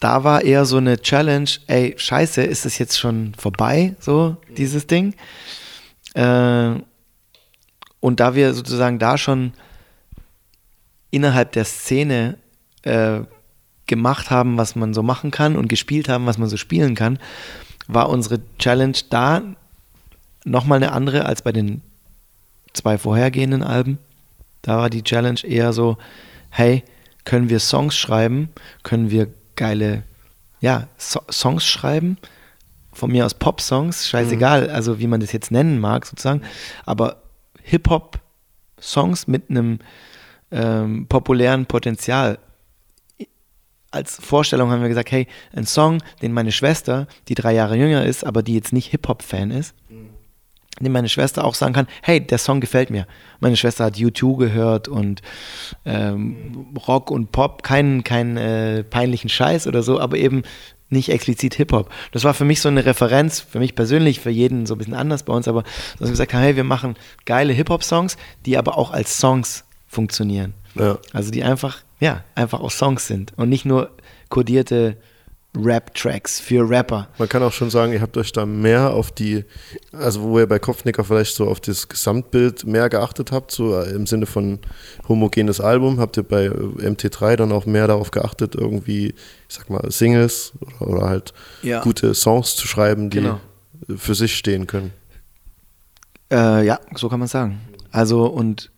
[0.00, 4.88] da war eher so eine Challenge, ey, scheiße, ist das jetzt schon vorbei, so dieses
[4.88, 5.14] Ding?
[6.14, 6.72] Äh,
[8.00, 9.52] und da wir sozusagen da schon
[11.12, 12.38] innerhalb der Szene
[12.82, 13.20] äh,
[13.86, 17.18] gemacht haben, was man so machen kann und gespielt haben, was man so spielen kann,
[17.88, 19.42] war unsere Challenge da
[20.44, 21.82] nochmal eine andere als bei den
[22.72, 23.98] zwei vorhergehenden Alben.
[24.62, 25.98] Da war die Challenge eher so,
[26.50, 26.84] hey,
[27.24, 28.48] können wir Songs schreiben?
[28.82, 30.04] Können wir geile,
[30.60, 32.18] ja, so Songs schreiben?
[32.92, 36.42] Von mir aus Pop-Songs, scheißegal, also wie man das jetzt nennen mag sozusagen,
[36.84, 37.22] aber
[37.62, 39.78] Hip-Hop-Songs mit einem
[40.50, 42.38] ähm, populären Potenzial.
[43.92, 48.04] Als Vorstellung haben wir gesagt, hey, ein Song, den meine Schwester, die drei Jahre jünger
[48.04, 49.74] ist, aber die jetzt nicht Hip-Hop-Fan ist,
[50.80, 53.06] dem meine Schwester auch sagen kann, hey, der Song gefällt mir.
[53.40, 55.22] Meine Schwester hat U2 gehört und
[55.84, 60.42] ähm, Rock und Pop, keinen keinen äh, peinlichen Scheiß oder so, aber eben
[60.88, 61.90] nicht explizit Hip-Hop.
[62.12, 64.94] Das war für mich so eine Referenz, für mich persönlich, für jeden so ein bisschen
[64.94, 65.62] anders bei uns, aber
[65.98, 70.54] dass wir gesagt haben, hey, wir machen geile Hip-Hop-Songs, die aber auch als Songs funktionieren.
[70.74, 70.98] Ja.
[71.12, 73.90] Also die einfach, ja, einfach auch Songs sind und nicht nur
[74.28, 74.96] kodierte
[75.54, 77.08] Rap-Tracks für Rapper.
[77.18, 79.44] Man kann auch schon sagen, ihr habt euch da mehr auf die,
[79.92, 84.06] also wo ihr bei Kopfnicker vielleicht so auf das Gesamtbild mehr geachtet habt, so im
[84.06, 84.60] Sinne von
[85.08, 89.08] homogenes Album, habt ihr bei MT3 dann auch mehr darauf geachtet, irgendwie,
[89.48, 91.82] ich sag mal, Singles oder, oder halt Ja.
[91.82, 93.38] gute Songs zu schreiben, die Genau.
[93.94, 94.90] für sich stehen können.
[96.32, 97.60] Äh, ja, so kann man sagen.
[97.90, 98.70] Also und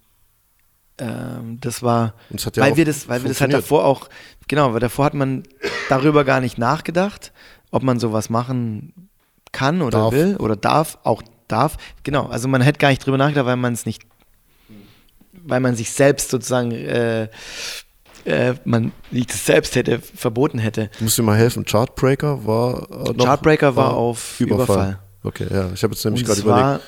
[0.99, 4.09] ähm, das war, ja weil wir das, weil wir das halt davor auch,
[4.49, 5.43] genau, weil davor hat man
[5.89, 7.33] darüber gar nicht nachgedacht,
[7.71, 9.09] ob man sowas machen
[9.53, 10.13] kann oder Darf.
[10.13, 11.77] will oder darf, auch darf.
[12.03, 14.03] Genau, also man hätte gar nicht drüber nachgedacht, weil man es nicht,
[15.33, 17.29] weil man sich selbst sozusagen, äh,
[18.25, 20.91] äh, man nicht das selbst hätte verboten hätte.
[20.99, 21.65] Du musst mir mal helfen.
[21.65, 24.99] Chartbreaker war äh, noch, Chartbreaker war auf Überfall.
[25.23, 25.71] Okay, ja.
[25.73, 26.85] Ich habe jetzt nämlich gerade war überlegt.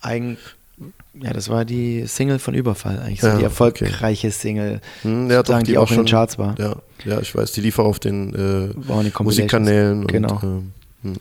[0.00, 0.55] eigentlich,
[1.22, 3.44] ja, das war die Single von Überfall, eigentlich so Ja, die okay.
[3.44, 6.54] erfolgreiche Single, Hm, ja, doch, die, war auch in den Charts war.
[6.58, 7.52] Ja, ja, ich weiß.
[7.52, 9.22] Die lief auch auf den äh.
[9.22, 10.06] Musikkanälen.
[10.06, 10.38] Genau.
[10.42, 10.72] Und,
[11.04, 11.16] ähm,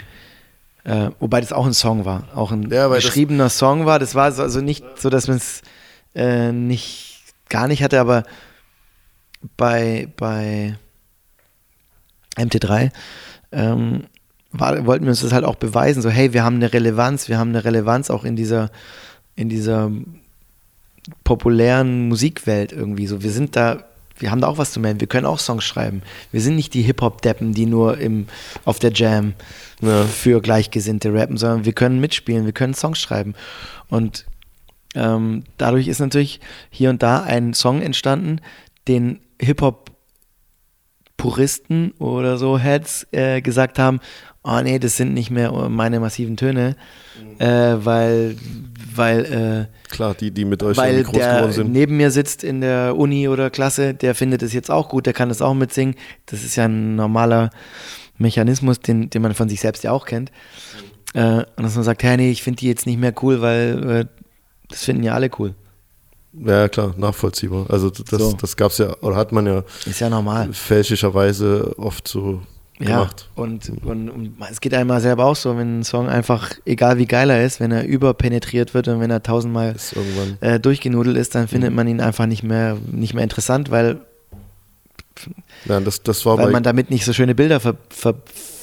[0.83, 3.97] Äh, wobei das auch ein Song war, auch ein Ja, geschriebener Song war.
[3.97, 5.61] Das war so, also nicht so, dass man es
[6.13, 8.23] äh, nicht gar nicht hatte, aber
[9.57, 10.75] bei, bei
[12.37, 12.91] MT3
[13.51, 14.03] ähm,
[14.51, 17.37] war, wollten wir uns das halt auch beweisen, so hey, wir haben eine Relevanz, wir
[17.37, 18.69] haben eine Relevanz auch in dieser,
[19.35, 19.91] in dieser
[21.23, 23.21] populären Musikwelt irgendwie so.
[23.21, 23.83] Wir sind da,
[24.17, 26.01] wir haben da auch was zu melden, wir können auch Songs schreiben.
[26.31, 28.27] Wir sind nicht die Hip-Hop-Deppen, die nur im,
[28.63, 29.33] auf der Jam
[29.81, 33.35] für Gleichgesinnte rappen, sondern wir können mitspielen, wir können Songs schreiben.
[33.89, 34.25] Und
[34.95, 38.39] ähm, dadurch ist natürlich hier und da ein Song entstanden,
[38.87, 43.99] den Hip-Hop-Puristen oder so Heads äh, gesagt haben,
[44.45, 46.75] oh nee, das sind nicht mehr meine massiven Töne,
[47.39, 48.37] äh, weil,
[48.95, 51.71] weil, äh, klar, die, die mit euch weil irgendwie groß der geworden sind.
[51.73, 55.13] neben mir sitzt in der Uni oder Klasse, der findet es jetzt auch gut, der
[55.13, 55.95] kann das auch mitsingen.
[56.27, 57.49] Das ist ja ein normaler
[58.17, 60.31] Mechanismus, den, den man von sich selbst ja auch kennt.
[61.13, 63.89] Äh, und dass man sagt, hey, nee, ich finde die jetzt nicht mehr cool, weil
[63.89, 64.05] äh,
[64.69, 65.55] das finden ja alle cool.
[66.37, 67.65] Ja, klar, nachvollziehbar.
[67.69, 68.33] Also das, So.
[68.33, 70.49] das gab es ja, oder hat man ja Ist ja normal.
[70.51, 72.41] fälschlicherweise oft so
[72.79, 73.29] Ja, gemacht.
[73.35, 76.97] und, und, und es geht einem mal selber auch so, wenn ein Song einfach, egal
[76.97, 79.75] wie geil er ist, wenn er überpenetriert wird und wenn er tausendmal
[80.41, 81.75] äh, durchgenudelt ist, dann findet Mhm.
[81.77, 84.01] man ihn einfach nicht mehr, nicht mehr interessant, weil
[85.69, 88.15] Ja, das, das weil man damit nicht so schöne Bilder ver, ver,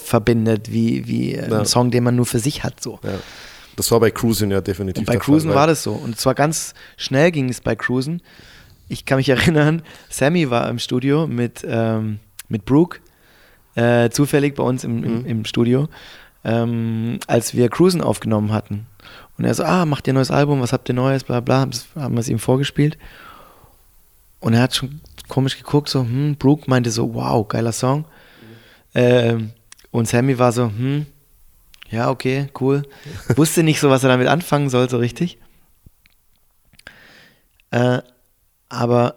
[0.04, 1.60] verbindet, wie, wie äh, Ja.
[1.60, 2.82] ein Song, den man nur für sich hat.
[2.82, 2.98] So.
[3.02, 3.14] ja,
[3.76, 5.00] das war bei Cruising ja definitiv.
[5.00, 5.92] Und bei Cruisen Fall, war das so.
[5.92, 8.20] Und zwar ganz schnell ging es bei Cruisen.
[8.88, 12.98] Ich kann mich erinnern, Sammy war im Studio mit, ähm, mit Brooke,
[13.74, 15.26] äh, zufällig bei uns im, im, Mhm.
[15.26, 15.88] im Studio,
[16.44, 18.86] ähm, als wir Cruisen aufgenommen hatten.
[19.38, 21.60] Und er so, ah, macht ihr ein neues Album, was habt ihr Neues, bla bla,
[21.94, 22.98] haben wir es ihm vorgespielt.
[24.40, 28.04] Und er hat schon komisch geguckt, so, hm, Brooke meinte so, wow, geiler Song.
[28.94, 29.52] Ähm,
[29.90, 31.06] und Sammy war so, hm,
[31.90, 32.82] ja, okay, cool.
[33.36, 35.38] Wusste nicht so, was er damit anfangen soll, so richtig.
[37.70, 38.02] Äh,
[38.68, 39.14] aber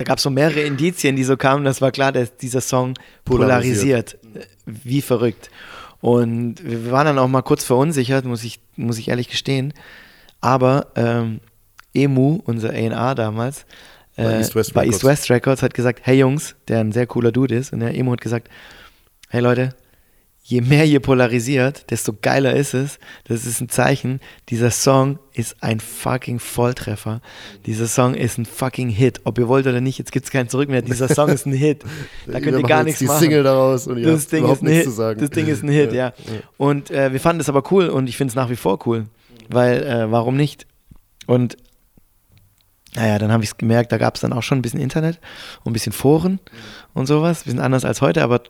[0.00, 2.94] da, gab es so mehrere Indizien, die so kamen, das war klar, dass dieser Song
[3.24, 4.20] polarisiert.
[4.20, 4.46] Polarisiert.
[4.66, 5.50] Äh, Wie verrückt.
[6.00, 9.74] Und wir waren dann auch mal kurz verunsichert, muss ich, muss ich ehrlich gestehen.
[10.40, 11.40] Aber ähm,
[11.92, 13.66] Emu, unser A&R damals,
[14.16, 14.96] Bei äh, East West bei Records.
[14.96, 17.94] East West Records, hat gesagt, hey Jungs, der ein sehr cooler Dude ist, und der
[17.94, 18.48] Emo hat gesagt,
[19.28, 19.74] hey Leute,
[20.50, 22.98] je mehr ihr polarisiert, desto geiler ist es.
[23.24, 24.18] Das ist ein Zeichen.
[24.48, 27.20] Dieser Song ist ein fucking Volltreffer.
[27.66, 29.20] Dieser Song ist ein fucking Hit.
[29.22, 30.82] Ob ihr wollt oder nicht, jetzt gibt es keinen Zurück mehr.
[30.82, 31.84] Dieser Song ist ein Hit.
[32.26, 33.20] Da könnt ihr gar nichts die machen.
[33.20, 34.84] Single daraus und ihr das Ding ist ein Hit.
[34.84, 35.20] zu sagen.
[35.20, 36.12] Das Ding ist ein Hit, ja.
[36.56, 39.06] Und äh, wir fanden das aber cool und ich finde es nach wie vor cool.
[39.48, 40.66] Weil, äh, warum nicht?
[41.26, 41.56] Und
[42.96, 45.20] naja, dann habe ich es gemerkt, da gab es dann auch schon ein bisschen Internet
[45.62, 46.40] und ein bisschen Foren
[46.92, 47.46] und sowas.
[47.46, 48.42] Wir sind anders als heute, aber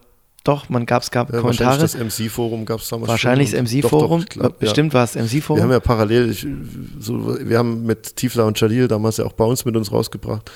[0.44, 1.80] doch, man gab es gab Ja, Kommentare.
[1.80, 4.24] wahrscheinlich das MC-Forum gab es damals Wahrscheinlich das MC-Forum.
[4.28, 4.56] glaub, ja.
[4.58, 5.70] Bestimmt war es Wir haben MC-Forum.
[5.70, 6.46] ja parallel, ich,
[6.98, 10.50] so, wir haben mit Tiefler und Jalil damals ja auch bei uns mit uns rausgebracht.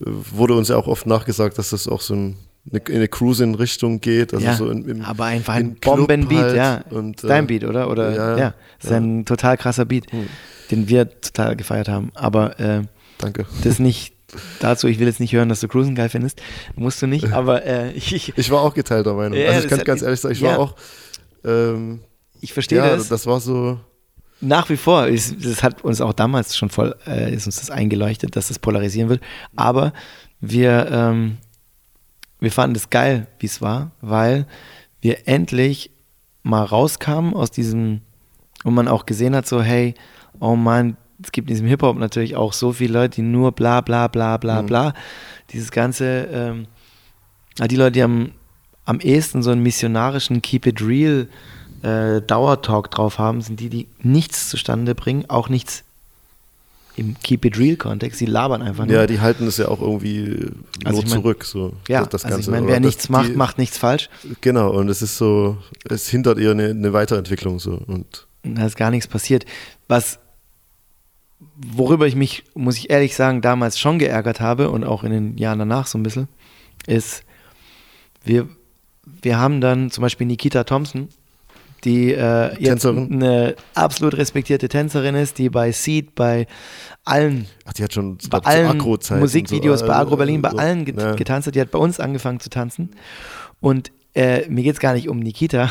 [0.00, 2.36] Äh, Wurde uns ja auch oft nachgesagt, dass das auch so ein,
[2.70, 4.32] eine, in eine Cruise-in-Richtung geht.
[4.34, 6.84] Also ja, so in, im, aber einfach ein Bombenbeat, halt ja.
[6.90, 7.90] Und, Ist dein äh, Beat, oder?
[7.90, 10.26] oder ja, ja, ist ein total krasser Beat, Hm.
[10.70, 12.10] den wir total gefeiert haben.
[12.14, 12.82] Aber äh,
[13.18, 13.46] Danke.
[13.62, 14.15] das nicht
[14.60, 16.40] dazu, ich will jetzt nicht hören, dass du Cruisen geil findest.
[16.74, 19.38] Musst du nicht, aber äh, ich, Ich war auch geteilter Meinung.
[19.38, 20.50] Ja, also ich das kann ganz ehrlich sagen, ich ja.
[20.50, 20.76] war auch,
[21.44, 22.00] ähm,
[22.40, 23.08] ich verstehe ja, das.
[23.08, 23.78] das war so,
[24.40, 27.70] Nach wie vor, ist, das hat uns auch damals schon voll, äh, ist uns das
[27.70, 29.22] eingeleuchtet, dass das polarisieren wird.
[29.56, 29.92] Aber
[30.40, 31.38] wir, ähm,
[32.40, 34.46] wir fanden es geil, wie es war, weil
[35.00, 35.90] wir endlich
[36.42, 38.02] mal rauskamen aus diesem,
[38.64, 39.94] und man auch gesehen hat, so, hey,
[40.38, 43.80] oh Mann, es gibt in diesem Hip-Hop natürlich auch so viele Leute, die nur bla
[43.80, 44.66] bla bla bla Mhm.
[44.66, 44.94] bla.
[45.52, 46.66] Dieses ganze, ähm,
[47.70, 48.32] die Leute, die am,
[48.84, 51.28] am ehesten so einen missionarischen Keep It Real
[51.82, 55.84] äh, Dauertalk drauf haben, sind die, die nichts zustande bringen, auch nichts
[56.96, 58.20] im Keep It Real Kontext.
[58.20, 58.94] Die labern einfach nur.
[58.94, 60.46] ja, die halten es ja auch irgendwie
[60.84, 61.44] Also nur ich mein- zurück.
[61.44, 62.50] So, ja, das, das also ich Ganze.
[62.50, 64.08] meine, Aber wer nichts macht, die- macht nichts falsch.
[64.40, 65.58] Genau, und es ist so,
[65.88, 67.80] es hindert ihr eine, eine Weiterentwicklung so.
[67.86, 69.44] Und da ist gar nichts passiert.
[69.88, 70.18] Was
[71.56, 75.38] worüber ich mich, muss ich ehrlich sagen, damals schon geärgert habe und auch in den
[75.38, 76.28] Jahren danach so ein bisschen,
[76.86, 77.24] ist,
[78.24, 78.48] wir,
[79.22, 81.08] wir haben dann zum Beispiel Nikita Thompson,
[81.84, 83.12] die äh, jetzt Tänzerin?
[83.12, 86.46] eine absolut respektierte Tänzerin ist, die bei Seed, bei
[87.04, 88.78] allen, Ach, die hat schon bei glaub, allen
[89.20, 91.14] Musikvideos, so, bei äh, Agro Berlin, bei so, allen get ja.
[91.14, 91.54] getanzt hat.
[91.54, 92.90] Die hat bei uns angefangen zu tanzen.
[93.60, 95.70] Und äh, mir geht es gar nicht um Nikita,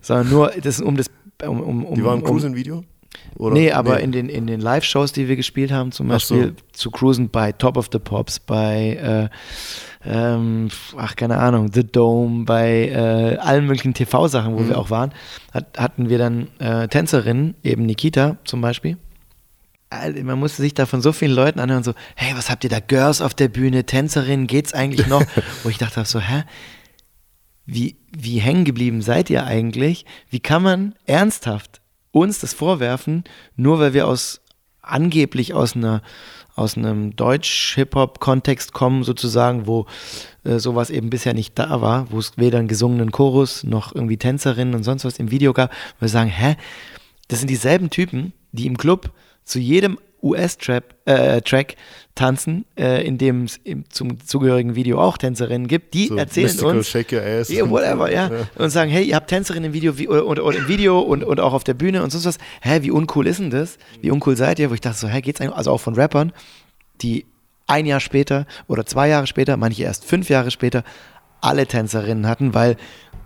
[0.00, 1.06] sondern nur das, um das.
[1.42, 1.94] Um, um, um, Hm.
[1.96, 2.84] Die war im um, Cruisen-Video?
[3.36, 3.54] Oder?
[3.54, 6.34] Nee, aber in den, in den Live-Shows, die wir gespielt haben, zum Ach so.
[6.36, 9.30] Beispiel zu Cruisen bei Top of the Pops, bei,
[10.04, 14.68] äh, ähm, ach, keine Ahnung, The Dome, bei äh, allen möglichen TV-Sachen, wo Mhm.
[14.68, 15.12] wir auch waren,
[15.52, 18.96] hat, hatten wir dann äh, Tänzerinnen, eben Nikita zum Beispiel.
[20.22, 22.80] Man musste sich da von so vielen Leuten anhören, so, hey, was habt ihr da,
[22.80, 25.22] Girls auf der Bühne, Tänzerinnen, geht's eigentlich noch?
[25.62, 26.42] Wo ich dachte so, hä?
[27.66, 30.06] wie, wie hängen geblieben seid ihr eigentlich?
[30.30, 31.80] Wie kann man ernsthaft
[32.16, 33.24] uns das vorwerfen,
[33.56, 34.40] nur weil wir aus
[34.80, 36.02] angeblich aus einer
[36.54, 39.84] aus einem Deutsch-Hip-Hop-Kontext kommen, sozusagen, wo
[40.42, 44.16] äh, sowas eben bisher nicht da war, wo es weder einen gesungenen Chorus noch irgendwie
[44.16, 46.56] Tänzerinnen und sonst was im Video gab, wo wir sagen, hä,
[47.28, 49.10] das sind dieselben Typen, die im Club
[49.44, 51.40] zu jedem US-Track äh,
[52.14, 53.60] tanzen, äh, in dem es
[53.90, 57.50] zum zugehörigen Video auch Tänzerinnen gibt, die So erzählen Mystical, uns, Shake Your Ass.
[57.50, 58.30] Yeah, whatever, ja.
[58.56, 61.40] Und sagen, hey, ihr habt Tänzerinnen im Video wie, oder, oder im Video und, und
[61.40, 62.38] auch auf der Bühne und sonst was.
[62.62, 63.78] Hä, wie uncool ist denn das?
[64.00, 64.70] Wie uncool seid ihr?
[64.70, 65.56] Wo ich dachte so, hä, geht's eigentlich?
[65.56, 66.32] Also auch von Rappern,
[67.02, 67.26] die
[67.66, 70.84] ein Jahr später oder zwei Jahre später, manche erst fünf Jahre später,
[71.40, 72.76] alle Tänzerinnen hatten, weil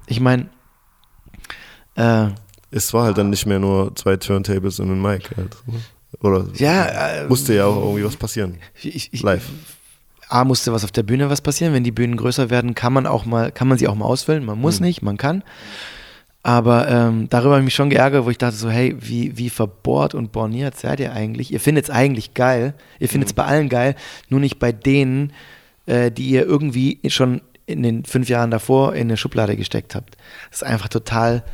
[0.07, 0.49] ich meine,
[1.95, 2.28] äh,
[2.70, 5.57] Es war halt dann nicht mehr nur zwei Turntables und ein Mic halt.
[6.21, 8.59] Oder ja, äh, musste ja auch irgendwie was passieren.
[8.83, 9.49] ich, ich, Live.
[10.29, 11.73] A musste was auf der Bühne was passieren.
[11.73, 14.45] Wenn die Bühnen größer werden, kann man auch mal, kann man sie auch mal ausfüllen.
[14.45, 15.43] Man muss nicht, man kann.
[16.43, 19.51] Aber ähm, darüber habe ich mich schon geärgert, wo ich dachte so, hey, wie, wie
[19.51, 21.53] verbohrt und borniert seid ihr eigentlich?
[21.53, 22.75] Ihr findet es eigentlich geil.
[22.99, 23.95] Ihr findet es bei allen geil,
[24.31, 25.33] nur nicht bei denen,
[25.87, 30.17] äh, die ihr irgendwie schon in den fünf Jahren davor in eine Schublade gesteckt habt.
[30.51, 31.45] Das ist einfach total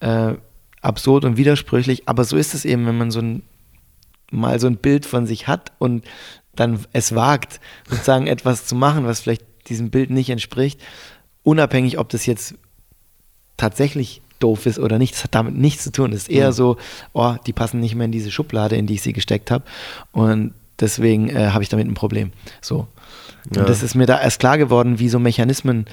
[0.00, 0.34] äh,
[0.80, 2.08] absurd und widersprüchlich.
[2.08, 3.42] Aber so ist es eben, wenn man so ein
[4.30, 6.04] mal so ein Bild von sich hat und
[6.54, 10.80] dann es wagt, sozusagen etwas zu machen, was vielleicht diesem Bild nicht entspricht,
[11.42, 12.54] unabhängig, ob das jetzt
[13.56, 16.12] tatsächlich doof ist oder nicht, das hat damit nichts zu tun.
[16.12, 16.76] Es ist eher so,
[17.12, 19.64] oh, die passen nicht mehr in diese Schublade, in die ich sie gesteckt habe
[20.12, 22.32] und deswegen äh, habe ich damit ein Problem.
[22.60, 22.88] So.
[23.54, 23.60] Ja.
[23.60, 25.86] Und das ist mir da erst klar geworden, wie so Mechanismen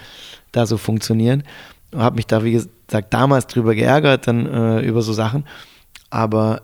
[0.52, 1.44] da so funktionieren.
[1.92, 5.46] Und habe mich da, wie gesagt, damals drüber geärgert, dann äh, über so Sachen.
[6.10, 6.62] Aber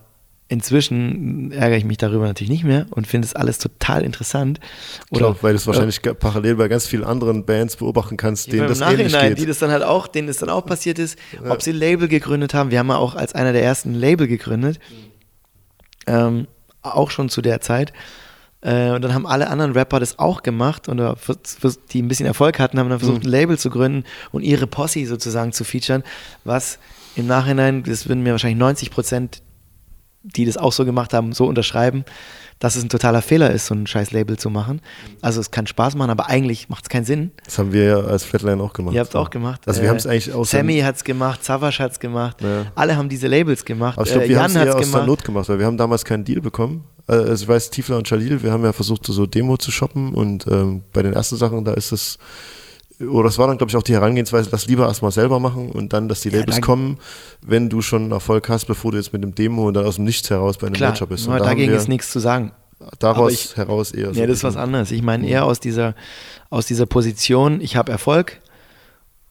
[0.53, 4.59] inzwischen ärgere ich mich darüber natürlich nicht mehr und finde es alles total interessant.
[5.11, 8.51] Oder Oder weil du es wahrscheinlich ga- parallel bei ganz vielen anderen Bands beobachten kannst,
[8.53, 9.39] denen das ähnlich Nachhinein, geht.
[9.39, 11.17] die das dann halt auch, denen das dann auch passiert ist,
[11.49, 12.71] ob sie ein Label gegründet haben.
[12.71, 14.79] Wir haben ja auch als einer der ersten ein Label gegründet.
[16.07, 16.47] Ähm,
[16.81, 17.93] auch schon zu der Zeit.
[18.61, 20.87] Äh, und dann haben alle anderen Rapper das auch gemacht
[21.17, 24.67] vers- die ein bisschen Erfolg hatten, haben dann versucht, ein Label zu gründen und ihre
[24.67, 26.03] Posse sozusagen zu featuren,
[26.43, 26.79] was
[27.15, 29.41] im Nachhinein, das würden mir wahrscheinlich 90 Prozent,
[30.23, 32.05] die das auch so gemacht haben, so unterschreiben,
[32.59, 34.79] dass es ein totaler Fehler ist, so ein scheiß Label zu machen.
[35.21, 37.31] Also es kann Spaß machen, aber eigentlich macht es keinen Sinn.
[37.43, 38.93] Das haben wir ja als Flatline auch gemacht.
[38.95, 39.61] Ihr habt es auch gemacht.
[39.67, 42.41] Also wir Äh, haben es eigentlich aus Sammy hat es gemacht, Savas hat es gemacht.
[42.41, 42.67] Ja.
[42.75, 43.97] Alle haben diese Labels gemacht.
[43.97, 45.05] Aber ich glaube, äh, wir haben es eher aus der.
[45.05, 46.85] Not gemacht, weil wir haben damals keinen Deal bekommen.
[47.09, 50.13] Äh, Also ich weiß, Tiefler und Jalil, wir haben ja versucht, so Demo zu shoppen
[50.13, 52.17] und ähm, bei den ersten Sachen, da ist es,
[52.99, 55.93] oder das war dann, glaube ich, auch die Herangehensweise, das lieber erstmal selber machen und
[55.93, 56.97] dann, dass die Labels kommen,
[57.41, 60.05] wenn du schon Erfolg hast, bevor du jetzt mit dem Demo und dann aus dem
[60.05, 61.27] Nichts heraus bei einem Klar, Matchup bist.
[61.27, 62.51] Und da dagegen wir ist nichts zu sagen.
[62.99, 64.91] Daraus ich- heraus eher so Ja, das ist was anderes.
[64.91, 65.95] Ich meine eher aus dieser,
[66.49, 68.41] aus dieser Position, ich habe Erfolg,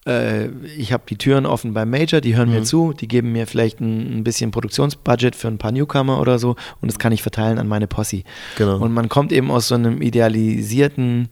[0.07, 0.47] äh,
[0.77, 2.55] ich habe die Türen offen beim Major, die hören Mhm.
[2.57, 6.39] mir zu, die geben mir vielleicht ein, ein bisschen Produktionsbudget für ein paar Newcomer oder
[6.39, 8.23] so und das kann ich verteilen an meine Posse.
[8.57, 8.79] Genau.
[8.79, 11.29] Und man kommt eben aus so einem idealisierten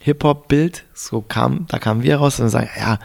[0.00, 2.98] Hip-Hop-Bild, so kam, da kamen wir raus und sagen, ja,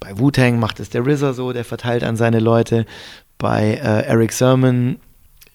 [0.00, 2.86] bei Wu-Tang macht es der RZA so, der verteilt an seine Leute,
[3.38, 4.98] bei äh, Eric Sermon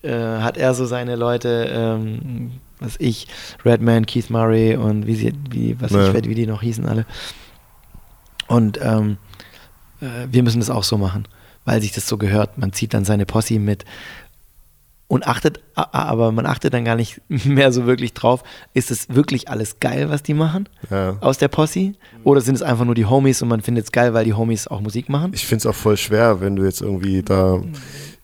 [0.01, 3.28] äh, hat er so seine Leute, ähm, was ich,
[3.63, 6.13] Redman, Keith Murray und wie sie, wie, was Ja.
[6.13, 7.05] ich, wie die noch hießen alle.
[8.47, 9.18] Und ähm,
[10.01, 11.28] äh, wir müssen das auch so machen,
[11.63, 12.57] weil sich das so gehört.
[12.57, 13.86] Man zieht dann seine Posse mit
[15.07, 18.43] und achtet, aber man achtet dann gar nicht mehr so wirklich drauf,
[18.73, 21.17] ist es wirklich alles geil, was die machen Ja.
[21.21, 21.93] aus der Posse?
[22.23, 24.67] Oder sind es einfach nur die Homies und man findet es geil, weil die Homies
[24.67, 25.31] auch Musik machen?
[25.35, 27.61] Ich finde es auch voll schwer, wenn du jetzt irgendwie da,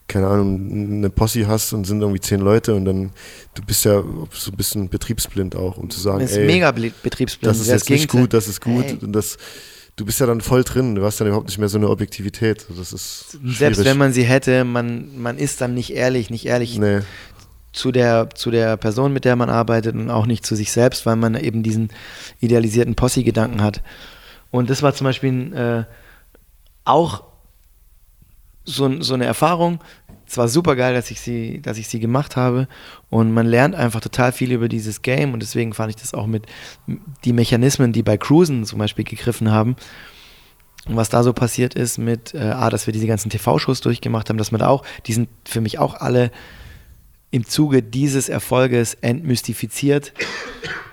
[0.08, 3.12] keine Ahnung, eine Posse hast und sind irgendwie zehn Leute und dann,
[3.54, 4.02] du bist ja
[4.32, 7.48] so ein bisschen betriebsblind auch, um zu sagen, Das ist ey, mega betriebsblind.
[7.48, 8.20] das ist jetzt nicht Gegenteil.
[8.22, 8.98] gut, das ist gut Ey.
[9.00, 9.38] und das,
[9.96, 12.66] du bist ja dann voll drin, du hast dann überhaupt nicht mehr so eine Objektivität,
[12.68, 13.84] das ist Selbst schwierig.
[13.84, 16.78] wenn man sie hätte, man, man ist dann nicht ehrlich, nicht ehrlich.
[16.78, 17.00] Nee,
[17.72, 21.06] zu der, zu der Person, mit der man arbeitet und auch nicht zu sich selbst,
[21.06, 21.88] weil man eben diesen
[22.40, 23.82] idealisierten Posse-Gedanken hat.
[24.50, 25.84] Und das war zum Beispiel äh,
[26.84, 27.24] auch
[28.64, 29.80] so, so eine Erfahrung.
[30.32, 32.66] Es war super geil, dass ich, sie, dass ich sie gemacht habe.
[33.10, 35.34] Und man lernt einfach total viel über dieses Game.
[35.34, 36.46] Und deswegen fand ich das auch mit
[37.26, 39.76] die Mechanismen, die bei Cruisen zum Beispiel gegriffen haben.
[40.86, 44.38] Und was da so passiert ist mit, äh, dass wir diese ganzen TV-Shows durchgemacht haben,
[44.38, 46.30] dass man da auch, die sind für mich auch alle
[47.30, 50.14] im Zuge dieses Erfolges entmystifiziert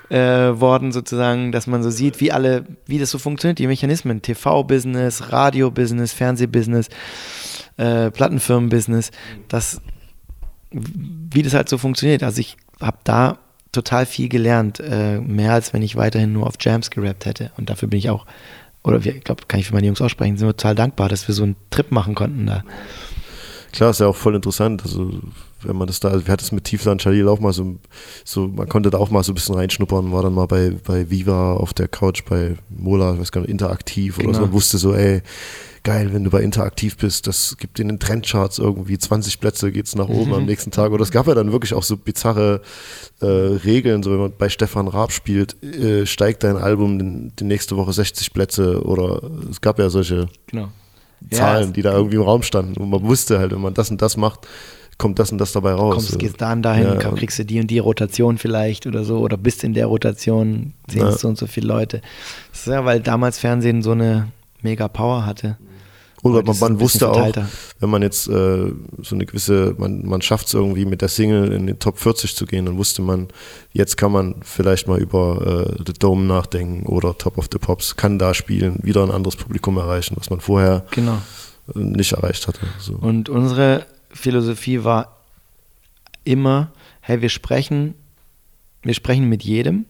[0.10, 4.22] äh, worden, sozusagen, dass man so sieht, wie alle, wie das so funktioniert, die Mechanismen,
[4.22, 6.90] TV-Business, Radio-Business, Fernseh-Business,
[7.78, 9.12] äh, Plattenfirmen-Business,
[9.48, 9.82] das,
[10.72, 12.24] wie das halt so funktioniert.
[12.24, 13.38] Also ich habe da
[13.72, 17.52] total viel gelernt, äh, mehr als wenn ich weiterhin nur auf Jams gerappt hätte.
[17.58, 18.26] Und dafür bin ich auch,
[18.84, 21.36] oder ich glaube, kann ich für meine Jungs aussprechen, sind wir total dankbar, dass wir
[21.36, 22.64] so einen Trip machen konnten da.
[23.72, 24.82] Klar, ist ja auch voll interessant.
[24.84, 25.22] Also
[25.64, 27.78] wenn man das da, wir hatten es mit Tiefland Jalil auch mal so,
[28.24, 31.10] so, man konnte da auch mal so ein bisschen reinschnuppern, war dann mal bei, bei
[31.10, 34.30] Viva auf der Couch bei Mola, ich weiß gar nicht, interaktiv genau.
[34.30, 35.22] oder so und wusste so, ey,
[35.84, 39.96] geil, wenn du bei interaktiv bist, das gibt in den Trendcharts irgendwie 20 Plätze, geht's
[39.96, 40.36] nach oben mhm.
[40.36, 40.92] am nächsten Tag.
[40.92, 42.62] Oder es gab ja dann wirklich auch so bizarre
[43.22, 47.78] äh, Regeln, so wenn man bei Stefan Raab spielt, äh, steigt dein Album die nächste
[47.78, 50.70] Woche 60 Plätze oder es gab ja solche genau.
[51.32, 52.80] Zahlen, ja, die da irgendwie im Raum standen.
[52.80, 54.48] Und man wusste halt, wenn man das und das macht,
[55.00, 55.96] kommt das und das dabei raus.
[55.96, 59.38] Kommst, gehst dann dahin, ja, kriegst du die und die Rotation vielleicht oder so, oder
[59.38, 61.12] bist in der Rotation, sehen ja.
[61.14, 62.02] so und so viele Leute.
[62.52, 64.32] Das ist ja, weil damals Fernsehen so eine
[64.62, 65.58] mega Power hatte.
[66.22, 67.32] Oder man, man wusste auch,
[67.80, 71.54] wenn man jetzt äh, so eine gewisse, man, man schafft es irgendwie mit der Single
[71.54, 73.30] in den Top 40 zu gehen, dann wusste man,
[73.72, 77.96] jetzt kann man vielleicht mal über äh, The Dome nachdenken oder Top of the Pops,
[77.96, 81.20] kann da spielen, wieder ein anderes Publikum erreichen, was man vorher genau.
[81.74, 82.60] nicht erreicht hatte.
[82.80, 82.96] So.
[82.96, 85.24] Und unsere Philosophie war
[86.24, 87.96] immer, hey, wir sprechen,
[88.84, 89.86] wir sprechen mit jedem,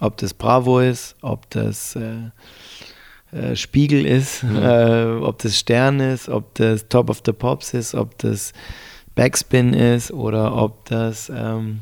[0.00, 2.30] ob das Bravo ist, ob das äh,
[3.32, 4.56] äh, Spiegel ist, mhm.
[4.62, 8.52] äh, ob das Stern ist, ob das Top of the Pops ist, ob das
[9.14, 11.80] Backspin ist oder ob das ähm,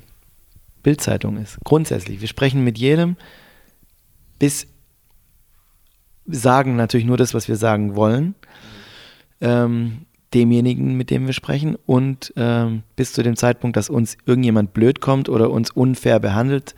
[0.83, 1.59] Bildzeitung ist.
[1.65, 3.17] Grundsätzlich, wir sprechen mit jedem,
[4.39, 4.67] bis
[6.27, 8.35] sagen natürlich nur das, was wir sagen wollen.
[9.41, 14.75] Ähm, demjenigen, mit dem wir sprechen und ähm, bis zu dem Zeitpunkt, dass uns irgendjemand
[14.75, 16.75] blöd kommt oder uns unfair behandelt,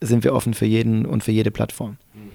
[0.00, 1.96] sind wir offen für jeden und für jede Plattform.
[2.14, 2.30] Mhm.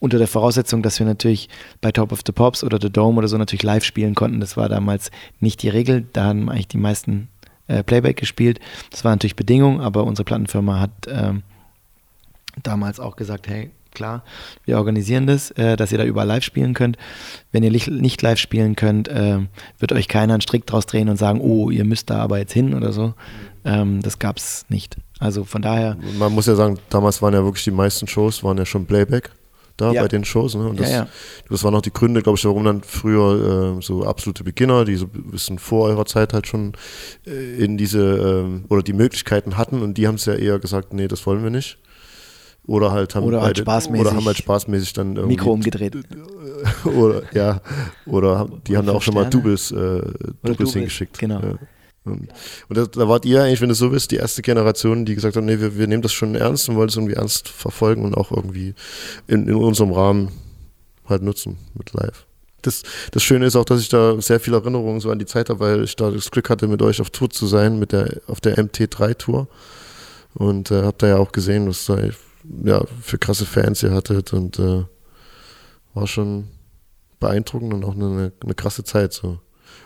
[0.00, 1.48] Unter der Voraussetzung, dass wir natürlich
[1.80, 4.40] bei Top of the Pops oder The Dome oder so natürlich live spielen konnten.
[4.40, 6.06] Das war damals nicht die Regel.
[6.12, 7.28] Da haben eigentlich die meisten
[7.68, 8.58] äh, Playback gespielt.
[8.90, 11.42] Das war natürlich Bedingung, aber unsere Plattenfirma hat ähm,
[12.62, 14.24] damals auch gesagt, hey, klar,
[14.64, 16.96] wir organisieren das, äh, dass ihr da überall live spielen könnt.
[17.52, 19.38] Wenn ihr nicht live spielen könnt, äh,
[19.78, 22.52] wird euch keiner einen Strick draus drehen und sagen, oh, ihr müsst da aber jetzt
[22.52, 23.14] hin oder so.
[23.64, 24.96] Ähm, das gab es nicht.
[25.18, 25.96] Also von daher.
[26.18, 29.30] Man muss ja sagen, damals waren ja wirklich die meisten Shows, waren ja schon Playback
[29.76, 30.02] da ja.
[30.02, 30.54] bei den Shows.
[30.54, 30.68] Ne?
[30.68, 31.08] Und das, ja, ja.
[31.48, 34.96] das waren auch die Gründe, glaube ich, warum dann früher äh, so absolute Beginner, die
[34.96, 36.72] so ein bisschen vor eurer Zeit halt schon
[37.26, 40.92] äh, in diese äh, oder die Möglichkeiten hatten und die haben es ja eher gesagt,
[40.92, 41.78] nee, das wollen wir nicht.
[42.66, 45.96] Oder halt haben, oder halt, spaßmäßig, oder haben halt spaßmäßig dann irgendwie Mikro umgedreht.
[46.84, 47.60] oder ja,
[48.06, 50.00] oder die haben da auch schon mal Doubles, äh,
[50.42, 51.18] Doubles hingeschickt.
[51.18, 51.40] Genau.
[51.40, 51.58] Ja.
[52.04, 52.28] Und,
[52.68, 55.36] und da, da, wart ihr eigentlich, wenn du so bist, die erste Generation, die gesagt
[55.36, 58.14] hat, nee, wir, wir nehmen das schon ernst und wollen es irgendwie ernst verfolgen und
[58.14, 58.74] auch irgendwie
[59.26, 60.30] in, in unserem Rahmen
[61.06, 62.26] halt nutzen mit live.
[62.62, 65.50] Das, das Schöne ist auch, dass ich da sehr viele Erinnerungen so an die Zeit
[65.50, 68.20] habe, weil ich da das Glück hatte, mit euch auf Tour zu sein, mit der,
[68.26, 69.48] auf der MT3-Tour.
[70.34, 71.98] Und äh, hab da ja auch gesehen, was da
[72.64, 74.84] ja, für krasse Fans ihr hattet und äh,
[75.94, 76.48] war schon
[77.20, 79.38] beeindruckend und auch eine, eine krasse Zeit so.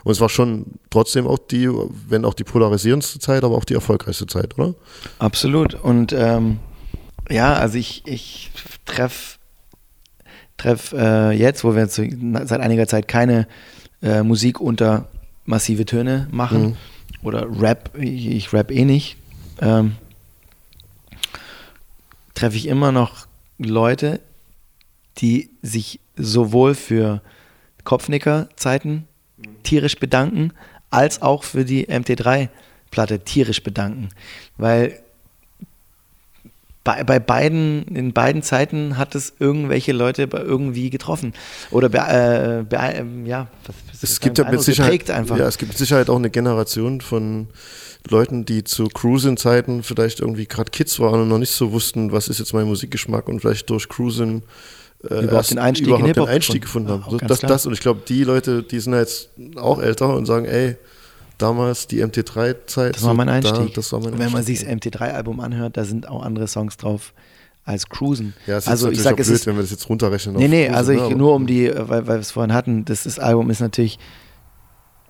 [0.03, 1.69] Und es war schon trotzdem auch die,
[2.07, 4.75] wenn auch die polarisierendste Zeit, aber auch die erfolgreichste Zeit, oder?
[5.19, 5.73] Absolut.
[5.73, 6.59] Und ähm,
[7.29, 8.51] ja, also ich, ich
[8.85, 9.39] treffe
[10.57, 13.47] treff, äh, jetzt, wo wir jetzt seit einiger Zeit keine
[14.01, 15.07] äh, Musik unter
[15.45, 16.75] massive Töne machen mhm.
[17.23, 19.17] oder Rap, ich, ich rap eh nicht,
[19.61, 19.95] ähm,
[22.39, 23.27] treffe ich immer noch
[23.57, 24.21] Leute,
[25.17, 27.21] die sich sowohl für
[27.83, 29.05] Kopfnicker-Zeiten
[29.63, 30.53] tierisch bedanken,
[30.89, 34.09] als auch für die MT3-Platte tierisch bedanken.
[34.57, 35.01] Weil
[36.85, 41.33] bei, bei beiden, in beiden Zeiten hat es irgendwelche Leute irgendwie getroffen.
[41.71, 45.37] Oder be, äh, be, äh, ja, was, was es gibt ja mit Sicherheit, einfach.
[45.37, 47.49] Ja, es gibt mit Sicherheit auch eine Generation von
[48.09, 52.27] Leuten, die zu Cruising-Zeiten vielleicht irgendwie gerade Kids waren und noch nicht so wussten, was
[52.27, 54.41] ist jetzt mein Musikgeschmack und vielleicht durch Cruising
[55.09, 57.03] äh, überhaupt den Einstieg, überhaupt den Einstieg gefunden haben.
[57.09, 60.45] Ja, das, das, und ich glaube, die Leute, die sind jetzt auch älter und sagen,
[60.45, 60.75] ey,
[61.37, 62.95] damals, die MT3-Zeit.
[62.95, 63.67] Das war mein Einstieg.
[63.67, 64.57] Da, das war mein Wenn man Einstieg.
[64.57, 67.13] sich das MT3-Album anhört, da sind auch andere Songs drauf
[67.65, 68.33] als Cruisen.
[68.47, 69.89] Ja, es ist also ich natürlich sag, auch es blöd, ist wenn wir das jetzt
[69.89, 70.35] runterrechnen.
[70.37, 72.53] Nee, nee, Cruisen, also ne, ich, aber- nur um die, weil, weil wir es vorhin
[72.53, 73.99] hatten, das, das Album ist natürlich,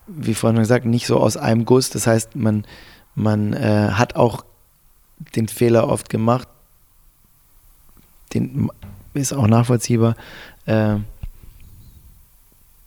[0.10, 1.90] wie vorhin schon gesagt, nicht so aus einem Guss.
[1.90, 2.66] Das heißt, man,
[3.16, 4.44] man äh, hat auch
[5.36, 6.48] den Fehler oft gemacht,
[8.34, 8.70] den
[9.14, 10.16] ist auch nachvollziehbar,
[10.66, 10.96] äh,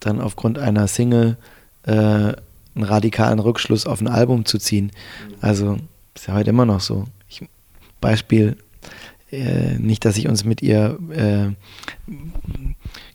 [0.01, 1.37] dann aufgrund einer Single
[1.85, 1.93] äh,
[2.75, 4.91] einen radikalen Rückschluss auf ein Album zu ziehen.
[5.41, 5.79] Also
[6.15, 7.07] ist ja heute immer noch so.
[7.29, 7.47] Ich,
[8.01, 8.57] Beispiel,
[9.31, 12.13] äh, nicht, dass ich uns mit ihr äh,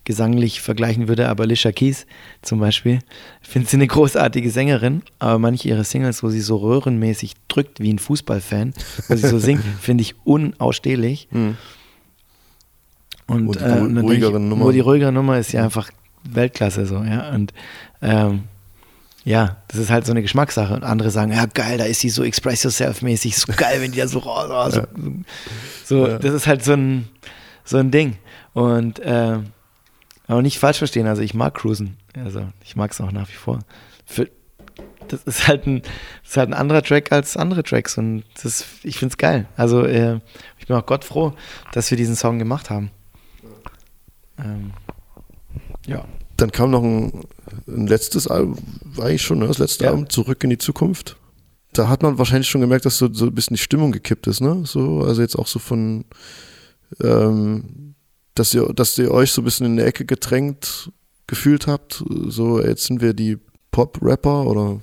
[0.08, 2.08] gesanglich vergleichen würde, aber Alicia Keys
[2.42, 3.00] zum Beispiel,
[3.44, 7.80] ich finde sie eine großartige Sängerin, aber manche ihre Singles, wo sie so röhrenmäßig drückt
[7.82, 8.74] wie ein Fußballfan,
[9.10, 11.28] wo sie so singt, finde ich unausstehlich.
[11.32, 11.58] Hm.
[13.28, 15.92] Und, Wo die äh, und ich, Nummer- Wo die ruhigere Nummer ist ja einfach
[16.24, 17.30] Weltklasse so, ja.
[17.32, 17.54] Und
[18.02, 18.44] ähm,
[19.26, 20.74] ja, das ist halt so eine Geschmackssache.
[20.74, 23.98] Und andere sagen, ja geil, da ist sie so Express Yourself-mäßig, so geil, wenn die
[24.00, 24.84] da so, raus- so,
[25.86, 26.18] so Ja.
[26.20, 27.10] das ist halt so ein,
[27.66, 28.16] so ein Ding.
[28.54, 29.40] Und äh,
[30.28, 31.98] aber nicht falsch verstehen, also ich mag Cruisen.
[32.16, 33.60] Also ich mag es auch nach wie vor.
[34.06, 34.30] Für,
[35.08, 38.66] das ist halt ein, das ist halt ein anderer Track als andere Tracks und das,
[38.84, 39.48] ich finde es geil.
[39.56, 40.20] Also äh,
[40.60, 41.34] ich bin auch Gott froh,
[41.72, 42.92] dass wir diesen Song gemacht haben.
[44.38, 44.74] Ähm,
[45.86, 46.06] ja.
[46.36, 47.26] Dann kam noch ein,
[47.68, 49.92] ein letztes Album, war eigentlich schon ne, das letzte Ja.
[49.92, 51.18] Album, Zurück in die Zukunft.
[51.74, 54.42] Da hat man wahrscheinlich schon gemerkt, dass so, so ein bisschen die Stimmung gekippt ist,
[54.42, 54.62] ne?
[54.66, 56.06] So, also jetzt auch so von,
[57.04, 57.96] ähm,
[58.40, 60.92] dass ihr, dass ihr euch so ein bisschen in eine Ecke gedrängt
[61.28, 62.04] gefühlt habt.
[62.28, 63.38] So, jetzt sind wir die
[63.72, 64.80] Pop-Rapper oder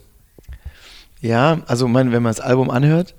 [1.20, 3.14] Ja, also mein, wenn man das Album anhört,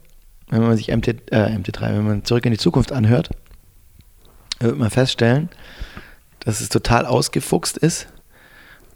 [0.49, 3.29] wenn man sich MT, äh, MT3, wenn man zurück in die Zukunft anhört,
[4.59, 5.49] wird man feststellen,
[6.39, 8.07] dass es total ausgefuchst ist.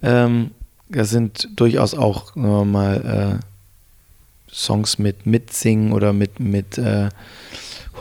[0.01, 0.51] Ähm,
[0.89, 3.45] das sind durchaus auch mal äh,
[4.51, 7.09] Songs mit Mitsingen oder mit, mit äh,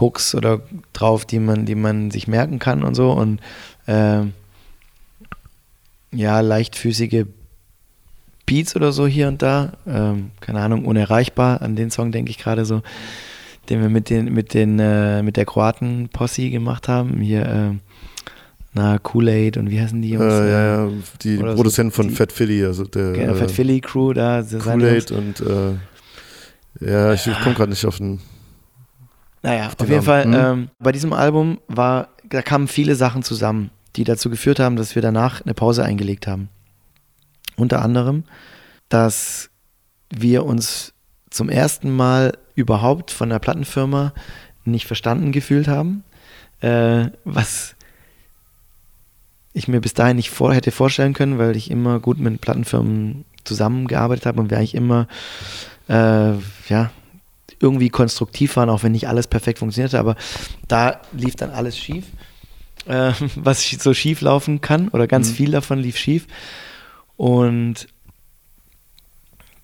[0.00, 0.60] Hooks oder
[0.92, 3.10] drauf, die man, die man sich merken kann und so.
[3.12, 3.40] Und
[3.86, 4.32] ähm,
[6.12, 7.24] ja, leichtfüßige
[8.46, 9.72] Beats oder so hier und da.
[9.86, 11.60] Ähm, keine Ahnung, unerreichbar.
[11.62, 12.82] An den Song denke ich gerade so,
[13.68, 17.20] den wir mit den, mit den, äh, mit der Kroaten-Posse gemacht haben.
[17.20, 17.80] Hier, ähm,
[18.72, 20.32] na, Kool-Aid und wie heißen die Jungs?
[20.32, 23.50] äh, ja, ja, die Oder so Produzenten von die- Fat Philly, also der Genau, Fat
[23.50, 24.42] äh, Philly Crew da.
[24.42, 25.74] Kool-Aid und äh,
[26.90, 28.20] ja, ich komme gerade nicht auf den.
[29.42, 30.62] Naja, auf den jeden Fall, Namen.
[30.62, 34.94] ähm, bei diesem Album war, da kamen viele Sachen zusammen, die dazu geführt haben, dass
[34.94, 36.48] wir danach eine Pause eingelegt haben.
[37.56, 38.24] Unter anderem,
[38.88, 39.50] dass
[40.10, 40.94] wir uns
[41.30, 44.12] zum ersten Mal überhaupt von der Plattenfirma
[44.64, 46.04] nicht verstanden gefühlt haben,
[46.60, 47.74] äh, was
[49.52, 53.24] ich mir bis dahin nicht vor, hätte vorstellen können, weil ich immer gut mit Plattenfirmen
[53.44, 55.08] zusammengearbeitet habe und wir eigentlich immer
[55.88, 56.32] äh,
[56.68, 56.90] ja,
[57.60, 60.16] irgendwie konstruktiv waren, auch wenn nicht alles perfekt funktionierte, aber
[60.68, 62.06] da lief dann alles schief,
[62.86, 66.26] äh, was so schief laufen kann oder ganz viel davon lief schief.
[67.16, 67.88] Und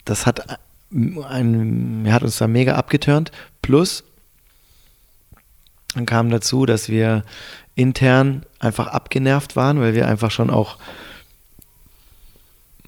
[0.04, 0.58] das hat,
[0.90, 3.30] ein, hat uns da mega abgeturnt,
[3.62, 4.04] plus
[5.94, 7.22] dann kam dazu, dass wir
[7.76, 10.78] intern einfach abgenervt waren, weil wir einfach schon auch,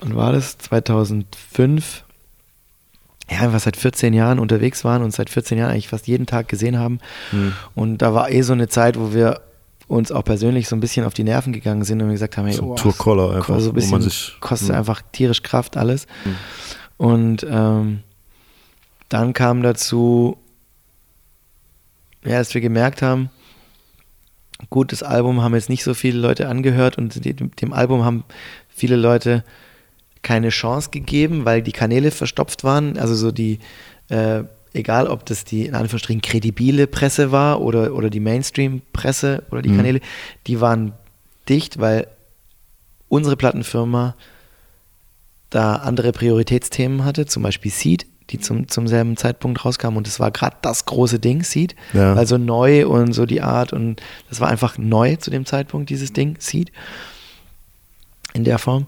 [0.01, 0.59] wann war das?
[0.59, 2.05] 2005
[3.31, 6.49] ja, einfach seit 14 Jahren unterwegs waren und seit 14 Jahren eigentlich fast jeden Tag
[6.49, 7.01] gesehen haben.
[7.75, 9.41] Und da war eh so eine Zeit, wo wir
[9.89, 12.47] uns auch persönlich so ein bisschen auf die Nerven gegangen sind und wir gesagt haben,
[12.47, 14.75] hey, So oh, Tourcaller einfach, so ein bisschen sich- kostet Mhm.
[14.77, 16.07] einfach tierisch Kraft alles.
[16.97, 18.01] Und ähm,
[19.09, 20.39] dann kam dazu,
[22.25, 23.31] ja, dass wir gemerkt haben,
[24.71, 27.25] gut, das Album haben jetzt nicht so viele Leute angehört und
[27.61, 28.25] dem Album haben
[28.69, 29.45] viele Leute
[30.23, 32.99] keine Chance gegeben, weil die Kanäle verstopft waren.
[32.99, 33.59] Also so die,
[34.09, 34.43] äh,
[34.73, 39.75] egal ob das die in Anführungsstrichen kredibile Presse war oder, oder die Mainstream-Presse oder die
[39.77, 40.01] Kanäle,
[40.47, 40.93] die waren
[41.49, 42.09] dicht, weil
[43.09, 44.15] unsere Plattenfirma
[45.51, 50.19] da andere Prioritätsthemen hatte, zum Beispiel Seed, die zum, zum selben Zeitpunkt rauskam und das
[50.19, 52.15] war gerade das große Ding, Seed, Ja.
[52.15, 56.13] also neu und so die Art und das war einfach neu zu dem Zeitpunkt, dieses
[56.13, 56.73] Ding, Seed,
[58.35, 58.87] in der Form.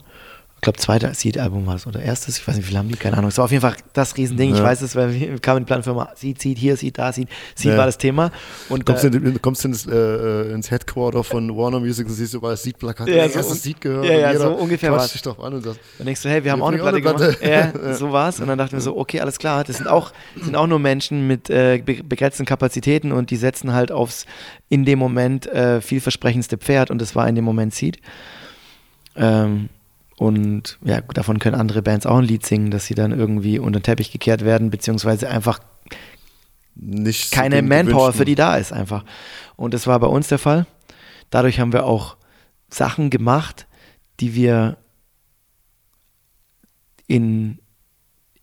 [0.58, 2.96] Ich glaube, zweiter Seed-Album war es oder erstes, ich weiß nicht, wie viele haben die,
[2.96, 3.28] keine Ahnung.
[3.28, 4.64] Es war auf jeden Fall das Riesending, ich Ja.
[4.64, 7.70] weiß es, weil wir kamen in die Plattenfirma, Seed, Seed, hier, Seed, da, Seed, Seed
[7.70, 7.78] Ja.
[7.78, 8.32] war das Thema.
[8.68, 12.08] Und Kommst da, du in, kommst du ins, äh, äh, ins Headquarter von Warner Music
[12.08, 13.06] und siehst überall das Seed-Plakat.
[13.08, 14.04] Ja, so so un- Seed gehört.
[14.06, 15.12] ja, ja, so ungefähr war's.
[15.12, 17.38] dich an und Dann denkst du, hey, wir haben auch eine Platte gemacht.
[17.40, 18.40] Ja, so war's.
[18.40, 20.10] Und dann dachten wir so, okay, alles klar, das sind auch,
[20.42, 24.26] sind auch nur Menschen mit äh, be begrenzten Kapazitäten und die setzen halt aufs
[24.68, 27.98] in dem Moment äh, vielversprechendste Pferd und das war in dem Moment Seed.
[29.16, 29.68] Ähm,
[30.18, 33.78] Und ja, davon können andere Bands auch ein Lied singen, dass sie dann irgendwie unter
[33.78, 35.60] den Teppich gekehrt werden, beziehungsweise einfach
[36.74, 39.04] Nicht keine Manpower gewünschten- für die da ist einfach.
[39.56, 40.66] Und das war bei uns der Fall.
[41.30, 42.16] Dadurch haben wir auch
[42.68, 43.66] Sachen gemacht,
[44.18, 44.76] die wir
[47.06, 47.58] in,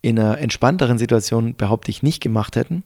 [0.01, 2.83] in einer entspannteren Situation, behaupte ich, nicht gemacht hätten.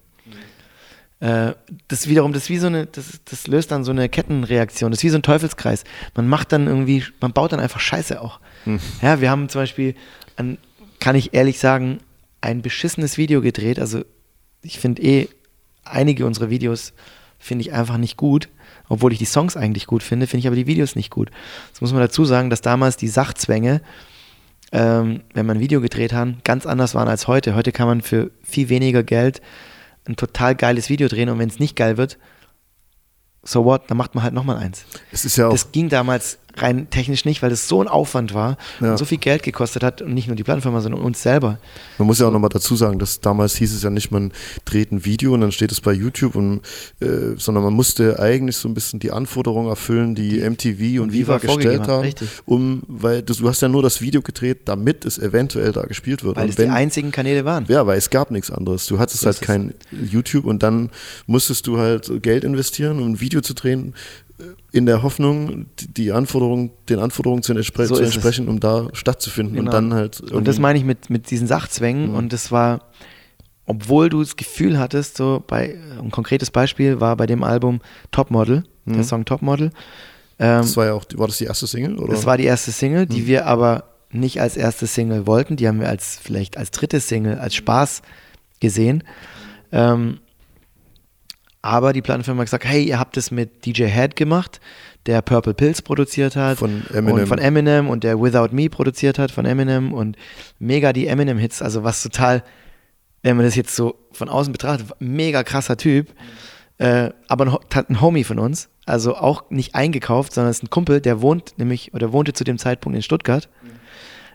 [1.19, 1.53] Äh,
[1.87, 4.99] das wiederum, das ist wie so eine, das, das löst dann so eine Kettenreaktion, das
[4.99, 5.83] ist wie so ein Teufelskreis.
[6.15, 8.39] Man macht dann irgendwie, man baut dann einfach Scheiße auch.
[9.01, 9.95] Ja, wir haben zum Beispiel,
[10.37, 10.57] ein,
[10.99, 11.99] kann ich ehrlich sagen,
[12.41, 13.79] ein beschissenes Video gedreht.
[13.79, 14.03] Also
[14.61, 15.27] ich finde eh,
[15.83, 16.93] einige unserer Videos
[17.39, 18.49] finde ich einfach nicht gut.
[18.89, 21.29] Obwohl ich die Songs eigentlich gut finde, finde ich aber die Videos nicht gut.
[21.71, 23.81] Das muss man dazu sagen, dass damals die Sachzwänge,
[24.71, 27.55] ähm, wenn man ein Video gedreht hat, ganz anders waren als heute.
[27.55, 29.41] Heute kann man für viel weniger Geld
[30.05, 32.17] ein total geiles Video drehen und wenn es nicht geil wird,
[33.43, 34.85] so what, dann macht man halt nochmal eins.
[35.11, 38.33] Es ist ja auch, Das ging damals rein technisch nicht, weil es so ein Aufwand
[38.33, 38.91] war Ja.
[38.91, 41.59] und so viel Geld gekostet hat und nicht nur die Plattenfirma, sondern uns selber.
[41.97, 44.31] man muss ja auch nochmal dazu sagen, dass damals hieß es ja nicht, man
[44.65, 46.61] dreht ein Video und dann steht es bei YouTube, und,
[46.99, 51.41] äh, sondern man musste eigentlich so ein bisschen die Anforderungen erfüllen, die, MTV und Viva
[51.41, 52.29] Viva gestellt haben, richtig.
[52.45, 56.23] um, weil du, du hast ja nur das Video gedreht, damit es eventuell da gespielt
[56.23, 56.35] wird.
[56.37, 57.65] Weil und es die einzigen Kanäle waren.
[57.67, 58.85] Ja, weil es gab nichts anderes.
[58.87, 59.47] Du hattest halt ist es.
[59.47, 60.89] kein YouTube und dann
[61.27, 63.93] musstest du halt Geld investieren, um ein Video zu drehen,
[64.71, 68.15] in der Hoffnung, die- Anforderungen, den Anforderungen zu, entspre So zu ist es.
[68.15, 69.71] entsprechen, um da stattzufinden und Genau.
[69.71, 70.21] dann halt.
[70.21, 72.15] Und das meine ich mit, mit diesen Sachzwängen.
[72.15, 72.81] Und das war,
[73.65, 77.81] obwohl du das Gefühl hattest, so bei, ein konkretes Beispiel war bei dem Album
[78.11, 79.71] Topmodel, der Song Topmodel.
[80.39, 81.97] Ähm, das war ja auch, war das die erste Single?
[81.97, 82.13] Oder?
[82.13, 85.57] das war die erste Single, die wir aber nicht als erste Single wollten.
[85.57, 88.01] Die haben wir als vielleicht als dritte Single, als Spaß
[88.59, 89.03] gesehen.
[89.71, 90.19] Ähm,
[91.61, 94.61] aber die Plattenfirma hat gesagt, hey, ihr habt es mit DJ Head gemacht,
[95.05, 96.59] der Purple Pills produziert hat.
[96.59, 97.13] Von Eminem.
[97.13, 100.15] Und von Eminem und der Without Me produziert hat von Eminem und
[100.59, 102.43] mega die Eminem-Hits, also was total,
[103.23, 106.13] wenn man das jetzt so von außen betrachtet, mega krasser Typ.
[106.77, 111.01] Äh, aber ein, ein Homie von uns, also auch nicht eingekauft, sondern ist ein Kumpel,
[111.01, 113.49] der wohnt nämlich oder wohnte zu dem Zeitpunkt in Stuttgart,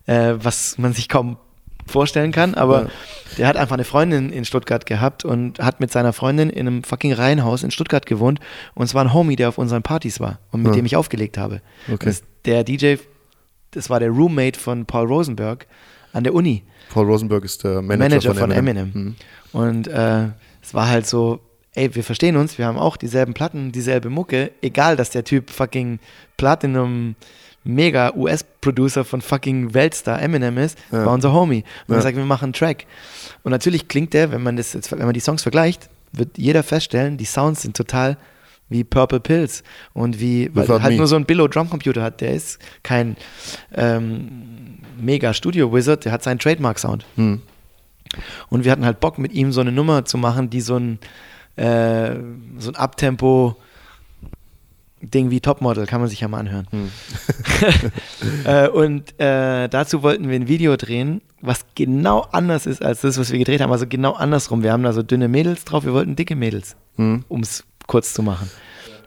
[0.05, 1.39] äh, was man sich kaum
[1.87, 2.89] vorstellen kann, aber Ja.
[3.39, 6.85] der hat einfach eine Freundin in Stuttgart gehabt und hat mit seiner Freundin in einem
[6.85, 8.41] fucking Reihenhaus in Stuttgart gewohnt
[8.75, 10.77] und es war ein Homie, der auf unseren Partys war und mit Ja.
[10.77, 11.61] dem ich aufgelegt habe.
[11.93, 12.07] Okay.
[12.07, 12.97] Das, der DJ,
[13.73, 15.67] das war der Roommate von Paul Rosenberg
[16.13, 16.63] an der Uni.
[16.91, 18.91] Paul Rosenberg ist der Manager, Manager, von, von Eminem.
[18.95, 19.17] Eminem.
[19.53, 19.59] Mhm.
[19.61, 20.29] Und äh,
[20.63, 21.41] es war halt so,
[21.75, 25.51] ey, wir verstehen uns, wir haben auch dieselben Platten, dieselbe Mucke, egal, dass der Typ
[25.51, 25.99] fucking
[26.37, 27.15] Platinum
[27.65, 31.07] mega US-Producer von fucking Weltstar Eminem ist, Ja.
[31.07, 31.65] war unser Homie.
[31.87, 31.97] Und Ja.
[31.97, 32.87] er sagt, wir machen einen Track.
[33.43, 36.63] Und natürlich klingt der, wenn man das jetzt, wenn man die Songs vergleicht, wird jeder
[36.63, 38.17] feststellen, die Sounds sind total
[38.69, 39.63] wie Purple Pills
[39.93, 40.99] und wie, weil er halt Me.
[40.99, 43.17] nur so ein Billo Drumcomputer hat, der ist kein
[43.75, 47.05] ähm, mega Studio Wizard, der hat seinen Trademark Sound.
[47.17, 47.43] Hm.
[48.49, 50.99] Und wir hatten halt Bock, mit ihm so eine Nummer zu machen, die so ein,
[51.57, 52.15] äh,
[52.59, 53.57] so ein Abtempo
[55.11, 56.67] Ding wie Topmodel, kann man sich ja mal anhören.
[58.45, 63.19] äh, und äh, dazu wollten wir ein Video drehen, was genau anders ist als das,
[63.19, 63.73] was wir gedreht haben.
[63.73, 64.63] Also genau andersrum.
[64.63, 67.25] Wir haben da so dünne Mädels drauf, wir wollten dicke Mädels, Hm.
[67.29, 68.51] um es kurz zu machen.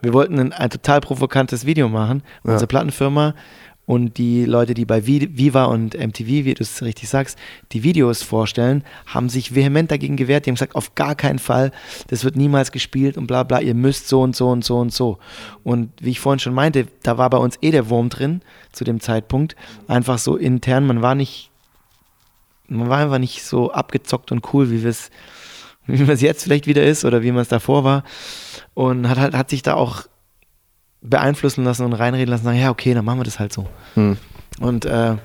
[0.02, 2.22] Wir wollten ein, ein total provokantes Video machen.
[2.44, 2.52] Ja.
[2.52, 3.34] Unsere Plattenfirma
[3.88, 7.38] und die Leute, die bei Vi- Viva und MTV, wie du es richtig sagst,
[7.72, 10.44] die Videos vorstellen, haben sich vehement dagegen gewehrt.
[10.44, 11.72] Die haben gesagt, auf gar keinen Fall,
[12.08, 14.92] das wird niemals gespielt und bla bla, ihr müsst so und so und so und
[14.92, 15.16] so.
[15.64, 18.84] Und wie ich vorhin schon meinte, da war bei uns eh der Wurm drin zu
[18.84, 19.56] dem Zeitpunkt.
[19.86, 21.50] Einfach so intern, man war nicht,
[22.68, 25.10] man war einfach nicht so abgezockt und cool, wie wir es
[25.86, 28.04] wie man es jetzt vielleicht wieder ist oder wie man es davor war.
[28.74, 30.02] Und hat, halt, hat sich da auch
[31.00, 33.66] beeinflussen lassen und reinreden lassen, sagen, ja, okay, dann machen wir das halt so.
[33.94, 34.16] Hm.
[34.60, 35.16] Und äh,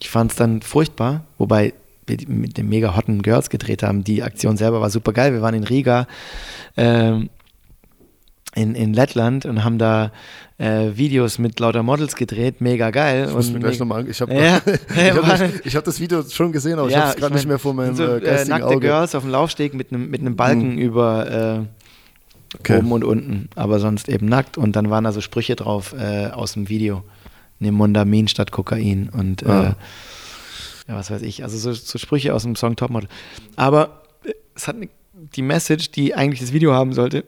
[0.00, 1.74] ich fand es dann furchtbar, wobei
[2.06, 4.02] wir mit den mega hotten Girls gedreht haben.
[4.02, 5.32] Die Aktion selber war super geil.
[5.32, 6.06] Wir waren in Riga,
[6.76, 7.30] ähm,
[8.54, 10.10] in, in Lettland und haben da
[10.58, 12.60] äh, Videos mit lauter Models gedreht.
[12.60, 13.26] Mega geil.
[13.28, 14.08] Ich muss mir und gleich mega- nochmal.
[14.08, 14.60] Ich habe Ja,
[15.14, 17.72] hab hab das Video schon gesehen, aber ich habe es gerade ich nicht mehr vor
[17.72, 18.80] meinem so, äh, äh, geistigen nackte Auge.
[18.80, 21.81] Girls auf dem Laufsteg mit einem mit Balken über äh,
[22.58, 22.78] Okay.
[22.78, 24.58] oben und unten, aber sonst eben nackt.
[24.58, 27.02] Und dann waren da so Sprüche drauf äh, aus dem Video.
[27.60, 29.76] Nimm Mondamin statt Kokain und äh, Ah.
[30.88, 31.44] ja, was weiß ich.
[31.44, 33.08] Also so, so Sprüche aus dem Song Topmodel.
[33.56, 34.88] Aber äh, es hat ne,
[35.34, 37.24] die Message, die eigentlich das Video haben sollte,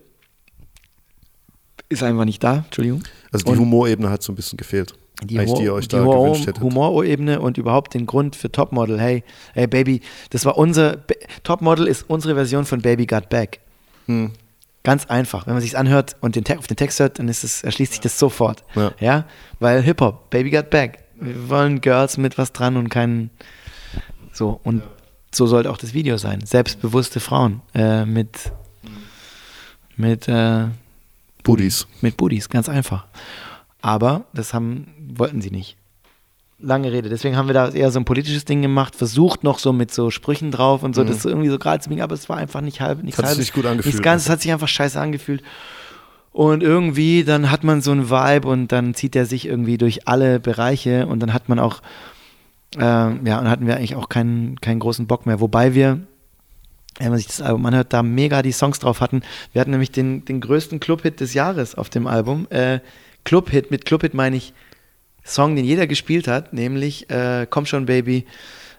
[1.88, 2.64] ist einfach nicht da.
[2.66, 3.02] Entschuldigung.
[3.32, 4.94] Also die Und- Humorebene hat so ein bisschen gefehlt.
[5.22, 6.62] die, Humor, die ihr euch die da Humor, gewünscht hättet.
[6.62, 9.00] Humorebene und überhaupt den Grund für Topmodel.
[9.00, 9.22] Hey,
[9.54, 10.98] hey Baby, das war unser
[11.44, 13.60] Topmodel ist unsere Version von Baby Got Back.
[14.06, 14.32] Hm.
[14.84, 15.46] Ganz einfach.
[15.46, 18.00] Wenn man sich anhört und den auf den Text hört, dann ist es, erschließt sich
[18.00, 18.62] das sofort.
[18.74, 18.92] Ja.
[19.00, 19.24] Ja,
[19.58, 21.04] weil Hip Hop, Baby Got Back.
[21.18, 23.30] Wir wollen Girls mit was dran und keinen.
[24.32, 24.82] So, und
[25.32, 26.44] so sollte auch das Video sein.
[26.44, 28.52] Selbstbewusste Frauen äh, mit,
[29.96, 30.66] mit, äh,
[31.42, 31.86] Buddies.
[32.02, 33.06] mit Booties, ganz einfach.
[33.80, 35.76] Aber das haben, wollten sie nicht.
[36.64, 37.08] Lange Rede.
[37.08, 40.10] Deswegen haben wir da eher so ein politisches Ding gemacht, versucht noch so mit so
[40.10, 42.62] Sprüchen drauf und so, das so irgendwie so gerade zu biegen, aber es war einfach
[42.62, 43.46] nicht halb, nichts Hat sich halbes.
[43.46, 43.94] nicht gut angefühlt.
[43.94, 45.42] Nichts Ganzes, es hat sich einfach scheiße angefühlt.
[46.32, 50.08] Und irgendwie, dann hat man so einen Vibe und dann zieht er sich irgendwie durch
[50.08, 51.80] alle Bereiche und dann hat man auch,
[52.76, 55.40] ähm, ja, und hatten wir eigentlich auch keinen, keinen großen Bock mehr.
[55.40, 56.00] Wobei wir,
[56.98, 59.22] wenn man sich das Album anhört, da mega die Songs drauf hatten.
[59.52, 62.48] Wir hatten nämlich den, den größten Clubhit des Jahres auf dem Album.
[62.50, 62.80] Äh,
[63.24, 64.54] Clubhit, mit Clubhit meine ich
[65.24, 68.26] Song, den jeder gespielt hat, nämlich äh, Komm schon, Baby,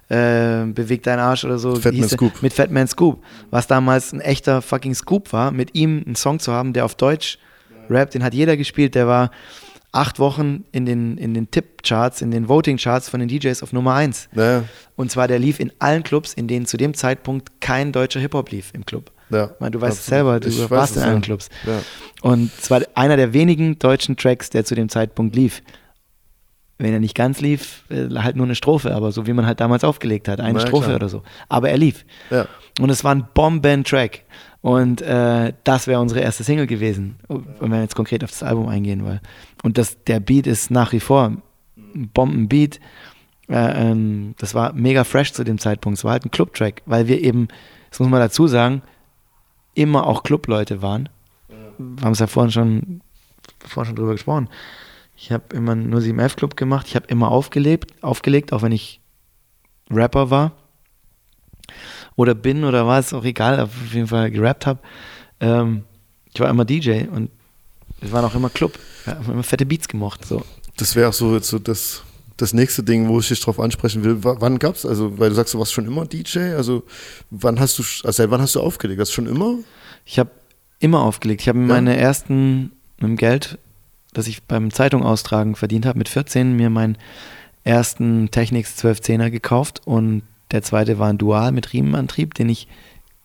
[0.10, 1.76] äh, Beweg deinen Arsch oder so.
[1.76, 2.18] Fat wie Man hieß der?
[2.18, 2.42] Scoop.
[2.42, 3.24] Mit Fat Man Scoop.
[3.50, 6.96] Was damals ein echter fucking Scoop war, mit ihm einen Song zu haben, der auf
[6.96, 7.40] Deutsch
[7.90, 8.94] rappt, den hat jeder gespielt.
[8.96, 9.32] Der war
[9.92, 13.94] acht Wochen in den, in den Tipp-Charts, in den Voting-Charts von den DJs auf Nummer
[13.96, 14.28] eins.
[14.34, 14.66] Naja,
[14.96, 18.52] Und zwar, der lief in allen Clubs, in denen zu dem Zeitpunkt kein deutscher Hip-Hop
[18.52, 19.10] lief im Club.
[19.30, 19.52] ja.
[19.60, 21.22] Meine, du weißt es selber, du Ich warst in allen ja.
[21.22, 21.50] Clubs.
[21.66, 21.82] Ja.
[22.22, 25.62] Und es war einer der wenigen deutschen Tracks, der zu dem Zeitpunkt lief.
[26.78, 29.62] Wenn er nicht ganz lief, äh, halt nur eine Strophe, aber so wie man halt
[29.62, 30.96] damals aufgelegt hat, eine Na, Strophe klar.
[30.98, 31.24] oder so.
[31.48, 32.06] Aber er lief.
[32.30, 32.48] Ja.
[32.82, 34.24] Und es war ein Bomben-Track.
[34.62, 38.68] Und äh, das wäre unsere erste Single gewesen, wenn wir jetzt konkret auf das Album
[38.68, 39.22] eingehen wollen.
[39.64, 41.32] Und das, der Beat ist nach wie vor
[41.78, 42.80] ein Bombenbeat.
[43.48, 46.00] Äh, ähm, das war mega fresh zu dem Zeitpunkt.
[46.00, 47.48] Es war halt ein Club-Track, weil wir eben,
[47.92, 48.82] das muss man dazu sagen,
[49.76, 51.10] immer auch Clubleute waren.
[51.78, 53.02] Wir haben es ja vorhin schon,
[53.60, 54.50] vorhin schon drüber gesprochen.
[55.18, 56.88] Ich habe immer nur 7F Club gemacht.
[56.88, 59.00] Ich habe immer aufgelebt, aufgelegt, auch wenn ich
[59.90, 60.52] Rapper war
[62.16, 64.80] oder bin oder war es auch egal, auf jeden Fall gerappt habe.
[65.40, 65.84] Ähm,
[66.34, 67.30] ich war immer DJ und
[68.02, 68.78] wir waren auch immer Club.
[69.06, 70.26] Wir haben immer fette Beats gemocht.
[70.26, 70.44] So.
[70.78, 72.04] Das wäre auch so, so das,
[72.38, 74.24] das nächste Ding, wo ich dich drauf ansprechen will.
[74.24, 76.84] W wann gab's, also, weil du sagst, du warst schon immer DJ, also
[77.30, 79.00] wann hast du, also seit wann hast du aufgelegt?
[79.00, 79.56] Das schon immer?
[80.04, 80.30] Ich habe
[80.80, 81.42] immer aufgelegt.
[81.42, 81.66] Ich habe Ja.
[81.66, 83.58] meine ersten mit dem Geld,
[84.16, 86.98] das ich beim Zeitung austragen verdient habe, mit 14 mir meinen
[87.64, 92.68] ersten Technics 1210er gekauft und der zweite war ein Dual mit Riemenantrieb, den ich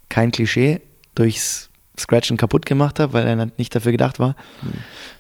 [0.09, 0.81] kein Klischee
[1.15, 4.35] durchs Scratchen kaputt gemacht habe, weil er nicht dafür gedacht war.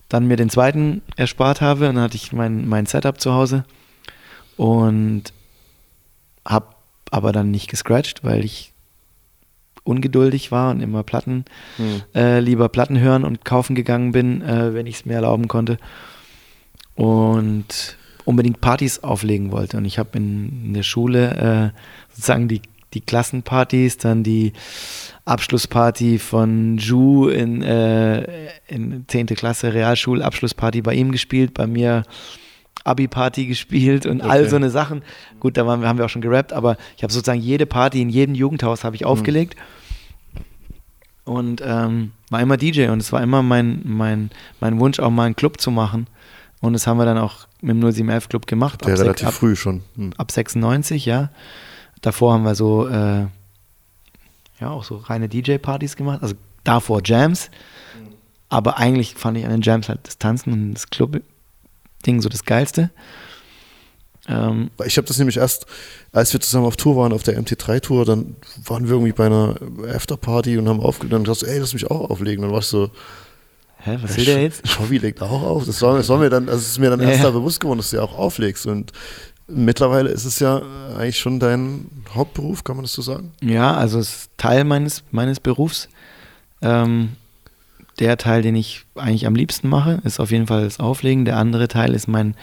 [0.08, 3.64] Dann mir den zweiten erspart habe und dann hatte ich mein, mein Setup zu Hause
[4.56, 5.24] und
[6.44, 6.74] habe
[7.10, 8.69] aber dann nicht gescratcht, weil ich
[9.84, 11.44] ungeduldig war und immer Platten,
[12.14, 15.78] äh, lieber Platten hören und kaufen gegangen bin, äh, wenn ich es mir erlauben konnte.
[16.94, 19.76] Und unbedingt Partys auflegen wollte.
[19.76, 21.78] Und ich habe in, in der Schule äh,
[22.10, 22.62] sozusagen die,
[22.94, 24.52] die Klassenpartys, dann die
[25.24, 29.26] Abschlussparty von Ju in, äh, in 10.
[29.26, 32.04] Klasse, Realschulabschlussparty bei ihm gespielt, bei mir
[32.84, 34.48] Abi-Party gespielt und all Okay.
[34.50, 35.02] so eine Sachen.
[35.38, 38.08] Gut, da waren, haben wir auch schon gerappt, aber ich habe sozusagen jede Party in
[38.08, 39.56] jedem Jugendhaus habe ich aufgelegt
[41.24, 44.30] und ähm, war immer DJ und es war immer mein, mein,
[44.60, 46.06] mein Wunsch, auch mal einen Club zu machen.
[46.60, 48.84] Und das haben wir dann auch mit dem 0711 Club gemacht.
[48.84, 49.82] Der ab, relativ ab, früh schon.
[49.96, 50.12] Hm.
[50.16, 51.30] ab 96, ja.
[52.02, 53.26] Davor haben wir so, äh,
[54.60, 56.22] ja, auch so reine DJ-Partys gemacht.
[56.22, 56.34] Also
[56.64, 57.50] davor Jams.
[58.48, 60.90] Aber eigentlich fand ich an den Jams halt das Tanzen und das
[62.00, 62.90] Club-Ding so das Geilste.
[64.28, 65.66] Ähm, Ich habe das nämlich erst,
[66.12, 69.56] als wir zusammen auf Tour waren, auf der MT3-Tour, dann waren wir irgendwie bei einer
[69.94, 72.42] Afterparty und haben aufgelegt und gesagt, ey, lass mich auch auflegen.
[72.42, 72.90] Dann war ich so,
[73.78, 74.78] hä, was will der jetzt?
[74.78, 75.64] Hobby legt auch auf.
[75.66, 77.60] Das war, das war mir dann, also es ist mir dann Ja, erst da bewusst
[77.60, 78.66] geworden, dass du ja auch auflegst.
[78.66, 78.92] Und
[79.46, 80.60] mittlerweile ist es ja
[80.96, 83.32] eigentlich schon dein Hauptberuf, kann man das so sagen?
[83.42, 85.88] Ja, also es ist Teil meines, meines Berufs.
[86.62, 87.10] Ähm,
[88.00, 91.26] der Teil, den ich eigentlich am liebsten mache, ist auf jeden Fall das Auflegen.
[91.26, 92.34] Der andere Teil ist mein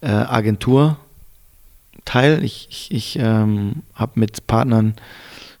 [0.00, 2.44] äh, Agentur-Teil.
[2.44, 4.94] Ich, ich, ich ähm, habe mit Partnern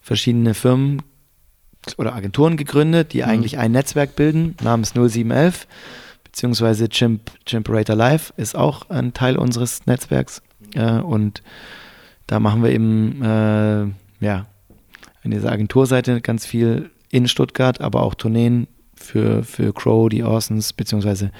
[0.00, 1.02] verschiedene Firmen
[1.98, 5.66] oder Agenturen gegründet, die eigentlich ein Netzwerk bilden, namens 0711,
[6.24, 10.40] beziehungsweise Chimp, Chimperator Live ist auch ein Teil unseres Netzwerks.
[10.74, 11.42] Äh, und
[12.26, 13.86] da machen wir eben, äh,
[14.24, 14.46] ja,
[15.22, 18.66] an dieser Agenturseite ganz viel in Stuttgart, aber auch Tourneen
[18.96, 21.30] für, für Crow, die Orsons, beziehungsweise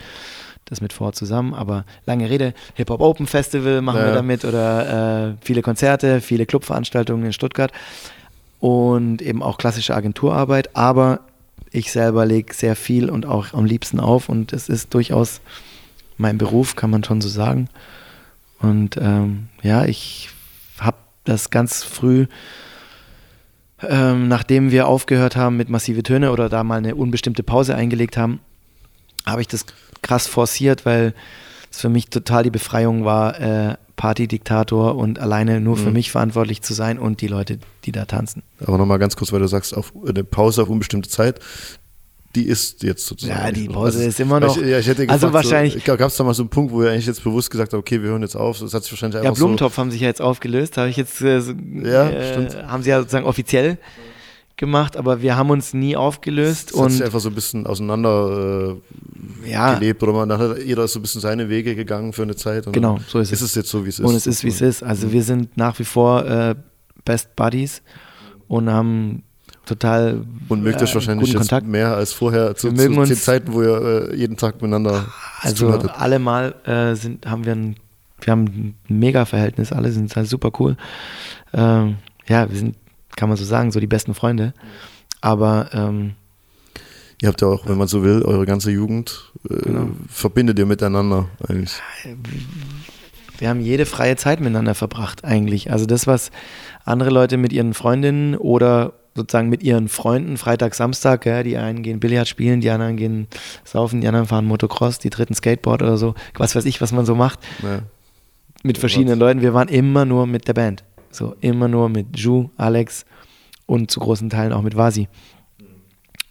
[0.66, 1.55] das mit Ford zusammen.
[1.55, 4.07] Aber lange Rede, Hip-Hop Open Festival machen Ja.
[4.07, 7.73] wir damit oder äh, viele Konzerte, viele Clubveranstaltungen in Stuttgart
[8.61, 10.74] und eben auch klassische Agenturarbeit.
[10.77, 11.20] Aber
[11.70, 15.41] ich selber lege sehr viel und auch am liebsten auf und es ist durchaus
[16.16, 17.69] mein Beruf, kann man schon so sagen.
[18.61, 20.31] Und ähm, ja, ich
[20.78, 22.27] habe das ganz früh
[23.82, 28.16] ähm, nachdem wir aufgehört haben mit massive Töne oder da mal eine unbestimmte Pause eingelegt
[28.16, 28.40] haben,
[29.27, 29.66] habe ich das
[30.03, 31.15] krass forciert, weil
[31.70, 35.94] es für mich total die Befreiung war, äh, Partydiktator und alleine nur für Mhm.
[35.94, 38.43] mich verantwortlich zu sein und die Leute, die da tanzen.
[38.65, 41.40] Aber nochmal ganz kurz, weil du sagst, auf eine Pause auf unbestimmte Zeit,
[42.37, 43.41] die ist jetzt sozusagen.
[43.41, 43.77] Ja, die nicht noch.
[43.83, 46.23] Pause ist immer noch- Ich, ja, ich hätte also gefragt, wahrscheinlich- So, Gab es da
[46.25, 48.37] mal so einen Punkt, wo ihr eigentlich jetzt bewusst gesagt habt, okay, wir hören jetzt
[48.37, 48.59] auf?
[48.61, 49.45] Das hat sich wahrscheinlich Ja, einfach so.
[49.47, 51.53] Blumentopf haben sich ja jetzt aufgelöst, habe ich jetzt äh, so,
[51.83, 52.71] Ja, äh, stimmt.
[52.71, 53.79] haben sie ja sozusagen offiziell
[54.59, 57.67] gemacht, aber wir haben uns nie aufgelöst Das hat sich und einfach so ein bisschen
[57.67, 58.77] auseinander
[59.45, 62.23] äh, ja, gelebt oder man hat jeder ist so ein bisschen seine Wege gegangen für
[62.23, 62.67] eine Zeit.
[62.67, 63.51] Und Genau, so ist ist es.
[63.51, 64.07] es jetzt so, wie es ist.
[64.07, 64.83] und es ist wie es ist.
[64.83, 66.55] Also wir sind nach wie vor äh,
[67.05, 67.83] Best Buddies
[68.49, 69.25] und haben
[69.66, 71.66] total Und mögt äh, euch wahrscheinlich guten jetzt Kontakt.
[71.66, 75.66] mehr als vorher zu, zu den Zeiten, wo ihr äh, jeden Tag miteinander zu Also
[75.66, 75.90] tun hattet.
[76.01, 77.76] allemal äh, sind, haben wir ein,
[78.22, 78.44] wir haben
[78.88, 80.76] ein Mega-Verhältnis, alle sind halt super cool.
[81.52, 81.97] Ähm,
[82.28, 82.76] ja, wir sind,
[83.16, 84.55] kann man so sagen, so die besten Freunde.
[85.20, 86.12] Aber ähm,
[87.22, 89.88] Ihr habt ja auch, wenn man so will, eure ganze Jugend äh, Genau.
[90.09, 91.80] verbindet ihr miteinander eigentlich.
[93.38, 95.70] wir haben jede freie Zeit miteinander verbracht, eigentlich.
[95.72, 96.30] Also das, was
[96.84, 101.82] andere Leute mit ihren Freundinnen oder sozusagen mit ihren Freunden, Freitag, Samstag, ja, die einen
[101.82, 103.26] gehen Billard spielen, die anderen gehen
[103.64, 107.06] saufen, die anderen fahren Motocross, die dritten Skateboard oder so, was weiß ich, was man
[107.06, 107.80] so macht, Ja.
[108.62, 109.40] mit verschiedenen Leuten.
[109.40, 110.84] Wir waren immer nur mit der Band.
[111.10, 113.06] So, immer nur mit Ju, Alex
[113.64, 115.09] und zu großen Teilen auch mit Vasi.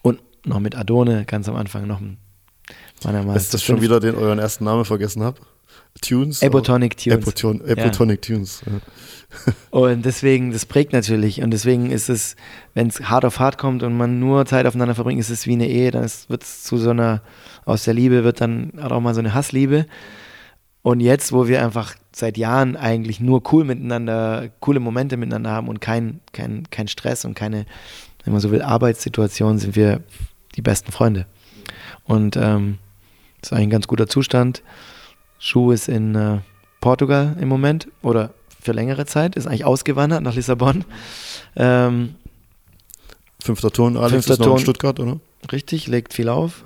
[0.04, 2.00] Und noch mit Adone, ganz am Anfang noch.
[3.04, 5.40] ja mal Ist das schon wieder den euren ersten Namen vergessen habe?
[6.02, 6.42] Tunes?
[6.42, 7.18] Ebotonic Tunes.
[7.18, 8.62] Epoton, Epotonic Tunes.
[8.66, 9.54] Ja.
[9.72, 11.42] Und deswegen, das prägt natürlich.
[11.42, 12.36] Und deswegen ist es,
[12.74, 15.54] wenn es hart auf hart kommt und man nur Zeit aufeinander verbringt, ist es wie
[15.54, 17.22] eine Ehe, dann wird es zu so einer,
[17.66, 19.86] aus der Liebe wird dann auch mal so eine Hassliebe.
[20.82, 25.68] Und jetzt, wo wir einfach seit Jahren eigentlich nur cool miteinander, coole Momente miteinander haben
[25.68, 27.66] und kein, kein, kein Stress und keine,
[28.24, 30.02] wenn man so will, Arbeitssituation, sind wir
[30.56, 31.26] die besten Freunde.
[32.04, 32.78] Und ähm,
[33.42, 34.62] das ist eigentlich ein ganz guter Zustand.
[35.40, 36.40] Schuh ist in äh,
[36.82, 38.32] Portugal im Moment oder
[38.62, 40.86] für längere Zeit, ist eigentlich ausgewandert nach Lissabon.
[41.56, 42.16] Ähm,
[43.40, 44.60] Fünfter Ton, Alex Fünfter ist noch in Ton.
[44.60, 45.20] Stuttgart, oder?
[45.52, 46.64] richtig, legt viel auf.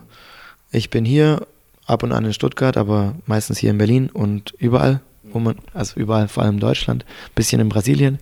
[0.71, 1.45] Ich bin hier,
[1.85, 5.99] ab und an in Stuttgart, aber meistens hier in Berlin und überall, wo man, also
[5.99, 7.03] überall, vor allem in Deutschland,
[7.35, 8.19] bisschen in Brasilien.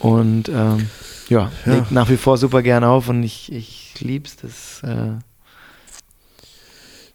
[0.00, 0.88] Und ähm,
[1.28, 1.74] ja, Ja.
[1.74, 4.36] legt nach wie vor super gern auf und ich, ich lieb's.
[4.36, 5.10] Das, äh,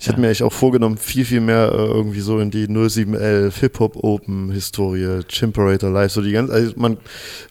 [0.03, 3.55] Ich hätte mir eigentlich auch vorgenommen, viel, viel mehr äh, irgendwie so in die 0711
[3.57, 6.97] Hip-Hop Open Historie, Chimperator Live, so die ganze, also man,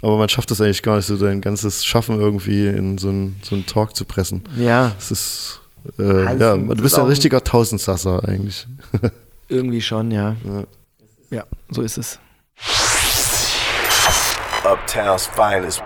[0.02, 3.40] aber man schafft das eigentlich gar nicht, so dein ganzes Schaffen irgendwie in so einen
[3.42, 4.42] so einen Talk zu pressen.
[4.58, 5.60] ja, Das ist,
[5.98, 8.66] äh, Also, ja, du ist bist ja ein- richtiger Tausendsasser eigentlich.
[9.48, 10.36] irgendwie schon, ja.
[10.44, 10.64] Ja.
[11.30, 12.18] Ja, so ist es.
[14.62, 15.82] Uptown's finest.